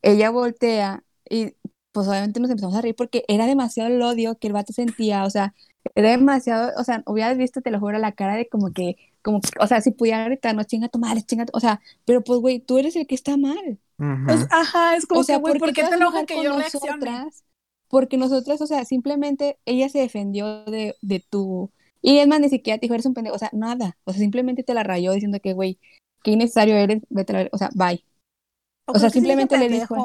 [0.03, 1.55] ella voltea, y
[1.93, 5.25] pues obviamente nos empezamos a reír porque era demasiado el odio que el vato sentía,
[5.25, 5.55] o sea,
[5.95, 9.41] era demasiado, o sea, hubieras visto, te lo juro, la cara de como que, como,
[9.61, 12.59] o sea, si pudiera gritarnos, chinga tu madre, chinga tu-", o sea, pero pues, güey,
[12.61, 13.79] tú eres el que está mal.
[13.99, 14.33] Ujú.
[14.33, 16.43] Es- ajá, es como O sea, que, güey, ¿por qué te a enoja enojar que
[16.43, 16.97] yo reaccione?
[16.97, 17.45] nosotras?
[17.89, 21.71] Porque nosotras, o sea, simplemente ella se defendió de, de tu...
[22.07, 23.97] Y es más, ni siquiera te dijo, eres un pendejo, o sea, nada.
[24.05, 25.79] O sea, simplemente te la rayó diciendo que, güey,
[26.23, 28.05] qué innecesario eres, vete a la O sea, bye.
[28.87, 29.97] O sea, simplemente le dijo.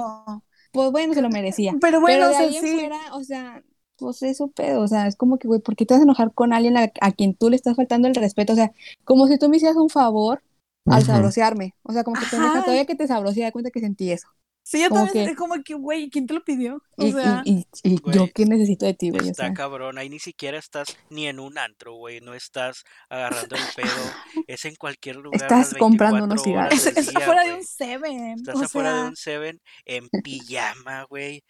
[0.72, 1.76] Pues bueno, se lo merecía.
[1.82, 2.80] Pero bueno, Pero de o sea, sí.
[2.80, 3.64] fuera, o sea,
[3.98, 6.34] pues eso pedo, o sea, es como que, güey, ¿por qué te vas a enojar
[6.34, 8.54] con alguien a, a quien tú le estás faltando el respeto?
[8.54, 8.72] O sea,
[9.04, 10.42] como si tú me hicieras un favor
[10.86, 11.76] al sabrosearme.
[11.84, 12.64] O sea, como que Ajá.
[12.64, 14.28] todavía que te sabrosé, da cuenta que sentí eso.
[14.70, 16.84] Sí, yo como también que- es como que, güey, ¿quién te lo pidió?
[16.98, 19.46] O Y, sea, y, y, y Güey, yo qué necesito de ti, güey, o Está
[19.46, 19.54] sea.
[19.56, 23.88] cabrón, ahí ni siquiera estás ni en un antro, güey, no estás agarrando el pedo,
[24.48, 25.42] es en cualquier lugar.
[25.42, 28.34] Estás comprando unos 24 horas es, del es día, afuera de un Seven.
[28.38, 31.44] Estás o afuera de un Seven en pijama, güey.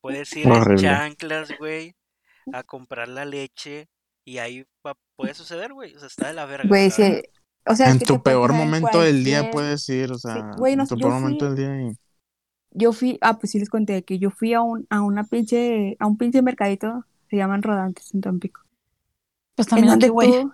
[0.00, 1.94] Puedes ir en chanclas, güey,
[2.52, 3.86] a comprar la leche
[4.24, 5.94] y ahí va- puede suceder, güey.
[5.94, 6.68] O sea, está de la verga.
[6.68, 7.22] Güey, sí,
[7.64, 10.96] o sea, en tu peor momento del día puedes ir, o sea, en no, tu
[10.98, 11.96] peor momento del día y...
[12.76, 15.96] Yo fui, ah, pues sí les conté que yo fui a un, a una pinche,
[15.98, 18.62] a un pinche mercadito, se llaman rodantes en Tampico.
[19.54, 20.52] pues En también donde tú,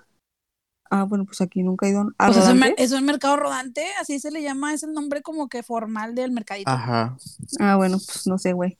[0.93, 4.19] ah, bueno, pues aquí nunca he ido a Pues es un, es mercado rodante, así
[4.21, 6.71] se le llama, es el nombre como que formal del mercadito.
[6.71, 7.17] Ajá.
[7.59, 8.77] Ah, bueno, pues no sé, güey.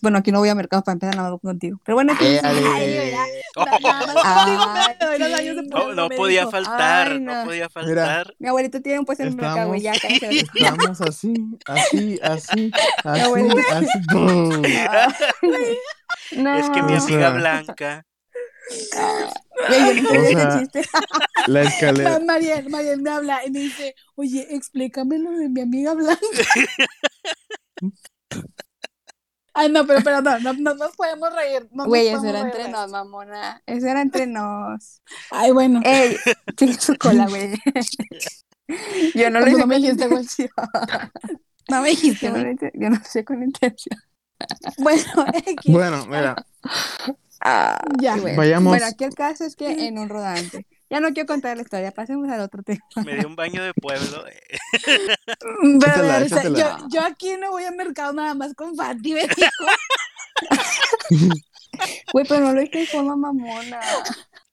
[0.00, 1.80] Bueno, aquí no voy a mercado para empezar nada contigo.
[1.84, 2.62] Pero bueno, Eh, poner
[5.94, 6.50] No, podía dijo.
[6.50, 7.44] faltar, Ay, no no.
[7.44, 8.34] podía faltar.
[8.38, 9.92] mi abuelito tiene un puesto en el mercado, güey, ya.
[9.92, 11.34] Estamos así,
[11.66, 12.70] así, así,
[13.04, 13.78] así, abuelita.
[13.78, 13.98] así.
[16.30, 18.04] Es que mi amiga Blanca,
[19.68, 20.82] Güey, yo no sabía O ese sea, chiste.
[21.46, 22.20] La escalera.
[22.20, 26.20] Mariel, Mariel me habla y me dice, oye, explícame lo de mi amiga Blanca.
[29.54, 31.68] Ay, no, pero, pero no, no, no nos podemos reír.
[31.72, 33.60] No Güey, eso era entre nos, mamona.
[33.66, 35.02] Eso era entre nos.
[35.30, 35.80] Ay, bueno.
[35.84, 36.16] Ey,
[36.56, 37.54] tiene su cola, güey.
[39.14, 40.26] Yo no lo Pues hice no me dijiste, güey.
[41.70, 44.00] No me dijiste, Yo no lo hice, yo no lo hice con intención.
[44.78, 45.02] Bueno,
[45.46, 45.72] X.
[45.72, 46.36] Bueno, mira,
[47.40, 48.16] Ah, Ya.
[48.16, 48.36] bueno.
[48.36, 50.66] Vayamos- Bueno, aquí el caso es que en un rodante.
[50.90, 52.80] Ya no quiero contar la historia, pasemos al otro tema.
[53.04, 54.26] me dio un baño de pueblo.
[54.26, 54.40] eh,
[54.82, 56.78] Pero, Échatela, a ver, o sea, échatela.
[56.80, 59.66] yo, yo aquí no voy a mercado nada más con Fati, me dijo.
[62.12, 63.80] Güey, pero no lo hice de forma mamona.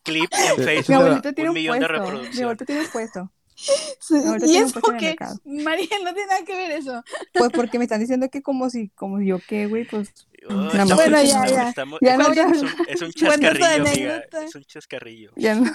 [0.03, 0.97] Clip en Eh, Mi Facebook, Échatela.
[0.99, 1.93] abuelito tiene un un millón de puesto.
[1.93, 2.41] Mi reproducciones.
[2.41, 3.31] abuelito tiene un puesto.
[3.55, 5.37] Sí, y tiene un es porque, mercado.
[5.45, 7.03] Mariel, no tiene nada que ver eso.
[7.33, 10.09] Pues porque me están diciendo que como si, como yo qué, güey, pues.
[10.49, 11.69] Oh, más Bueno, ya, estamos- ya.
[11.69, 14.23] estamos- Ya no es, un, es un chascarrillo, amiga.
[14.45, 15.31] Es un chascarrillo.
[15.35, 15.71] Ya no.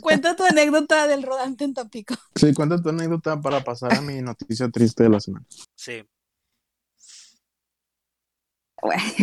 [0.00, 2.14] Cuenta tu anécdota del rodante en Tampico.
[2.34, 5.44] sí, cuenta tu anécdota para pasar a mi noticia triste de la semana.
[5.74, 6.04] Sí.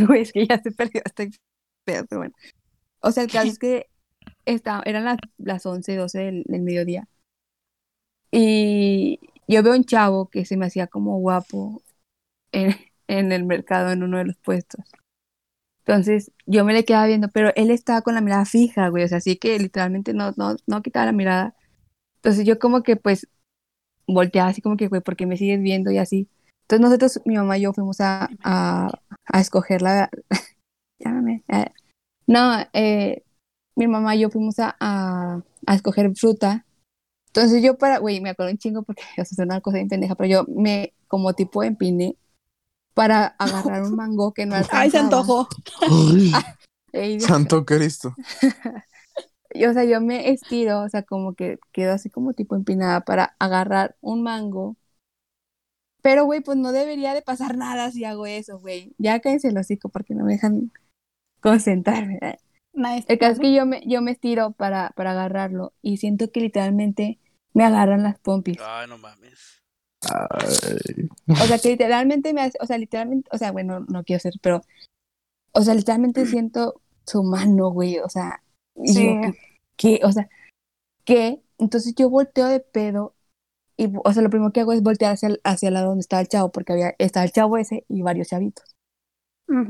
[0.07, 1.29] Güey, es que ya se perdió este
[1.85, 2.33] pedo, pero bueno.
[2.99, 3.87] O sea, el caso es que
[4.45, 7.07] está, eran las, las 11, 12 del, del mediodía.
[8.31, 11.83] Y yo veo un chavo que se me hacía como guapo
[12.51, 12.75] en,
[13.11, 14.85] en el mercado, en uno de los puestos.
[15.85, 19.07] Entonces yo me le quedaba viendo, pero él estaba con la mirada fija, güey, o
[19.07, 21.55] sea, así que literalmente no, no, no quitaba la mirada.
[22.17, 23.27] Entonces yo como que pues
[24.07, 26.29] volteaba así como que, güey, ¿por qué me sigues viendo y así?
[26.63, 28.89] Entonces nosotros, mi mamá y yo fuimos a, a,
[29.25, 30.09] a escoger la...
[30.99, 31.43] Llámame.
[32.27, 33.23] no, eh,
[33.75, 36.65] mi mamá y yo fuimos a, a, a escoger fruta.
[37.27, 39.89] Entonces yo para, güey, me acuerdo un chingo porque, o sea, es una cosa bien
[39.89, 42.15] pendeja, pero yo me, como tipo empiné
[42.93, 44.81] para agarrar un mango que no alcanzaba.
[44.83, 45.47] Ay, se antojó.
[45.81, 46.31] Ay.
[47.19, 48.15] Santo Cristo.
[49.53, 53.01] Y, o sea, yo me estiro, o sea, como que quedo así como tipo empinada
[53.01, 54.77] para agarrar un mango.
[56.01, 58.95] Pero, güey, pues no debería de pasar nada si hago eso, güey.
[58.97, 60.71] Ya cállense el hocico porque no me dejan
[61.41, 62.39] concentrarme.
[62.71, 63.05] Nice.
[63.09, 66.39] El caso es que yo me, yo me estiro para, para agarrarlo y siento que
[66.39, 67.19] literalmente
[67.53, 68.57] me agarran las pompis.
[68.61, 69.60] Ay, no mames.
[70.09, 71.09] Ay.
[71.27, 74.33] O sea, que literalmente me hace, o sea, literalmente, o sea, bueno, no quiero ser,
[74.41, 74.61] pero,
[75.53, 78.41] o sea, literalmente siento su mano, güey, o sea,
[78.75, 79.05] y Sí.
[79.05, 79.31] yo,
[79.77, 79.99] ¿qué?
[80.03, 80.29] O sea,
[81.05, 81.41] ¿qué?
[81.57, 83.13] Entonces yo volteo de pedo
[83.77, 86.01] y, o sea, lo primero que hago es voltear hacia, el- hacia el lado donde
[86.01, 88.65] estaba el chavo, porque había, estaba el chavo ese y varios chavitos.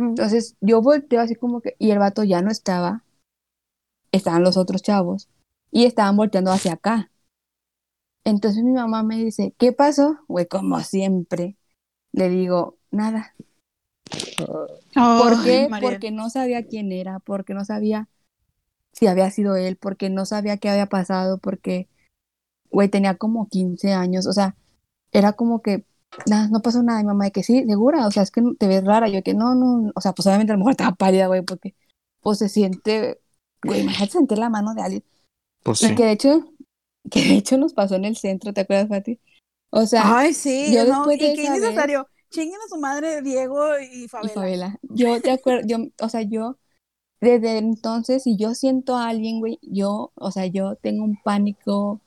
[0.09, 3.03] Entonces yo volteo así como que, y el vato ya no estaba,
[4.11, 5.29] estaban los otros chavos
[5.71, 7.09] y estaban volteando hacia acá.
[8.23, 10.19] Entonces mi mamá me dice, ¿qué pasó?
[10.27, 11.57] Güey, como siempre,
[12.11, 13.35] le digo, nada.
[14.93, 15.69] ¿Por qué?
[15.81, 18.09] Porque no sabía quién era, porque no sabía
[18.93, 21.87] si había sido él, porque no sabía qué había pasado, porque,
[22.69, 24.55] güey, tenía como 15 años, o sea,
[25.13, 25.85] era como que,
[26.27, 28.67] nada, no pasó nada, y mamá, de que sí, segura, o sea, es que te
[28.67, 31.27] ves rara, yo que no, no, o sea, pues obviamente a lo mejor estaba pálida,
[31.27, 31.73] güey, porque,
[32.19, 33.21] pues se siente,
[33.63, 35.03] güey, imagínate sentir la mano de alguien,
[35.63, 35.95] Pues y sí.
[35.95, 36.50] que de hecho,
[37.11, 39.19] que de hecho nos pasó en el centro, ¿te acuerdas, Fati?
[39.71, 42.07] O sea, Ay, sí, yo no, después de y qué esa vez- innecesario.
[42.29, 44.79] Chinguen a su madre Diego y y Fabela.
[44.83, 46.57] Yo te acuerdo, yo, o sea, yo
[47.19, 51.99] desde entonces, si yo siento a alguien, güey, yo, o sea, yo tengo un pánico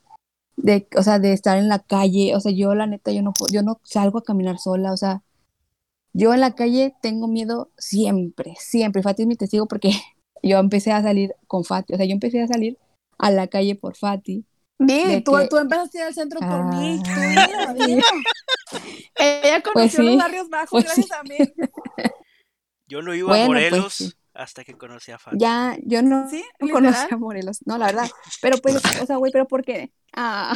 [0.57, 3.33] de, o sea, de estar en la calle, o sea, yo la neta, yo no,
[3.51, 5.21] yo no salgo a caminar sola, o sea,
[6.13, 9.03] yo en la calle tengo miedo siempre, siempre.
[9.03, 9.91] Fati es mi testigo porque
[10.43, 12.77] yo empecé a salir con Fati, o sea, yo empecé a salir
[13.19, 14.43] a la calle por Fati.
[14.77, 17.01] Vi, de tú, que- tú empezaste a ir al centro por mí.
[17.03, 17.73] Tú Ah.
[19.17, 21.13] Ella conoció Pues sí, los barrios bajos pues gracias sí.
[21.13, 21.37] a mí.
[22.87, 24.13] Yo no iba Bueno, a pues, Morelos sí.
[24.33, 25.37] hasta que conocí a Fati.
[25.39, 26.27] Ya, yo no,
[26.71, 28.07] conocí a Morelos, no, la verdad,
[28.43, 29.91] pero pues, o sea, güey, pero ¿por qué?
[30.13, 30.55] Ah,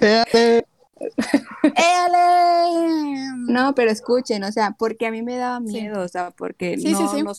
[0.00, 0.64] ¡Éale!
[3.50, 5.64] No, pero escuchen, o sea, porque a mí me daba Sí.
[5.72, 7.32] miedo, o sea, porque no, no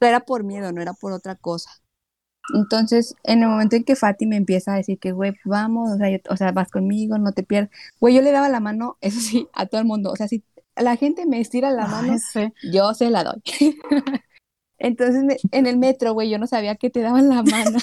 [0.00, 1.70] era por miedo, no era por otra cosa.
[2.54, 5.96] Entonces, en el momento en que Fati me empieza a decir que, güey, vamos, o
[5.96, 7.70] sea, yo- o sea, vas conmigo, no te pierdas.
[8.00, 10.10] Güey, yo le daba la mano, eso sí, a todo el mundo.
[10.10, 10.42] O sea, si
[10.76, 12.52] la gente me estira la mano, sí.
[12.72, 13.42] yo se la doy.
[14.78, 17.78] Entonces, me- en el metro, güey, yo no sabía que te daban la mano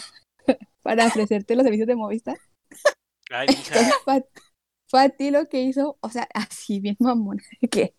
[0.81, 2.37] para ofrecerte los servicios de Movistar.
[3.31, 3.93] Ay, Entonces,
[4.87, 7.41] Fati lo que hizo, o sea, así bien mamona,
[7.71, 7.93] que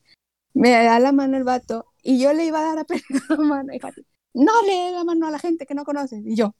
[0.54, 3.72] me da la mano el vato y yo le iba a dar apenas la mano
[3.72, 4.02] y Fati,
[4.34, 6.20] no le dé la mano a la gente que no conoces.
[6.24, 6.54] Y yo,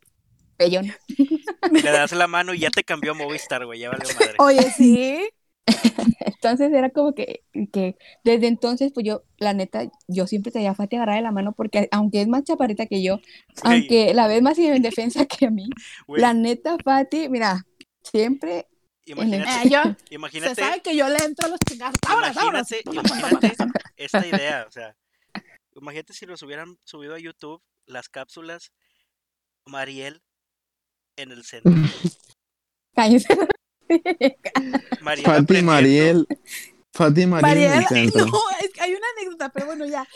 [0.56, 0.92] pellón.
[1.70, 4.34] le das la mano y ya te cambió a Movistar, güey, ya valió madre.
[4.38, 5.28] Oye, sí.
[6.20, 10.74] Entonces era como que, que desde entonces, pues yo, la neta, yo siempre traía a
[10.74, 13.20] Fati agarrar de la mano porque aunque es más chaparrita que yo,
[13.62, 15.68] aunque la ves más en defensa que a mí,
[16.06, 17.66] güey, la neta, Fati, mira,
[18.02, 18.66] siempre
[19.04, 21.58] imagínate, Eh, yo, se imagínate, sabe que yo le entro a los.
[22.08, 22.72] Vámonos, vámonos.
[22.72, 23.52] imagínate, imagínate
[23.96, 24.96] esta idea, o sea,
[25.74, 28.72] imagínate si los hubieran subido a YouTube las cápsulas
[29.66, 30.22] Mariel
[31.16, 31.72] en el centro.
[32.94, 33.36] cállese.
[35.00, 35.62] Mariel Fati.
[35.62, 36.26] Mariel.
[36.92, 38.26] Fati Mariel en Mariel, el centro.
[38.26, 40.06] no, es que hay una anécdota, pero bueno, ya.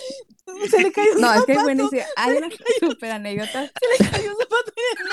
[0.71, 2.49] Se le cayó un No, es que zapato, bueno, dice, hay una
[2.81, 3.67] super anécdota.
[3.67, 5.13] se le cayó un zapato en el-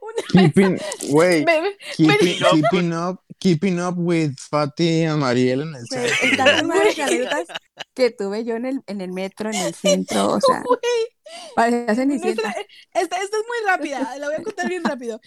[0.00, 0.78] Una Keeping,
[1.10, 2.62] wait, Bebé, keeping, No, pues.
[2.70, 6.14] keeping up, keeping up with Fati y Mariel en el centro.
[6.22, 7.46] están las anécdotas
[7.94, 10.62] que tuve yo en el, en el metro, en el centro, o sea,
[11.56, 12.48] parecía No, cenicienta.
[12.48, 15.20] espera, esta, esta es muy rápida, la voy a contar bien rápido.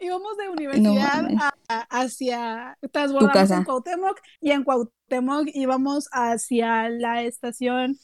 [0.00, 1.40] Íbamos de universidad mames.
[1.40, 7.98] a- a- hacia, transbordamos en Cuauhtémoc y en Cuauhtémoc íbamos hacia la estación,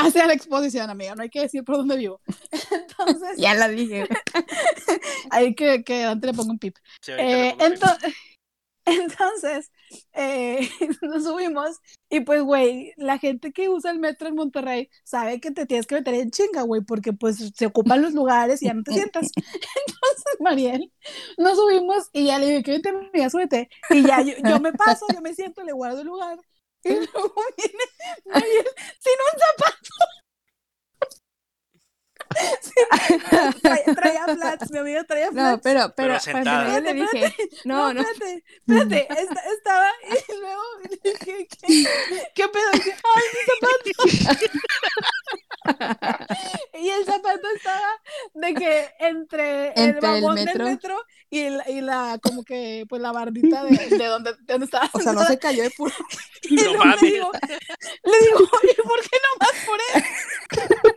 [0.00, 2.20] hacia la exposición, amiga, no hay que decir por dónde vivo.
[2.70, 4.08] Entonces, Ya la dije.
[5.30, 6.76] hay que, que antes le pongo un pip.
[7.00, 7.74] Sí, Eh, pongo
[8.86, 9.70] entonces,
[10.14, 10.68] eh,
[11.02, 11.76] nos subimos
[12.08, 15.86] y pues, güey, la gente que usa el metro en Monterrey sabe que te tienes
[15.86, 18.92] que meter en chinga, güey, porque pues se ocupan los lugares y ya no te
[18.92, 19.30] sientas.
[19.36, 20.92] Entonces, Mariel,
[21.36, 23.68] nos subimos y ya le dije, que vente, amiga, súbete.
[23.90, 26.38] Y ya yo, yo me paso, yo me siento, le guardo el lugar.
[26.84, 27.84] Y luego viene
[28.26, 29.90] Mariel sin un zapato.
[32.60, 32.72] Sí,
[33.62, 35.50] traía, traía flats, mi amiga traía flats.
[35.56, 37.34] No, pero, pero, yo le dije,
[37.64, 41.84] no, no, espérate, espérate, esta- estaba y luego le dije, ¿qué,
[42.34, 42.70] qué pedo?
[42.74, 45.10] Y dice, ay, mi zapato.
[46.80, 48.00] y el zapato estaba
[48.34, 50.52] de que entre, el Entre el vagón metro.
[50.64, 54.38] del metro y la, y la, como que, pues la bardita de, de donde, de
[54.52, 54.88] donde estaba.
[54.92, 55.92] o sea, no se cayó de puro.
[56.42, 56.70] Y No le
[57.10, 57.30] digo,
[58.04, 60.89] le digo, oye, ¿por qué no más por él?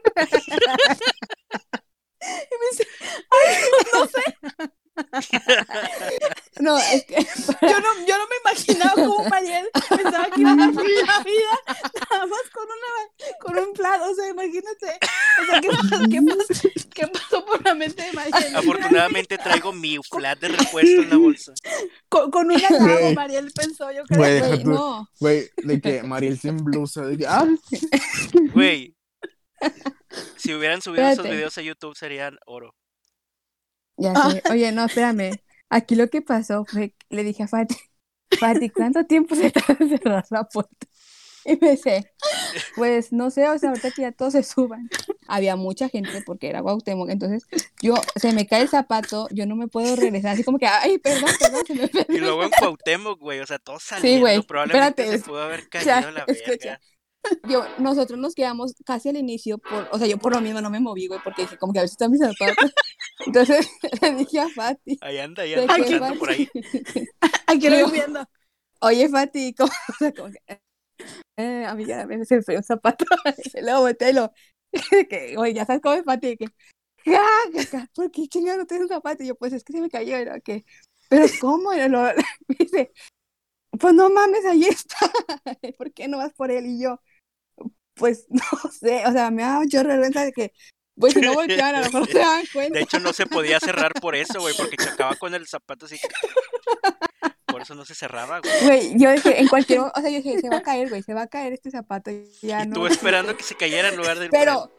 [2.21, 2.87] Y me dice,
[3.29, 3.55] ay,
[3.93, 4.23] no sé,
[6.59, 10.55] No, es que yo no, yo no me imaginaba cómo Mariel pensaba que iba a
[10.55, 11.59] dar la vida
[12.11, 14.99] nada más con una con un plato, o sea, imagínate,
[15.41, 18.55] o sea, ¿qué, pasó, qué, pasó, qué pasó por la mente de Mariel?
[18.55, 21.53] Afortunadamente traigo mi flat de repuesto en la bolsa.
[22.07, 23.13] Con, con un halago.
[23.13, 24.19] Mariel pensó, yo creo.
[24.19, 25.09] Güey, no.
[25.19, 27.47] Güey, de que Mariel sin blusa, de que, ah,
[28.53, 28.95] Güey.
[30.37, 32.75] Si hubieran subido esos videos a YouTube serían oro.
[33.97, 34.31] Ya Ah.
[34.31, 34.43] sé.
[34.51, 35.31] Oye, no, espérame.
[35.69, 37.75] Aquí lo que pasó fue que le dije a Fati,
[38.39, 40.87] Fati, ¿cuánto tiempo se tarda en cerrar la puerta?
[41.45, 42.09] Y me dice,
[42.77, 44.87] pues no sé, o sea, ahorita que ya todos se suban.
[45.27, 47.43] Había mucha gente porque era Cuauhtémoc, entonces
[47.81, 50.99] yo, se me cae el zapato, yo no me puedo regresar, así como que, ay,
[50.99, 52.19] perdón, perdón, se me Y perdió.
[52.21, 54.21] luego en Cuauhtémoc, güey, o sea, todos saliendo.
[54.21, 56.79] güey, Probablemente espérate, se pudo haber caído la escucha.
[57.47, 60.69] Yo, nosotros nos quedamos casi al inicio, por, o sea, yo por lo mismo no
[60.69, 62.73] me moví, güey, porque dije, como que a ver si están mis zapatos.
[63.25, 63.69] Entonces
[64.01, 66.49] le dije a Fati, Ahí anda, ahí anda pasando por ahí.
[67.47, 68.25] Aquí lo voy viendo.
[68.81, 69.71] Oye, Fati, ¿cómo?
[69.89, 70.61] O sea, como que,
[71.37, 73.05] eh, amiga, me se me fue un zapato.
[73.61, 74.31] Luego volteé y lo,
[75.09, 76.47] que, oye, ya sabes cómo es Fati, que,
[77.05, 77.21] ja,
[77.53, 79.23] ja, ja, ¿por qué chingado no tienes un zapato?
[79.23, 80.65] Y yo, pues es que se me cayó, lo que,
[81.09, 81.73] pero ¿cómo?
[81.73, 82.01] Y lo,
[82.47, 82.91] me dice,
[83.79, 84.97] pues no mames, ahí está.
[85.77, 86.65] ¿Por qué no vas por él?
[86.65, 86.99] Y yo,
[87.95, 90.51] pues no sé, o sea, me da mucha vergüenza de que,
[90.99, 92.77] pues si no volteaban, a lo mejor se daban cuenta.
[92.77, 95.97] De hecho, no se podía cerrar por eso, güey, porque chocaba con el zapato así.
[97.45, 98.63] Por eso no se cerraba, güey.
[98.63, 101.13] Güey, yo dije, en cualquier, o sea, yo dije, se va a caer, güey, se
[101.13, 102.09] va a caer este zapato.
[102.09, 102.73] Y ya Y no.
[102.75, 104.45] tú esperando que se cayera en lugar de ir por él.
[104.45, 104.71] Pero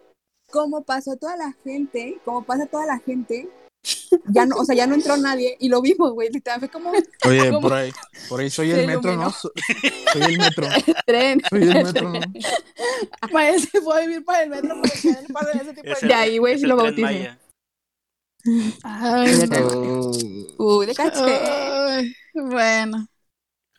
[0.50, 3.48] como pasó toda la gente, como pasa toda la gente,
[4.28, 6.90] ya no, o sea, ya no entró nadie y lo vimos, güey, literal, fue como
[6.90, 7.02] oye,
[7.50, 7.60] ¿Cómo?
[7.60, 7.92] por ahí,
[8.28, 9.24] por ahí soy Se el metro, iluminó.
[9.24, 9.30] ¿no?
[9.32, 9.52] So-
[10.12, 10.66] Soy el metro,
[11.06, 11.42] tren.
[11.50, 12.20] soy el metro, ¿no?
[13.32, 16.00] Mariel se fue a vivir para el metro para que no pasen ese tipo Es
[16.00, 17.36] de el- De ahí, güey, el lo bauticé.
[18.82, 20.10] Ay, no.
[20.58, 21.20] Uy, de caché.
[21.24, 23.06] Ay, bueno,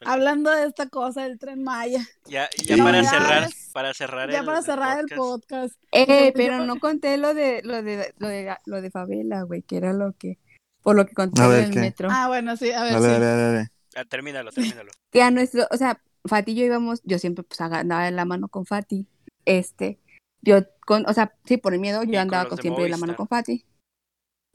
[0.06, 4.45] hablando de esta cosa del tren Maya, Ya, ya para cerrar, para cerrar ya el,
[4.45, 5.73] para el cerrar el podcast.
[5.76, 5.84] podcast.
[5.91, 9.77] Eh, pero no conté lo de lo de lo de lo de Favela, güey, que
[9.77, 10.38] era lo que
[10.82, 11.80] por lo que conté ver, del ¿qué?
[11.80, 12.10] metro.
[12.11, 13.11] Ah, bueno, sí, a ver, Dale, sí.
[13.11, 13.68] dale, dale, dale.
[13.95, 14.91] Ah, termínalo, termínalo.
[15.11, 18.26] que a nuestro, o sea, Fati y yo íbamos, yo siempre pues andaba en la
[18.26, 19.07] mano con Fati,
[19.45, 19.99] este,
[20.41, 22.98] yo con, o sea, sí, por el miedo, yo andaba con, de siempre de la
[22.98, 23.65] mano con Fati.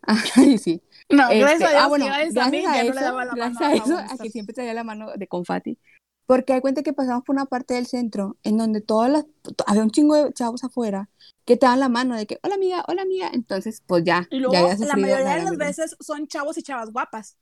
[0.37, 0.83] Ay, sí.
[1.11, 3.01] No, Este, gracias a Dios, ah, bueno, gracias a mí, a ya eso, no le
[3.01, 5.79] daba la gracias mano a eso, a que siempre traía la mano de con Fati.
[6.27, 9.27] Porque hay cuenta que pasamos por una parte del centro en donde todas las,
[9.67, 11.11] había un chingo de chavos afuera
[11.45, 13.31] que te dan la mano de que, hola amiga, hola amiga.
[13.33, 16.57] Entonces, pues ya, Y ya luego, había la mayoría la de las veces son chavos
[16.59, 17.37] y chavas guapas.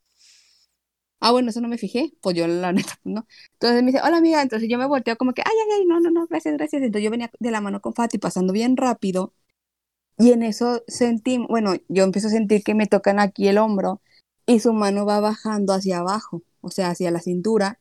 [1.21, 3.27] Ah, bueno, eso no me fijé, pues yo la neta, pues no.
[3.55, 6.01] Entonces me dice, hola amiga, entonces yo me volteo como que, ay, ay, ay, no,
[6.01, 6.83] no, no, gracias, gracias.
[6.83, 9.35] Entonces yo venía de la mano con Fati pasando bien rápido
[10.19, 14.03] y en eso sentí, bueno, yo empiezo a sentir que me tocan aquí el hombro
[14.47, 17.79] y su mano va bajando hacia abajo, o sea, hacia la cintura.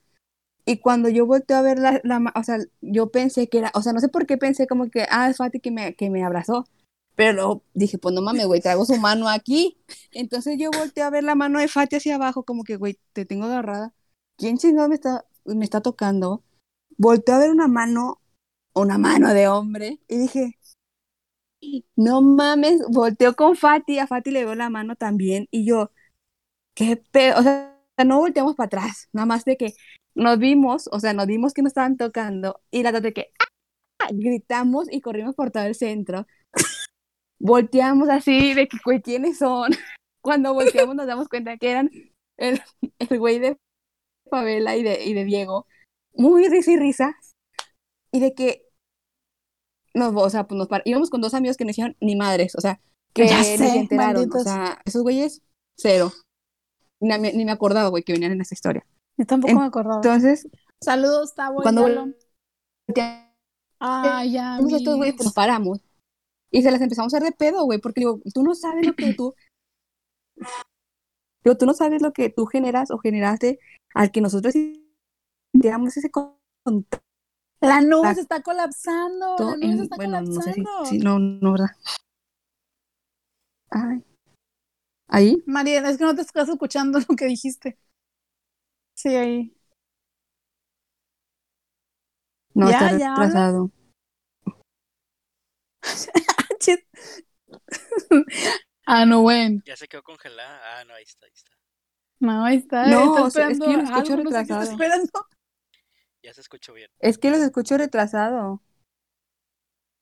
[0.65, 3.81] Y cuando yo volteo a ver la, la o sea, yo pensé que era, o
[3.81, 6.23] sea, no sé por qué pensé como que, ah, es Fati que me, que me
[6.23, 6.67] abrazó.
[7.15, 9.77] Pero luego dije, pues no mames, güey, traigo su mano aquí.
[10.11, 13.25] Entonces yo volteé a ver la mano de Fati hacia abajo, como que, güey, te
[13.25, 13.93] tengo agarrada.
[14.37, 16.43] ¿Quién chingado me está, me está tocando?
[16.97, 18.21] Volteé a ver una mano,
[18.75, 20.56] una mano de hombre, y dije,
[21.95, 25.91] no mames, volteo con Fati, a Fati le veo la mano también, y yo,
[26.75, 29.73] qué pedo, o sea, no volteamos para atrás, nada más de que
[30.15, 33.45] nos vimos, o sea, nos vimos que nos estaban tocando, y la de que, ¡ah!
[34.13, 36.27] gritamos y corrimos por todo el centro.
[37.39, 39.71] Volteamos así de que, ¿quiénes son?
[40.21, 41.91] Cuando volteamos nos damos cuenta que eran
[42.37, 42.61] el,
[42.99, 43.57] el güey de
[44.29, 45.67] Favela y de, y de Diego.
[46.13, 47.15] Muy risa y risa.
[48.11, 48.66] Y de que
[49.93, 52.55] nos, o sea, pues nos par- íbamos con dos amigos que no hicieron ni madres,
[52.55, 52.79] o sea,
[53.13, 54.13] que Ya ni sé, se enteraron.
[54.15, 54.41] malditos.
[54.41, 55.41] O sea, esos güeyes,
[55.77, 56.11] cero.
[56.99, 58.85] Ni, me- ni me acordaba, güey, que venían en esa historia.
[59.17, 59.95] Yo tampoco me acordaba.
[59.97, 60.47] Entonces,
[60.81, 61.61] Saludos, Tavo.
[61.61, 61.85] y cuando
[63.79, 64.59] Ay, ya.
[64.59, 65.79] estos güey, pues nos paramos.
[66.51, 68.95] Y se las empezamos a hacer de pedo, güey, porque digo, tú no sabes lo
[68.95, 69.33] que tú.
[71.43, 73.59] Digo, tú no sabes lo que tú generas o generaste
[73.93, 74.53] al que nosotros
[75.53, 77.06] sintiéramos ese contacto.
[77.59, 79.35] La nube se está colapsando.
[79.39, 80.85] La nube en- se está bueno, no sé si, colapsando.
[80.85, 81.75] si- no, no, ¿verdad?
[83.69, 84.03] Ay.
[85.09, 85.43] ¿Ahí?
[85.45, 87.77] Mariela, es que no te estás escuchando lo que dijiste.
[88.95, 89.53] Sí, ahí.
[92.53, 93.71] No, Ya, está ya retrasado.
[96.59, 96.79] Chis.
[98.85, 99.61] ah, no, bueno.
[99.65, 100.79] Ya se quedó congelada.
[100.79, 101.51] Ah, no, ahí está, ahí está.
[102.19, 102.87] No, ahí está.
[102.87, 104.59] No, está o sea, es esperando que yo lo escucho algo, no sé qué está
[104.59, 104.71] retrasado.
[104.71, 105.27] esperando.
[106.27, 106.91] Ya se escuchó bien.
[106.99, 108.61] Es que los escucho retrasado.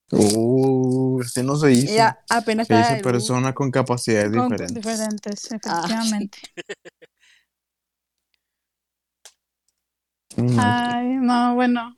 [0.10, 1.94] Uh, este no se dice.
[1.94, 4.74] Ya apenas Se el- persona con capacidades Con- diferentes.
[4.74, 6.40] diferentes, Ah, efectivamente.
[10.36, 11.96] Mm, Ay, no, bueno.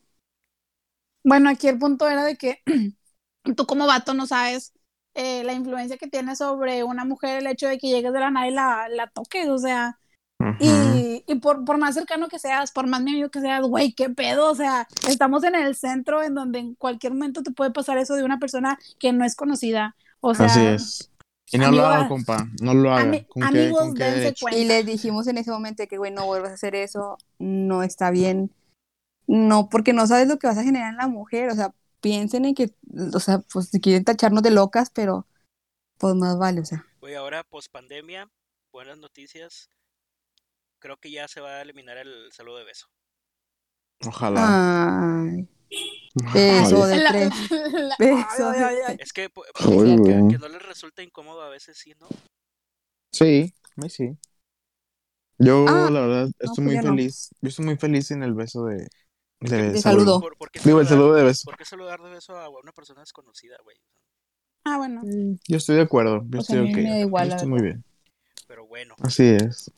[1.23, 2.61] Bueno, aquí el punto era de que
[3.55, 4.73] tú como vato no sabes
[5.13, 8.29] eh, la influencia que tiene sobre una mujer el hecho de que llegues de la
[8.29, 9.99] nada y la, la toques, o sea,
[10.39, 10.55] ujú.
[10.59, 13.93] y, y por, por más cercano que seas, por más mi amigo que seas, güey,
[13.93, 17.71] qué pedo, o sea, estamos en el centro en donde en cualquier momento te puede
[17.71, 21.11] pasar eso de una persona que no es conocida, o sea, Así es.
[21.49, 22.45] Y no amigo, lo haga, compa.
[22.61, 23.05] No lo haga.
[23.09, 24.43] ami- ¿Con qué, amigos, con qué dense derecho?
[24.43, 24.59] cuenta.
[24.59, 28.11] Y les dijimos en ese momento que, güey, no vuelvas a hacer eso, no está
[28.11, 28.51] bien.
[29.27, 32.45] No, porque no sabes lo que vas a generar en la mujer, o sea, piensen
[32.45, 32.73] en que,
[33.13, 35.25] o sea, pues si quieren tacharnos de locas, pero
[35.97, 36.85] pues más vale, o sea.
[36.99, 38.29] Oye, ahora, post pandemia,
[38.71, 39.69] buenas noticias.
[40.79, 42.87] Creo que ya se va a eliminar el saludo de beso.
[44.05, 45.23] Ojalá.
[45.23, 45.47] Ay,
[46.33, 47.33] beso de La- tres.
[47.51, 50.61] la- Beso ay, de ay, ay, Es que, pu- Ay, puede ser que, no les
[50.61, 52.07] resulta incómodo a veces, sí, ¿no?
[53.11, 53.53] Sí,
[53.89, 54.17] sí.
[55.39, 56.81] Yo, Ah, la verdad, estoy pues muy no.
[56.83, 57.29] feliz.
[57.41, 58.87] Yo estoy muy feliz en el beso de,
[59.39, 59.81] de, De saludo.
[59.81, 60.21] saludo.
[60.21, 61.41] ¿Por, por qué Digo, el saludar- saludo de beso.
[61.45, 63.77] ¿Por qué saludar de beso a una persona desconocida, güey?
[64.63, 65.01] Ah, bueno.
[65.47, 66.21] Yo estoy de acuerdo.
[66.23, 66.77] Yo Pues estoy mí ok.
[66.77, 67.83] me da igual, Yo la estoy muy bien.
[68.47, 68.95] Pero bueno.
[68.99, 69.71] Así es.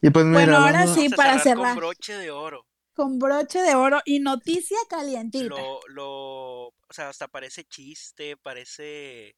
[0.00, 1.68] Y pues mira, Bueno, ahora sí, Vamos a para cerrar cerrar.
[1.74, 2.66] Con broche de oro.
[2.94, 5.44] Con broche de oro y noticia calientita.
[5.46, 9.36] Lo, lo, o sea, hasta parece chiste, parece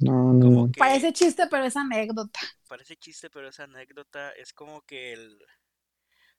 [0.00, 0.78] No, no, como que...
[0.78, 2.40] Parece chiste, pero es anécdota.
[2.68, 5.38] parece chiste, pero esa anécdota es como que el...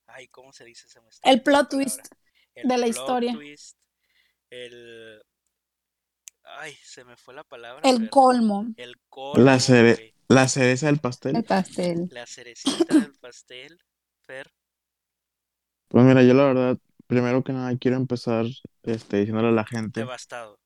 [0.08, 0.88] Ay, ¿cómo se dice?
[0.90, 2.06] Se me está El plot twist.
[2.56, 3.34] El de la plot historia.
[3.34, 3.78] twist,
[4.50, 5.22] el...
[6.44, 7.82] Ay, se me fue la palabra.
[7.90, 8.66] El pero- colmo.
[8.78, 10.14] El colmo, La cere-.
[10.34, 11.36] La cereza del pastel.
[11.36, 12.08] El pastel.
[12.12, 13.78] La cerecita del pastel,
[14.26, 14.52] Fer.
[15.90, 16.78] Pues mira, yo la verdad,
[17.08, 18.46] primero que nada quiero empezar
[18.84, 20.58] este, diciéndole a la gente Devastado.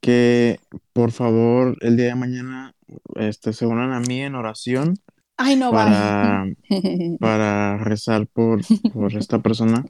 [0.00, 0.58] que
[0.92, 2.74] por favor el día de mañana
[3.14, 4.94] este, se unan a mí en oración
[5.36, 5.84] Ay, no va.
[5.84, 6.46] para,
[7.20, 8.60] para rezar por,
[8.92, 9.84] por esta persona.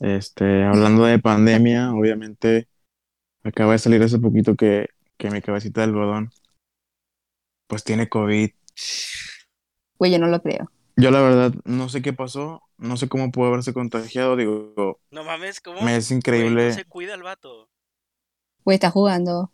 [0.00, 2.68] Este, hablando de pandemia, obviamente
[3.44, 6.30] acaba de salir hace poquito que, que mi cabecita de algodón
[7.72, 8.50] pues tiene COVID.
[9.98, 10.70] Güey, yo no lo creo.
[10.96, 15.24] Yo la verdad no sé qué pasó, no sé cómo pudo haberse contagiado, digo, No
[15.24, 15.80] mames, ¿cómo?
[15.80, 16.68] me es güey, increíble.
[16.68, 17.70] no se cuida el vato.
[18.66, 19.50] Güey, está jugando.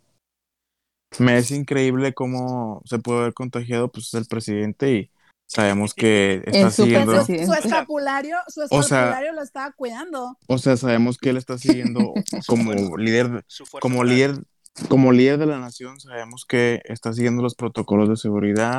[1.17, 5.11] Me es increíble cómo se puede haber contagiado, pues es el presidente y
[5.47, 10.37] sabemos que está El siguiendo, su, escapulario, su O sea- escapulario lo estaba cuidando.
[10.45, 12.13] o sea, sabemos que él está siguiendo
[12.47, 13.45] como líder,
[13.79, 14.43] como líder,
[14.87, 18.77] como líder de la nación, sabemos que está siguiendo los protocolos de seguridad.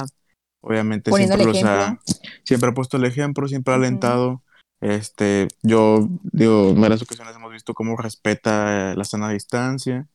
[0.62, 1.98] Obviamente Poniendo siempre el los ha,
[2.44, 4.42] siempre ha puesto el ejemplo, siempre ha alentado.
[4.80, 10.06] Este, yo digo, en varias ocasiones hemos visto cómo respeta la sana distancia.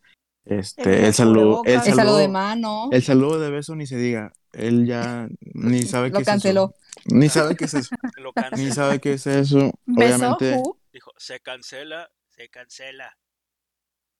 [0.46, 1.88] Este, El el saludo, el cubrebocas.
[1.88, 2.90] El saludo de saludo, mano.
[2.92, 4.34] el saludo de beso ni se diga.
[4.54, 6.32] Él ya ni sabe qué Lo es eso.
[6.32, 6.76] canceló.
[7.06, 7.96] Ni sabe qué es eso.
[8.18, 9.72] Lo Ni sabe qué es eso.
[9.86, 10.62] Beso, Obviamente?
[10.94, 13.18] Dijo, se cancela, se cancela.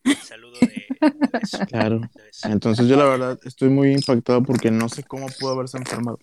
[0.06, 1.60] El saludo de, de beso.
[1.68, 2.00] claro.
[2.00, 2.10] de.
[2.52, 6.20] Entonces yo la verdad estoy muy impactado porque no sé cómo pudo haberse enfermado.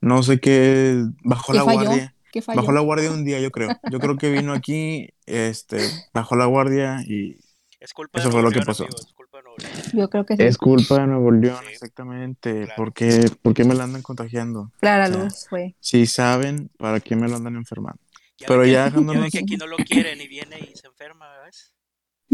[0.00, 1.80] No sé qué bajó ¿Qué la falló?
[1.84, 2.14] guardia.
[2.32, 2.60] ¿Qué falló?
[2.60, 3.68] Bajó la guardia un día, yo creo.
[3.90, 5.78] Yo creo que vino aquí, este,
[6.14, 7.36] bajó la guardia y
[7.78, 8.84] Es culpa Eso de fue lo Nuevo que León, pasó.
[8.84, 9.72] amigo, es culpa de Nuevo León.
[9.92, 10.42] Yo creo que sí.
[10.44, 11.72] es culpa de Nuevo León, Sí.
[11.72, 12.52] exactamente.
[12.64, 12.74] Claro.
[12.76, 14.72] ¿Por qué, por qué me la andan contagiando?
[14.80, 15.74] Clara o sea, Luz fue.
[15.80, 18.00] Si saben, ¿para qué me lo andan enfermando?
[18.38, 20.86] Ya Pero ve que- ya ya que aquí no lo quieren y viene y se
[20.86, 21.74] enferma, ¿ves?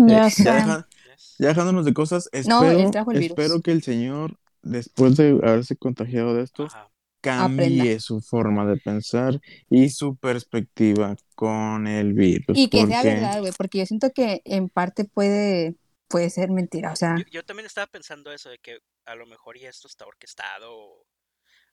[0.07, 0.45] Ya sé.
[0.45, 1.37] ya deja- ¿Ves?
[1.39, 2.71] ya dejándonos de cosas, No, espero,
[3.11, 3.39] el virus.
[3.39, 6.91] espero que el Señor, después de haberse contagiado de esto, Ajá.
[7.21, 8.01] cambie Aprenda.
[8.01, 12.57] su forma de pensar y su perspectiva con el virus.
[12.57, 15.75] Y que sea verdad, güey, porque yo siento que en parte puede,
[16.07, 16.93] puede ser mentira.
[16.93, 19.89] O sea, Yo, yo también estaba pensando eso, de que a lo mejor y esto
[19.89, 21.05] está orquestado,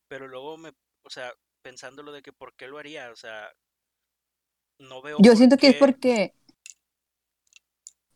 [0.07, 0.69] pero luego me,
[1.03, 1.31] o sea,
[1.61, 3.49] pensándolo de que por qué lo haría, o sea,
[4.79, 6.33] no veo Yo siento que es porque.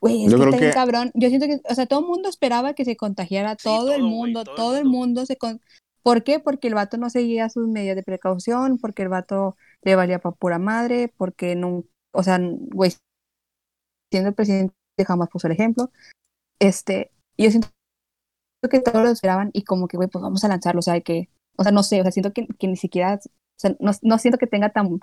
[0.01, 1.11] Güey, es Yo que creo está bien que- cabrón.
[1.13, 3.99] Yo siento que, o sea, todo el mundo esperaba que se contagiara, Sí, todo, el
[4.01, 4.97] todo, güey, mundo, todo el todo, el mundo.
[4.97, 5.61] mundo se con...
[6.03, 6.39] ¿Por qué?
[6.39, 10.31] Porque el vato no seguía sus medidas de precaución, porque el vato le valía pa'
[10.31, 12.93] pura madre, porque no, o sea, güey,
[14.11, 14.73] siendo el presidente
[15.05, 15.91] jamás puso el ejemplo.
[16.59, 17.69] Este, yo siento
[18.69, 21.29] que todos lo esperaban y como que, güey, pues vamos a lanzarlo, o sea, que,
[21.57, 24.17] o sea, no sé, o sea, siento que, que ni siquiera, o sea, no, no
[24.17, 24.99] siento que tenga tan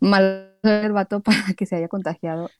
[0.00, 2.50] mal el vato para que se haya contagiado.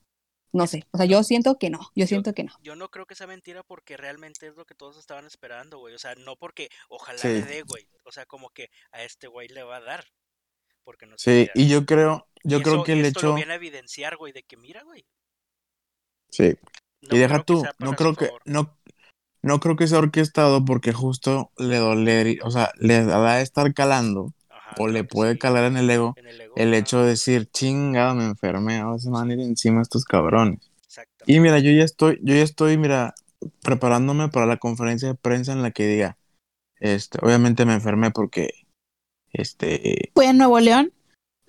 [0.55, 2.53] No sé, o sea, yo siento que no, yo siento que no.
[2.63, 5.95] Yo no creo que sea mentira porque realmente es lo que todos estaban esperando, güey.
[5.95, 7.27] O sea, no porque ojalá Sí.
[7.29, 7.89] le dé, güey.
[8.05, 10.05] O sea, como que a este güey le va a dar.
[10.85, 13.35] Porque no Sí, y yo creo, yo Y creo eso- que el esto hecho, lo
[13.35, 15.05] viene a evidenciar, güey, de que mira, güey.
[16.31, 16.55] sí,
[17.03, 18.77] no y deja tú, no creo que, no,
[19.43, 23.73] no creo que sea orquestado porque justo le doler, o sea, le da a estar
[23.75, 24.33] calando
[24.79, 26.55] o le puede calar en el ego En el ego.
[26.57, 30.05] el ajá, hecho de decir, chingado, me enfermé, ahora se van a ir encima estos
[30.05, 30.71] cabrones.
[30.87, 31.33] Exactamente.
[31.33, 33.15] Y mira, yo ya estoy, yo ya estoy, mira,
[33.63, 36.17] preparándome para la conferencia de prensa en la que diga,
[36.81, 38.51] este, obviamente me enfermé porque,
[39.33, 40.93] este, Fue en Nuevo León.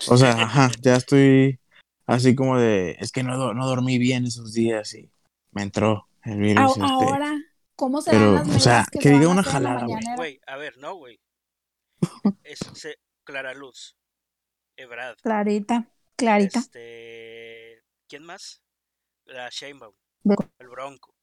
[0.10, 1.60] o sea, ajá, ya estoy
[2.08, 5.10] así como de, es que no, no dormí bien esos días y
[5.52, 7.36] me entró el A- virus, este, ahora,
[7.76, 9.86] ¿cómo serán pero, las o sea, que, que se diga una jalada?
[10.16, 11.20] Güey, a ver, no, güey.
[12.44, 13.98] Es se- Clara Luz.
[14.78, 15.16] Ebrad.
[15.22, 16.60] Clarita, clarita.
[16.60, 17.84] Este.
[18.08, 18.62] ¿Quién más?
[19.26, 19.94] La Sheinbaum.
[20.60, 21.14] El Bronco.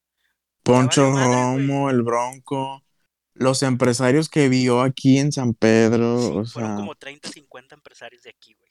[0.62, 1.10] Poncho.
[1.12, 2.82] Romo, el Bronco,
[3.34, 7.74] los empresarios que vio aquí en San Pedro, Sí, o fueron sea, como 30, 50
[7.74, 8.70] empresarios de aquí, güey.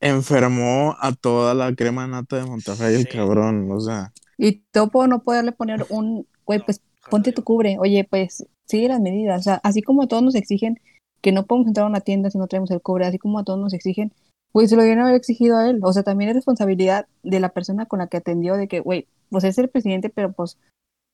[0.00, 3.08] enfermó a toda la crema nata de Monterrey, el Sí.
[3.08, 7.78] cabrón, o sea, Y topo no poderle poner un, güey, No, pues ponte tu cubre,
[7.78, 10.78] oye, pues sigue las medidas, o sea, así como todos nos exigen
[11.20, 13.44] que no podemos entrar a una tienda si no traemos el cubre, así como a
[13.44, 14.12] todos nos exigen,
[14.52, 17.50] güey, se lo debieron haber exigido a él, o sea, también es responsabilidad de la
[17.50, 20.58] persona con la que atendió de que, güey, pues es el presidente, pero pues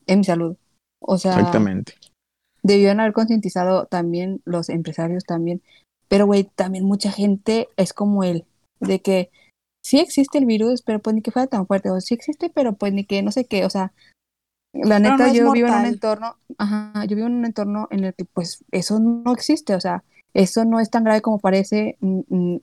[0.07, 0.57] es mi salud,
[1.01, 1.95] o sea, exactamente.
[2.63, 5.63] debieron haber concientizado también los empresarios también,
[6.09, 8.45] pero güey, también mucha gente es como él,
[8.81, 9.31] de que
[9.83, 12.75] sí existe el virus, pero pues ni que fuera tan fuerte, o sí existe, pero
[12.75, 13.93] pues ni que no sé qué, o sea,
[14.73, 15.87] la neta no yo vivo en un mortal.
[15.93, 19.81] entorno, ajá, yo vivo en un entorno en el que pues eso no existe, o
[19.81, 20.03] sea,
[20.35, 22.61] eso no es tan grave como parece, mm, mm,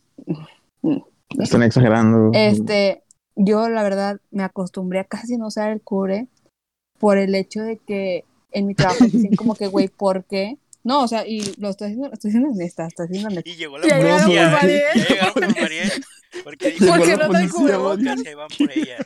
[0.81, 0.98] mm,
[1.40, 2.31] Están exagerando.
[2.34, 3.03] este,
[3.36, 6.27] yo la verdad me acostumbré a casi no usar el cubre
[6.99, 10.57] por el hecho de que en mi trabajo dicen como que, güey, ¿por qué?
[10.84, 13.49] No, o sea, y lo estoy haciendo, lo estoy haciendo honesta, estoy haciendo honesta.
[13.49, 14.61] Y llegó la policía.
[14.95, 15.91] llegaron por Mariel.
[16.44, 18.22] Porque dijo, Llegó ¿Por qué la no trae cubrebocas?
[18.22, 18.98] Se van por ella.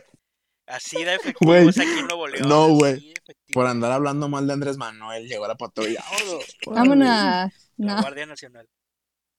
[0.66, 2.48] Así de efectivo Güey, es aquí en Nuevo León.
[2.48, 3.14] no, güey.
[3.52, 6.04] Por andar hablando mal de Andrés Manuel, llegó la patrulla.
[6.66, 8.02] Vámonos, La no.
[8.02, 8.68] Guardia Nacional.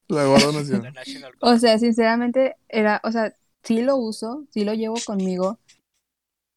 [0.08, 0.92] La Guardia La Nacional.
[0.92, 5.58] National O sea, sinceramente, era, o sea, sí lo uso, sí lo llevo conmigo,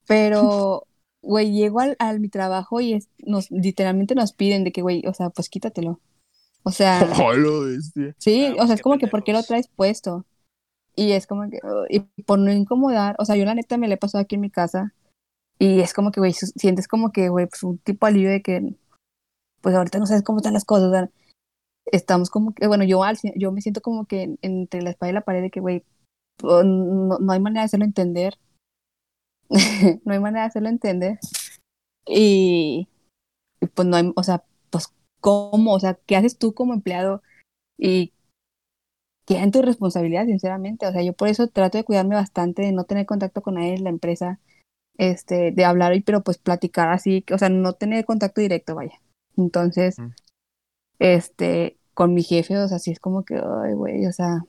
[0.06, 0.86] pero,
[1.22, 5.04] güey, llego al, al mi trabajo y es, nos, literalmente nos piden de que, güey,
[5.08, 6.00] o sea, pues quítatelo.
[6.64, 7.00] O sea,
[7.38, 7.64] lo
[8.18, 10.26] sí, Ah, o pues sea, qué es como que, ¿por qué lo traes puesto?
[10.98, 13.88] Y es como que, uh, y por no incomodar, o sea, yo la neta me
[13.88, 14.94] le he pasado aquí en mi casa
[15.60, 18.76] y es como que, güey, sientes como que, güey, pues un tipo alivio de que,
[19.62, 21.10] pues ahorita no sabes cómo están las cosas, o sea,
[21.92, 25.12] estamos como que, bueno, yo, al, yo me siento como que en- entre la espalda
[25.12, 25.84] y la pared de que, güey,
[26.38, 28.38] pues, no, no hay manera de hacerlo entender.
[30.06, 31.20] no hay manera de hacerlo entender.
[32.08, 32.88] Y,
[33.62, 35.74] y pues no hay, o sea, pues, ¿cómo?
[35.74, 37.22] O sea, ¿qué haces tú como empleado?
[37.78, 38.14] Y
[39.28, 40.88] queda en tu responsabilidad, sinceramente.
[40.88, 43.76] O sea, yo por eso trato de cuidarme bastante, de no tener contacto con nadie
[43.76, 44.40] en la empresa,
[44.98, 49.02] este, de hablar, y pero pues platicar así, o sea, no tener contacto directo, vaya.
[49.38, 50.14] Entonces, Mm.
[51.00, 54.42] este, con mi jefe, o sea, sí es como que, ay, güey, o sea,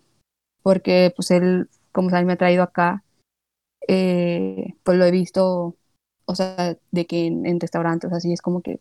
[0.63, 3.05] porque pues él, como saben, me ha traído acá,
[3.89, 5.77] eh, pues lo he visto,
[6.27, 8.81] o sea, de que en, en restaurantes, así es como que,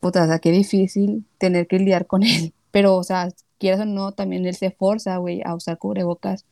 [0.00, 3.28] puta, o sea, qué difícil tener que lidiar con él, pero, o sea,
[3.58, 6.44] quieras o no, también él se forza, güey, a usar cubrebocas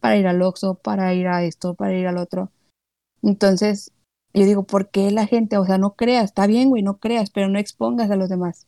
[0.00, 2.50] para ir al Oxxo, para ir a esto, para ir al otro.
[3.22, 3.90] Entonces,
[4.34, 7.30] yo digo, ¿por qué la gente, o sea, no creas, está bien, güey, no creas,
[7.30, 8.66] pero no expongas a los demás?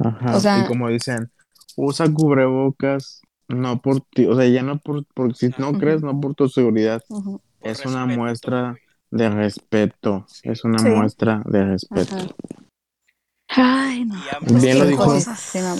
[0.00, 0.36] Ajá.
[0.36, 1.30] O sea- y como dicen,
[1.76, 6.20] usa cubrebocas, no por ti, o sea, ya no por, por si no crees, no
[6.20, 7.02] por tu seguridad,
[7.60, 8.82] es una respeto, muestra güey.
[9.10, 10.88] de respeto, es una Sí.
[10.88, 12.16] muestra de respeto.
[12.16, 12.26] ajá.
[13.56, 14.14] Ay, no.
[14.46, 15.14] Pues Bien lo dijo.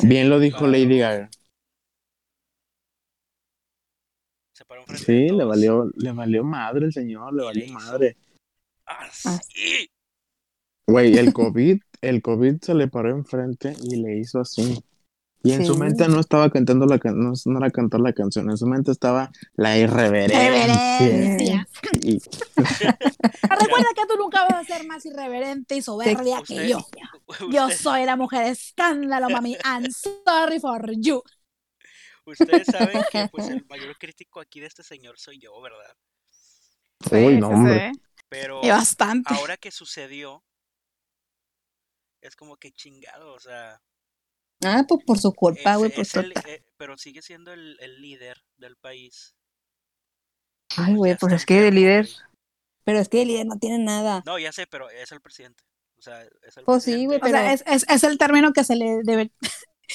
[0.03, 0.67] Bien lo dijo.
[0.67, 1.31] Lady Gaga.
[4.53, 8.17] Se paró enfrente de Sí, le valió, le valió madre el señor, le valió madre.
[8.87, 9.41] Ah, Ah.
[10.87, 14.85] Güey, el COVID, el COVID se le paró enfrente y le hizo así.
[15.45, 15.79] Y en su Sí.
[15.81, 18.91] mente no estaba cantando la canción, no, no era cantar la canción, en su mente
[18.91, 21.69] estaba la irreverencia.
[22.03, 22.19] Y
[22.57, 26.79] Recuerda que tú nunca vas a ser más irreverente y soberbia que Usted- yo.
[27.51, 29.57] Yo soy la mujer escándalo, mami.
[29.65, 31.23] I'm sorry for you.
[32.27, 35.95] Ustedes saben que pues el mayor crítico aquí de este señor soy yo, ¿verdad?
[37.11, 37.93] Uy, no, hombre.
[38.31, 39.35] Pero Y bastante.
[39.35, 40.43] ahora que sucedió,
[42.23, 43.79] es como que chingado, o sea,
[44.65, 46.21] Ah, pues por su culpa, güey, por su...
[46.21, 49.35] el- eh, pero sigue siendo el, el líder del país.
[50.77, 52.09] Ay, Pues güey, pues es que el enfermo, líder...
[52.85, 54.23] Pero es que el líder no tiene nada.
[54.27, 55.63] No, ya sé, pero es el presidente.
[55.97, 58.19] O sea, es el Pues sí, güey, presidente O sea, pero- es, es, es el
[58.19, 59.31] término que se le debe.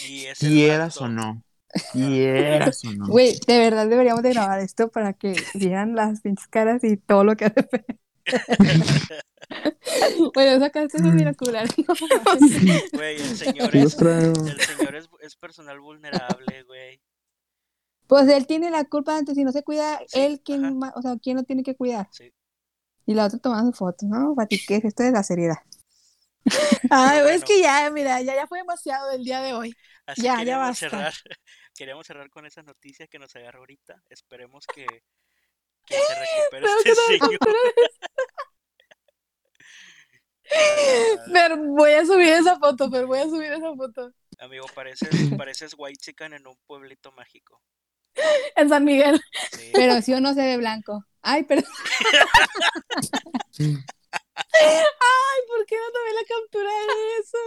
[0.07, 1.43] y es Quieras o no.
[1.93, 3.07] Quieras o no.
[3.07, 7.23] Güey, de verdad deberíamos de grabar esto para que vieran las pinches caras y todo
[7.23, 7.67] lo que hace.
[10.34, 11.68] Bueno, sacaste eso miracular.
[12.93, 17.01] Güey, el señor es, el señor es, es personal vulnerable, güey.
[18.07, 21.15] Pues él tiene la culpa, antes si no se cuida, Sí, él, ¿quién, o sea,
[21.22, 22.07] ¿quién lo tiene que cuidar?
[22.11, 22.34] Sí.
[23.06, 24.34] Y la otra tomando fotos, ¿no?
[24.35, 25.57] Fati, ¿qué es esto de la seriedad?
[26.89, 29.76] Ay, es que ya, mira, ya, ya fue demasiado el día de hoy.
[30.06, 30.89] Así Ya, ya basta.
[30.89, 31.14] cerrar,
[31.76, 34.01] queríamos cerrar con esa noticia que nos agarra ahorita.
[34.10, 34.85] Esperemos que,
[35.90, 37.40] que se recupere este señor.
[41.34, 44.11] Pero voy a subir esa foto, pero voy a subir esa foto.
[44.40, 47.61] amigo, pareces, pareces white chicken en un pueblito mágico.
[48.56, 49.22] En San Miguel.
[49.52, 49.72] Sí.
[49.74, 51.06] Pero sí o no se ve blanco.
[51.22, 51.61] Ay, pero
[53.57, 53.78] Ay,
[55.48, 57.38] ¿por qué no tomé la captura de eso?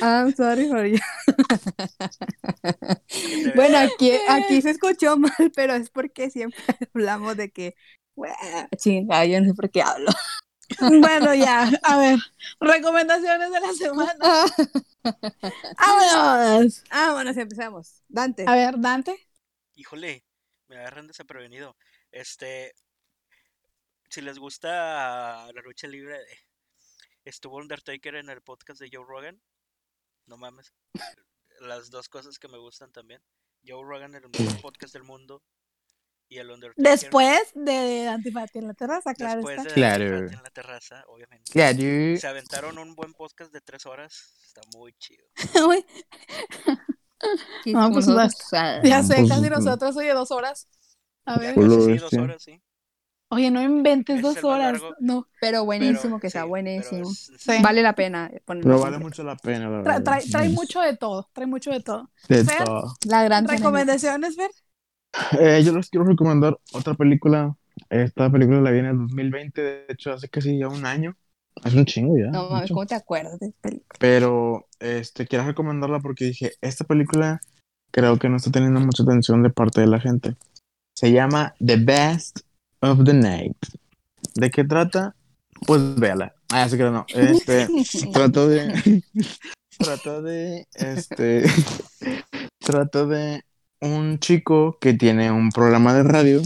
[0.00, 0.98] I'm sorry for you.
[3.54, 6.60] Bueno, aquí, aquí se escuchó mal, pero es porque siempre
[6.94, 7.74] hablamos de que,
[8.14, 8.34] "Bueno,
[8.76, 10.10] chinga, yo no sé por qué hablo.
[10.80, 12.18] Bueno, ya, a ver,
[12.58, 14.46] recomendaciones de la semana.
[15.78, 16.82] ¡Vámonos!
[16.90, 18.02] Ah, bueno, empezamos.
[18.08, 18.44] Dante.
[18.46, 19.14] A ver, Dante.
[19.74, 20.24] Híjole,
[20.68, 21.76] me agarran desaprevenido.
[22.10, 22.72] Este,
[24.08, 26.38] si les gusta la lucha libre, eh,
[27.24, 29.40] estuvo Undertaker en el podcast de Joe Rogan.
[30.26, 30.72] No mames.
[31.60, 33.22] Las dos cosas que me gustan también.
[33.66, 35.42] Joe Rogan, el mejor podcast del mundo.
[36.28, 36.82] Y el Undertaker.
[36.82, 39.68] Después de Antifati en la terraza, claro después está.
[39.68, 40.04] de Claro.
[40.04, 41.52] Antifati en la terraza, obviamente.
[41.52, 42.18] Claro.
[42.18, 44.34] Se aventaron un buen podcast de tres horas.
[44.44, 45.24] Está muy chido.
[47.66, 48.04] No, pues,
[48.50, 50.68] sea, ya sé, pues, casi pues, nosotros, oye, dos horas.
[51.24, 51.54] A ver.
[51.54, 52.62] Pues, casi sí, dos horas, sí.
[53.34, 54.72] Oye, no inventes Es dos horas.
[54.72, 54.94] largo.
[55.00, 57.10] No, pero buenísimo, Pero, que sea sí, buenísimo.
[57.10, 57.52] es- Sí.
[57.62, 60.02] Vale la pena ponerlo Pero vale mucho la pena, la tra- verdad.
[60.04, 62.10] trae, trae mucho de todo, trae mucho de todo.
[62.28, 62.94] De Fer, todo.
[63.06, 64.50] La gran ¿Recomendaciones, Fer?
[65.38, 67.54] Eh, yo les quiero recomendar otra película.
[67.90, 71.16] Esta película la vi en el 2020, de hecho, hace casi ya un año.
[71.62, 72.30] Hace un chingo ya.
[72.30, 72.70] No mames.
[72.70, 73.96] ¿cómo te acuerdas de esa película?
[74.00, 77.40] Pero este, quiero recomendarla porque dije, esta película
[77.92, 80.34] creo que no está teniendo mucha atención de parte de la gente.
[80.96, 82.40] Se llama The Best
[82.90, 83.56] of the Night.
[84.34, 85.14] ¿De qué trata?
[85.66, 86.34] Pues véala.
[86.52, 87.06] Ah, sí que no.
[87.08, 87.68] Este,
[88.12, 89.02] trato de...
[89.78, 90.66] trato de...
[90.74, 91.44] Este...
[92.58, 93.42] trato de
[93.80, 96.42] un chico que tiene un programa de radio.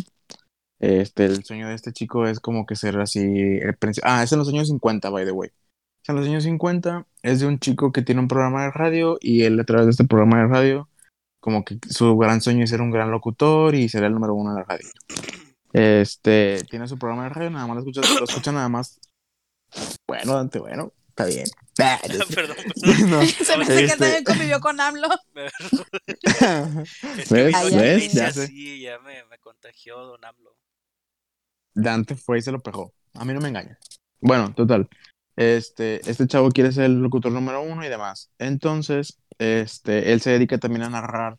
[0.81, 3.21] Este, el sueño de este chico es como que ser así...
[3.21, 5.51] el ah, es en los años 50, by the way.
[6.07, 9.43] En los años 50 es de un chico que tiene un programa de radio y
[9.43, 10.89] él a través de este programa de radio
[11.41, 14.55] como que su gran sueño es ser un gran locutor y ser el número uno
[14.55, 14.89] de la radio.
[15.73, 19.01] Este, tiene su programa de radio, nada más lo escucha, lo escucha nada más.
[20.07, 21.47] Bueno, Dante, bueno, está bien.
[21.81, 21.97] Ah.
[22.35, 22.57] Perdón,
[23.09, 25.09] No, Se me hace que este- también convivió con AMLO.
[27.17, 28.13] Es que ¿Ves?
[28.13, 28.49] Ya sé.
[28.53, 30.57] y ya me, me contagió Don AMLO.
[31.75, 32.93] Dante fue y se lo pegó.
[33.15, 33.79] A mí no me engaña.
[34.21, 34.89] Bueno, total.
[35.37, 38.33] Este, este chavo quiere ser el locutor número uno y demás.
[38.39, 41.39] Entonces, este, él se dedica también a narrar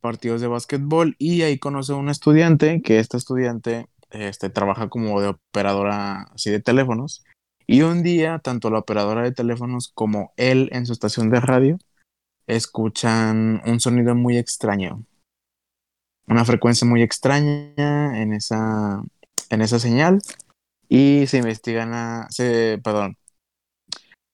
[0.00, 5.20] partidos de básquetbol y ahí conoce a un estudiante, que este estudiante este, trabaja como
[5.20, 7.24] de operadora así de teléfonos.
[7.66, 11.78] Y un día, tanto la operadora de teléfonos como él en su estación de radio
[12.46, 15.04] escuchan un sonido muy extraño.
[16.26, 19.02] Una frecuencia muy extraña en esa,
[19.50, 20.20] en esa señal
[20.88, 23.16] y se investigan a, se, perdón,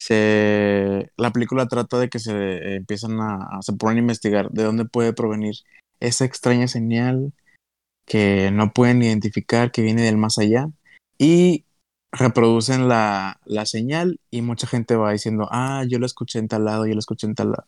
[0.06, 4.62] se, la película trata de que se empiezan a, a- se ponen a investigar de
[4.64, 5.54] dónde puede provenir
[6.00, 7.32] esa extraña señal
[8.06, 10.68] que no pueden identificar que viene del más allá
[11.18, 11.64] y
[12.12, 16.64] reproducen la, la señal y mucha gente va diciendo, ah, yo lo escuché en tal
[16.64, 17.66] lado, yo lo escuché en tal lado.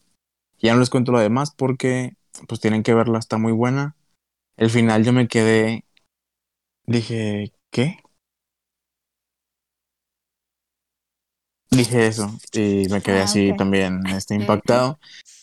[0.61, 2.17] Ya no les cuento lo demás porque
[2.49, 3.97] pues tienen que verla, está muy buena.
[4.57, 5.85] El final yo me quedé,
[6.87, 7.99] dije, ¿qué?
[11.71, 13.59] Dije eso y me quedé Ah, así ok.
[13.59, 14.99] también este, impactado.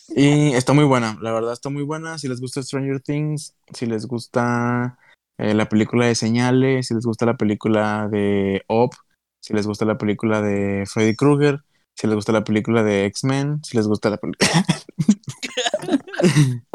[0.08, 2.18] Y está muy buena, la verdad está muy buena.
[2.18, 4.98] Si les gusta Stranger Things, si les gusta
[5.38, 8.94] eh, la película de Señales, si les gusta la película de Op,
[9.40, 11.60] si les gusta la película de Freddy Krueger,
[11.94, 14.50] si les gusta la película de X-Men, si les gusta la película...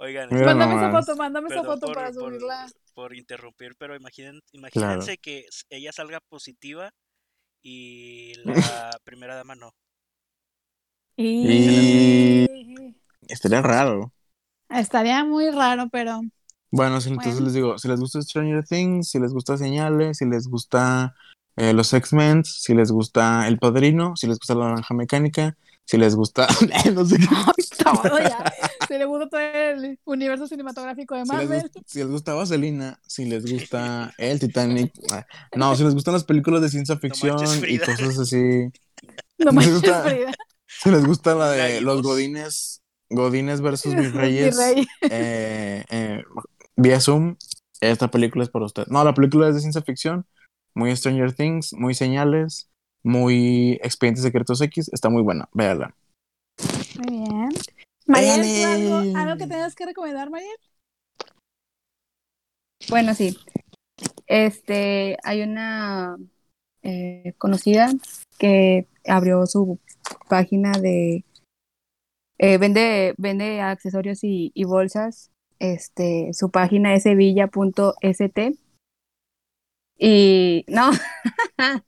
[0.00, 1.06] Oigan, Mira Mándame esa nomás.
[1.06, 2.66] foto, mándame esa perdón foto por, para por- subirla.
[2.94, 6.92] por interrumpir, pero imaginen, imagínense que s- ella salga positiva
[7.62, 9.74] y la primera dama no.
[11.16, 12.46] Y-
[13.28, 14.12] Estaría raro.
[14.70, 16.20] Estaría muy raro, pero
[16.70, 17.46] Bueno, si, entonces Bueno.
[17.46, 21.14] les digo, si les gusta Stranger Things, si les gusta Señales, si les gusta
[21.56, 25.56] eh, los X-Men, si les gusta El Padrino, si les gusta La Naranja Mecánica,
[25.88, 26.46] si les gusta...
[26.94, 27.26] no sé qué.
[27.82, 28.44] todo ya.
[28.86, 31.70] Se le gusta todo el universo cinematográfico de Si les, Marvel.
[31.86, 36.24] si les gusta Vaselina, si les gusta el Titanic, ah, no, si les gustan las
[36.24, 38.70] películas de ciencia ficción y cosas así,
[39.38, 40.02] No manches, gusta.
[40.02, 40.34] Frida.
[40.66, 44.86] si les gusta la de los Godines, Godines versus mis reyes, Virrey.
[45.10, 46.22] eh, eh,
[46.76, 47.36] vía Zoom,
[47.80, 48.86] esta película es para usted.
[48.88, 50.26] No, la película es de ciencia ficción,
[50.74, 52.68] muy Stranger Things, muy señales,
[53.08, 55.94] muy Expedientes Secretos X, está muy buena, véala.
[56.98, 57.48] Muy bien.
[58.06, 58.92] Mariel, ¿tú Véale.
[58.94, 60.56] algo, algo que tengas que recomendar, Mariel?
[62.88, 63.36] Bueno, sí.
[64.26, 66.16] Este, hay una
[66.82, 67.90] eh, conocida
[68.38, 69.78] que abrió su
[70.28, 71.24] página de
[72.38, 75.30] eh, vende, vende accesorios y, y bolsas.
[75.58, 78.54] Este, su página es sevilla.st.
[79.98, 80.90] Y no,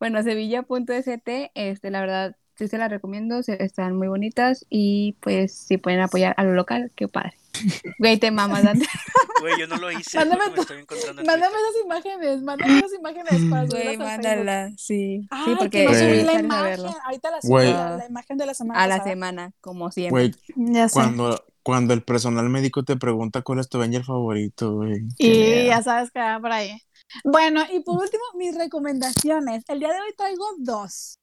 [0.00, 5.54] bueno, sevilla.st, este, la verdad, sí se la recomiendo, se- están muy bonitas y pues
[5.54, 7.34] si pueden apoyar a lo local, qué padre.
[7.98, 8.86] Güey, te mamas, Dante.
[9.40, 12.42] Güey, yo no lo hice, Mándame porque me tu- estoy encontrando en Mándame esas imágenes,
[12.42, 15.26] mándame esas imágenes para Güey, mándala, sí.
[15.30, 16.86] Ay, sí, que porque no subí la imagen.
[17.04, 17.72] Ahorita la Güey.
[17.72, 19.10] la, la imagen de la semana A la pasada.
[19.10, 20.10] semana, como siempre.
[20.30, 20.34] Güey,
[20.74, 20.94] Ya sé.
[20.94, 25.02] cuando, cuando el personal médico te pregunta cuál es tu Avenger favorito, güey.
[25.18, 26.80] Y ya sabes que va por ahí.
[27.24, 29.64] Bueno, y por último, mis recomendaciones.
[29.68, 31.18] El día de hoy traigo dos.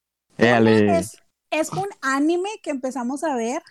[0.98, 1.18] Es,
[1.50, 3.62] es un anime que empezamos a ver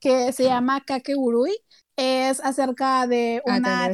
[0.00, 1.56] que se llama Kakegurui.
[1.96, 3.88] Es acerca de Ah, una,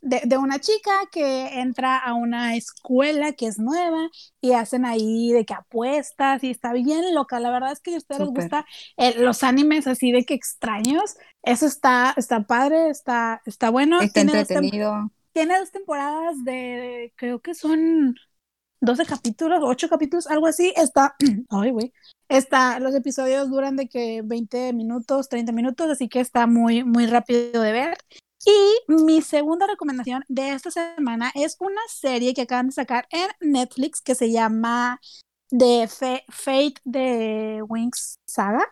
[0.00, 4.08] de, de una chica que entra a una escuela que es nueva
[4.40, 7.38] y hacen ahí de que apuestas y está bien loca.
[7.40, 8.66] La verdad es que a ustedes les gusta
[8.96, 11.16] eh, los animes así de que extraños.
[11.42, 14.00] Eso está, está padre, está, está bueno.
[14.00, 15.10] Está Tiene dos tem- entretenido.
[15.32, 18.14] Tiene dos temporadas de, creo que son
[18.80, 20.72] 12 capítulos, 8 capítulos, algo así.
[20.76, 21.14] Está,
[21.50, 21.92] ay, güey.
[22.28, 27.06] Está, los episodios duran de que 20 minutos, 30 minutos, así que está muy, muy
[27.06, 27.98] rápido de ver.
[28.44, 33.28] Y mi segunda recomendación de esta semana es una serie que acaban de sacar en
[33.40, 35.00] Netflix que se llama
[35.50, 38.66] The Fa- Fate de Wings Saga,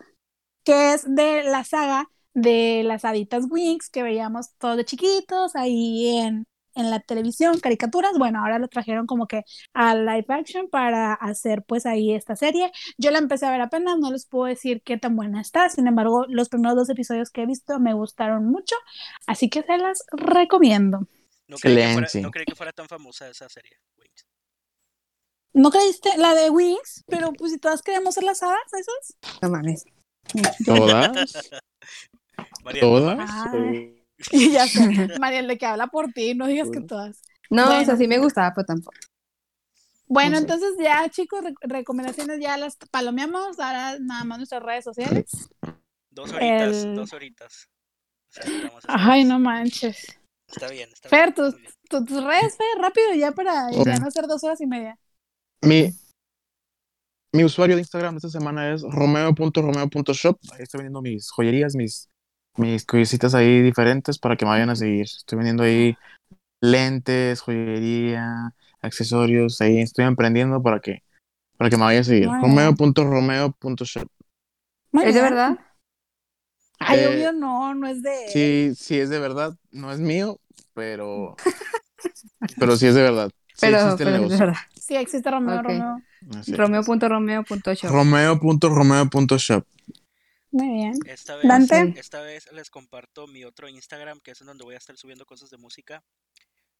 [0.64, 6.18] que es de la saga de las haditas Wings que veíamos todos de chiquitos ahí
[6.18, 8.12] en, en la televisión, caricaturas.
[8.18, 9.44] Bueno, ahora lo trajeron como que
[9.74, 12.70] a live action para hacer pues ahí esta serie.
[12.98, 15.86] Yo la empecé a ver apenas, no les puedo decir qué tan buena está, sin
[15.86, 18.76] embargo, los primeros dos episodios que he visto me gustaron mucho,
[19.26, 21.06] así que se las recomiendo.
[21.48, 22.20] No creí, que fuera, Excelente.
[22.22, 23.76] no creí que fuera tan famosa esa serie.
[25.52, 27.04] ¿No creíste la de Wings?
[27.08, 29.40] Pero pues si todas queremos ser las hadas, esas.
[29.42, 29.84] No mames.
[30.64, 31.50] ¿Todas?
[32.80, 33.30] ¿Todas?
[34.32, 34.80] Y ya sé,
[35.20, 37.22] Mariel, de que habla por ti, no digas que todas.
[37.50, 37.82] No, Bueno.
[37.82, 38.96] o sea, sí me gustaba, pero tampoco.
[40.06, 40.42] Bueno, No sé.
[40.42, 43.58] entonces ya, chicos, re- recomendaciones ya las palomeamos.
[43.60, 45.30] Ahora nada más nuestras redes sociales.
[46.10, 47.68] Dos horitas, El- dos horitas.
[48.28, 50.06] O sea, vamos a Ay, no manches.
[50.48, 51.34] Está bien, está Fer, bien.
[51.34, 51.72] tus, muy bien.
[51.88, 54.98] tu- tus redes, Fer, rápido ya para ya no hacer dos horas y media.
[55.62, 55.92] Mi,
[57.32, 60.38] mi usuario de Instagram esta semana es romeo.romeo.shop.
[60.52, 62.09] Ahí estoy vendiendo mis joyerías, mis,
[62.60, 65.02] mis cositas ahí diferentes para que me vayan a seguir.
[65.04, 65.96] Estoy vendiendo ahí
[66.60, 69.60] lentes, joyería, accesorios.
[69.60, 71.02] Ahí estoy emprendiendo para que,
[71.56, 72.26] para que me vayan a seguir.
[72.26, 74.08] Romeo.romeo.shop.
[74.92, 75.58] ¿Es de verdad?
[76.78, 78.26] Ay, Eh, obvio no, no es de.
[78.28, 79.54] Sí, sí es de verdad.
[79.70, 80.38] No es mío,
[80.74, 81.36] pero,
[82.58, 83.30] pero sí es de verdad.
[83.54, 84.46] Sí pero, existe el pero es de negocio.
[84.46, 84.60] verdad.
[84.74, 85.64] Sí, existe Romeo, Ok.
[85.68, 86.02] Romeo.
[86.56, 87.90] Romeo.romeo.shop.
[87.90, 89.64] Romeo.romeo.shop.
[90.52, 90.94] Muy bien.
[91.06, 91.94] Esta vez, Dante.
[91.98, 95.24] esta vez les comparto mi otro Instagram, que es en donde voy a estar subiendo
[95.26, 96.02] cosas de música.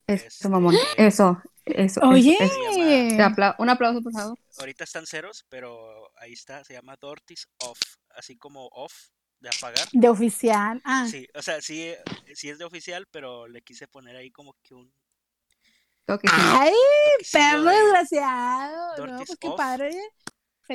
[0.07, 0.75] Eso, mamón.
[0.75, 2.01] Este- Eso, eso.
[2.03, 2.37] Oye.
[2.41, 4.37] eso, apla- un aplauso, por favor.
[4.59, 7.79] Ahorita están ceros, pero ahí está, se llama Dortis Off,
[8.17, 8.93] así como off,
[9.39, 9.87] de apagar.
[9.93, 10.83] De oficial.
[10.85, 11.95] Ah, Sí, o sea, sí,
[12.35, 14.93] sí es de oficial, pero le quise poner ahí como que un.
[16.09, 16.73] Ay,
[17.23, 19.07] toquecillo perro de- desgraciado.
[19.07, 19.57] No, pues qué off.
[19.57, 19.91] padre.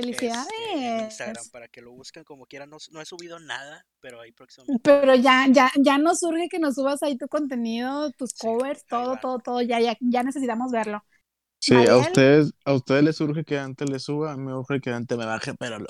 [0.02, 0.48] Felicidades.
[0.52, 2.70] este, en Instagram para que lo busquen como quieran.
[2.70, 4.82] No, no he subido nada, pero ahí próximamente.
[4.84, 8.86] Pero ya, ya, ya nos surge que nos subas ahí tu contenido, tus Sí, covers,
[8.88, 9.62] todo, todo, todo.
[9.62, 11.04] Ya, ya, ya necesitamos verlo.
[11.62, 14.80] Sí, a ustedes, a ustedes les urge que antes les suba, a mí me urge
[14.82, 15.88] que antes me baje, pero lo...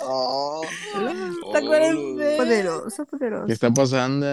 [0.00, 0.62] Oh,
[1.52, 3.52] ¿Te acuerdas Oh, de- Poderoso, ¿Qué poderoso.
[3.52, 4.26] está pasando?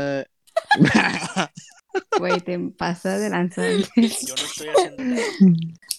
[2.19, 3.61] Güey, te pasa de lanza.
[3.69, 5.21] Yo no estoy haciendo nada.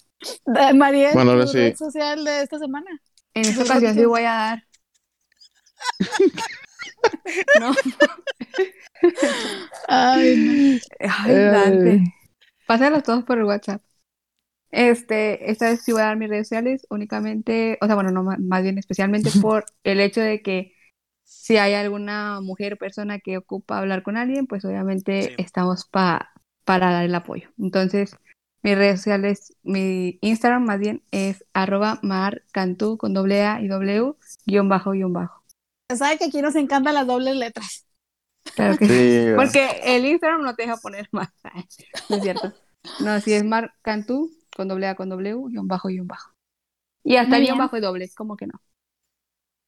[0.55, 1.57] Eh, Mariel, Bueno, ahora tu sí.
[1.57, 2.89] red social de esta semana.
[3.33, 4.63] En esta ocasión sí voy a dar.
[7.53, 7.73] No,
[9.87, 10.53] Ay, no.
[10.99, 12.03] ay, Dante.
[12.67, 13.81] Pásalos todos por el WhatsApp.
[14.71, 18.23] Este, esta vez sí voy a dar mis redes sociales únicamente, o sea, bueno, no
[18.23, 20.73] más bien especialmente por el hecho de que
[21.23, 25.35] si hay alguna mujer o persona que ocupa hablar con alguien, pues obviamente Sí.
[25.37, 26.31] estamos pa-
[26.65, 27.49] para dar el apoyo.
[27.59, 28.17] Entonces,
[28.65, 34.15] mis redes sociales, mi Instagram más bien es arroba marcantú con doble A y W
[34.47, 35.43] guion bajo guion bajo.
[35.95, 37.85] Sabe que aquí nos encantan las dobles letras.
[38.55, 39.27] Claro que sí.
[39.27, 41.29] Sí, Porque el Instagram no te deja poner más.
[42.09, 42.53] No es cierto.
[43.01, 46.31] No, si es marcantú con doble A con W guion bajo guion bajo.
[47.03, 48.59] Y hasta guion bajo y doble, ¿cómo que no?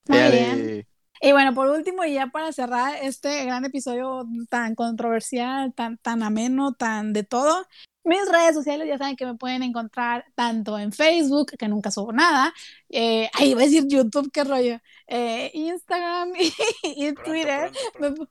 [0.08, 0.88] Muy bien.
[1.22, 6.24] Y bueno, por último, y ya para cerrar este gran episodio tan controversial, tan, tan
[6.24, 7.66] ameno, tan de todo,
[8.08, 12.12] mis redes sociales ya saben que me pueden encontrar tanto en Facebook, que nunca subo
[12.14, 12.54] nada,
[12.90, 16.54] eh, ahí iba a decir YouTube, qué rollo, eh, Instagram y,
[16.84, 17.72] y Pronto, Twitter.
[17.94, 18.28] pronto,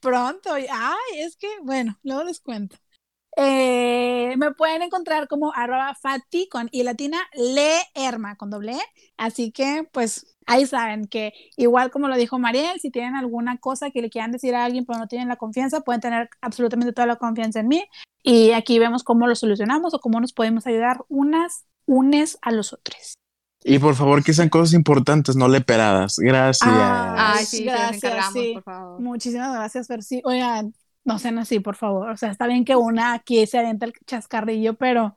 [0.00, 0.54] pronto.
[0.54, 2.76] Ay, es que, bueno, luego les cuento.
[3.36, 8.80] Eh, me pueden encontrar como arroba Fati con y latina Leerma con doble E.
[9.16, 13.90] Así que, pues, ahí saben que igual como lo dijo Mariel, si tienen alguna cosa
[13.90, 17.06] que le quieran decir a alguien pero no tienen la confianza, pueden tener absolutamente toda
[17.06, 17.84] la confianza en mí.
[18.22, 22.72] Y aquí vemos cómo lo solucionamos o cómo nos podemos ayudar unas, unes a los
[22.72, 23.14] otros.
[23.62, 26.16] Y por favor que sean cosas importantes, no leperadas.
[26.18, 26.70] Gracias.
[26.72, 28.52] Ah, Ay, sí, gracias, sí.
[28.54, 29.00] por favor.
[29.00, 30.02] Muchísimas gracias, Fer.
[30.02, 30.72] Sí, oigan,
[31.04, 32.10] no sean así, por favor.
[32.10, 35.14] O sea, está bien que una aquí se avienta el chascarrillo, pero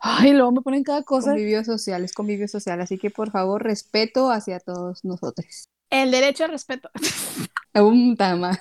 [0.00, 1.30] ay, luego me ponen cada cosa.
[1.30, 5.68] Convivio social, es convivio social, así que por favor, respeto hacia todos nosotros.
[5.90, 6.90] El derecho al respeto.
[7.74, 8.58] Un tama.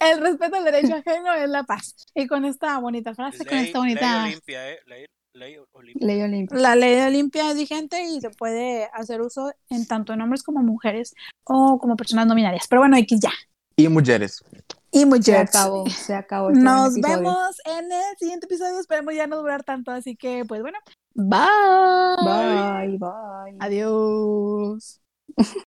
[0.00, 1.94] El respeto al derecho ajeno es la paz.
[2.14, 4.24] Y con esta bonita frase, con Ley, esta ley bonita.
[4.24, 4.78] Olimpia, ¿eh?
[4.86, 6.06] Ley, ley Olimpia.
[6.06, 6.58] Ley Olimpia.
[6.58, 10.42] La ley de Olimpia es vigente y se puede hacer uso en tanto en hombres
[10.42, 11.14] como mujeres
[11.44, 12.66] o como personas no binarias.
[12.68, 13.32] Pero bueno, X ya.
[13.76, 14.42] Y mujeres.
[14.92, 15.48] Y Se mujeres.
[15.50, 16.50] acabó, se acabó.
[16.50, 18.78] este Nos vemos en el siguiente episodio.
[18.78, 19.90] Esperemos ya no durar tanto.
[19.90, 20.78] Así que, pues bueno.
[21.14, 21.38] Bye.
[22.24, 23.56] Bye, bye.
[23.60, 25.00] Adiós.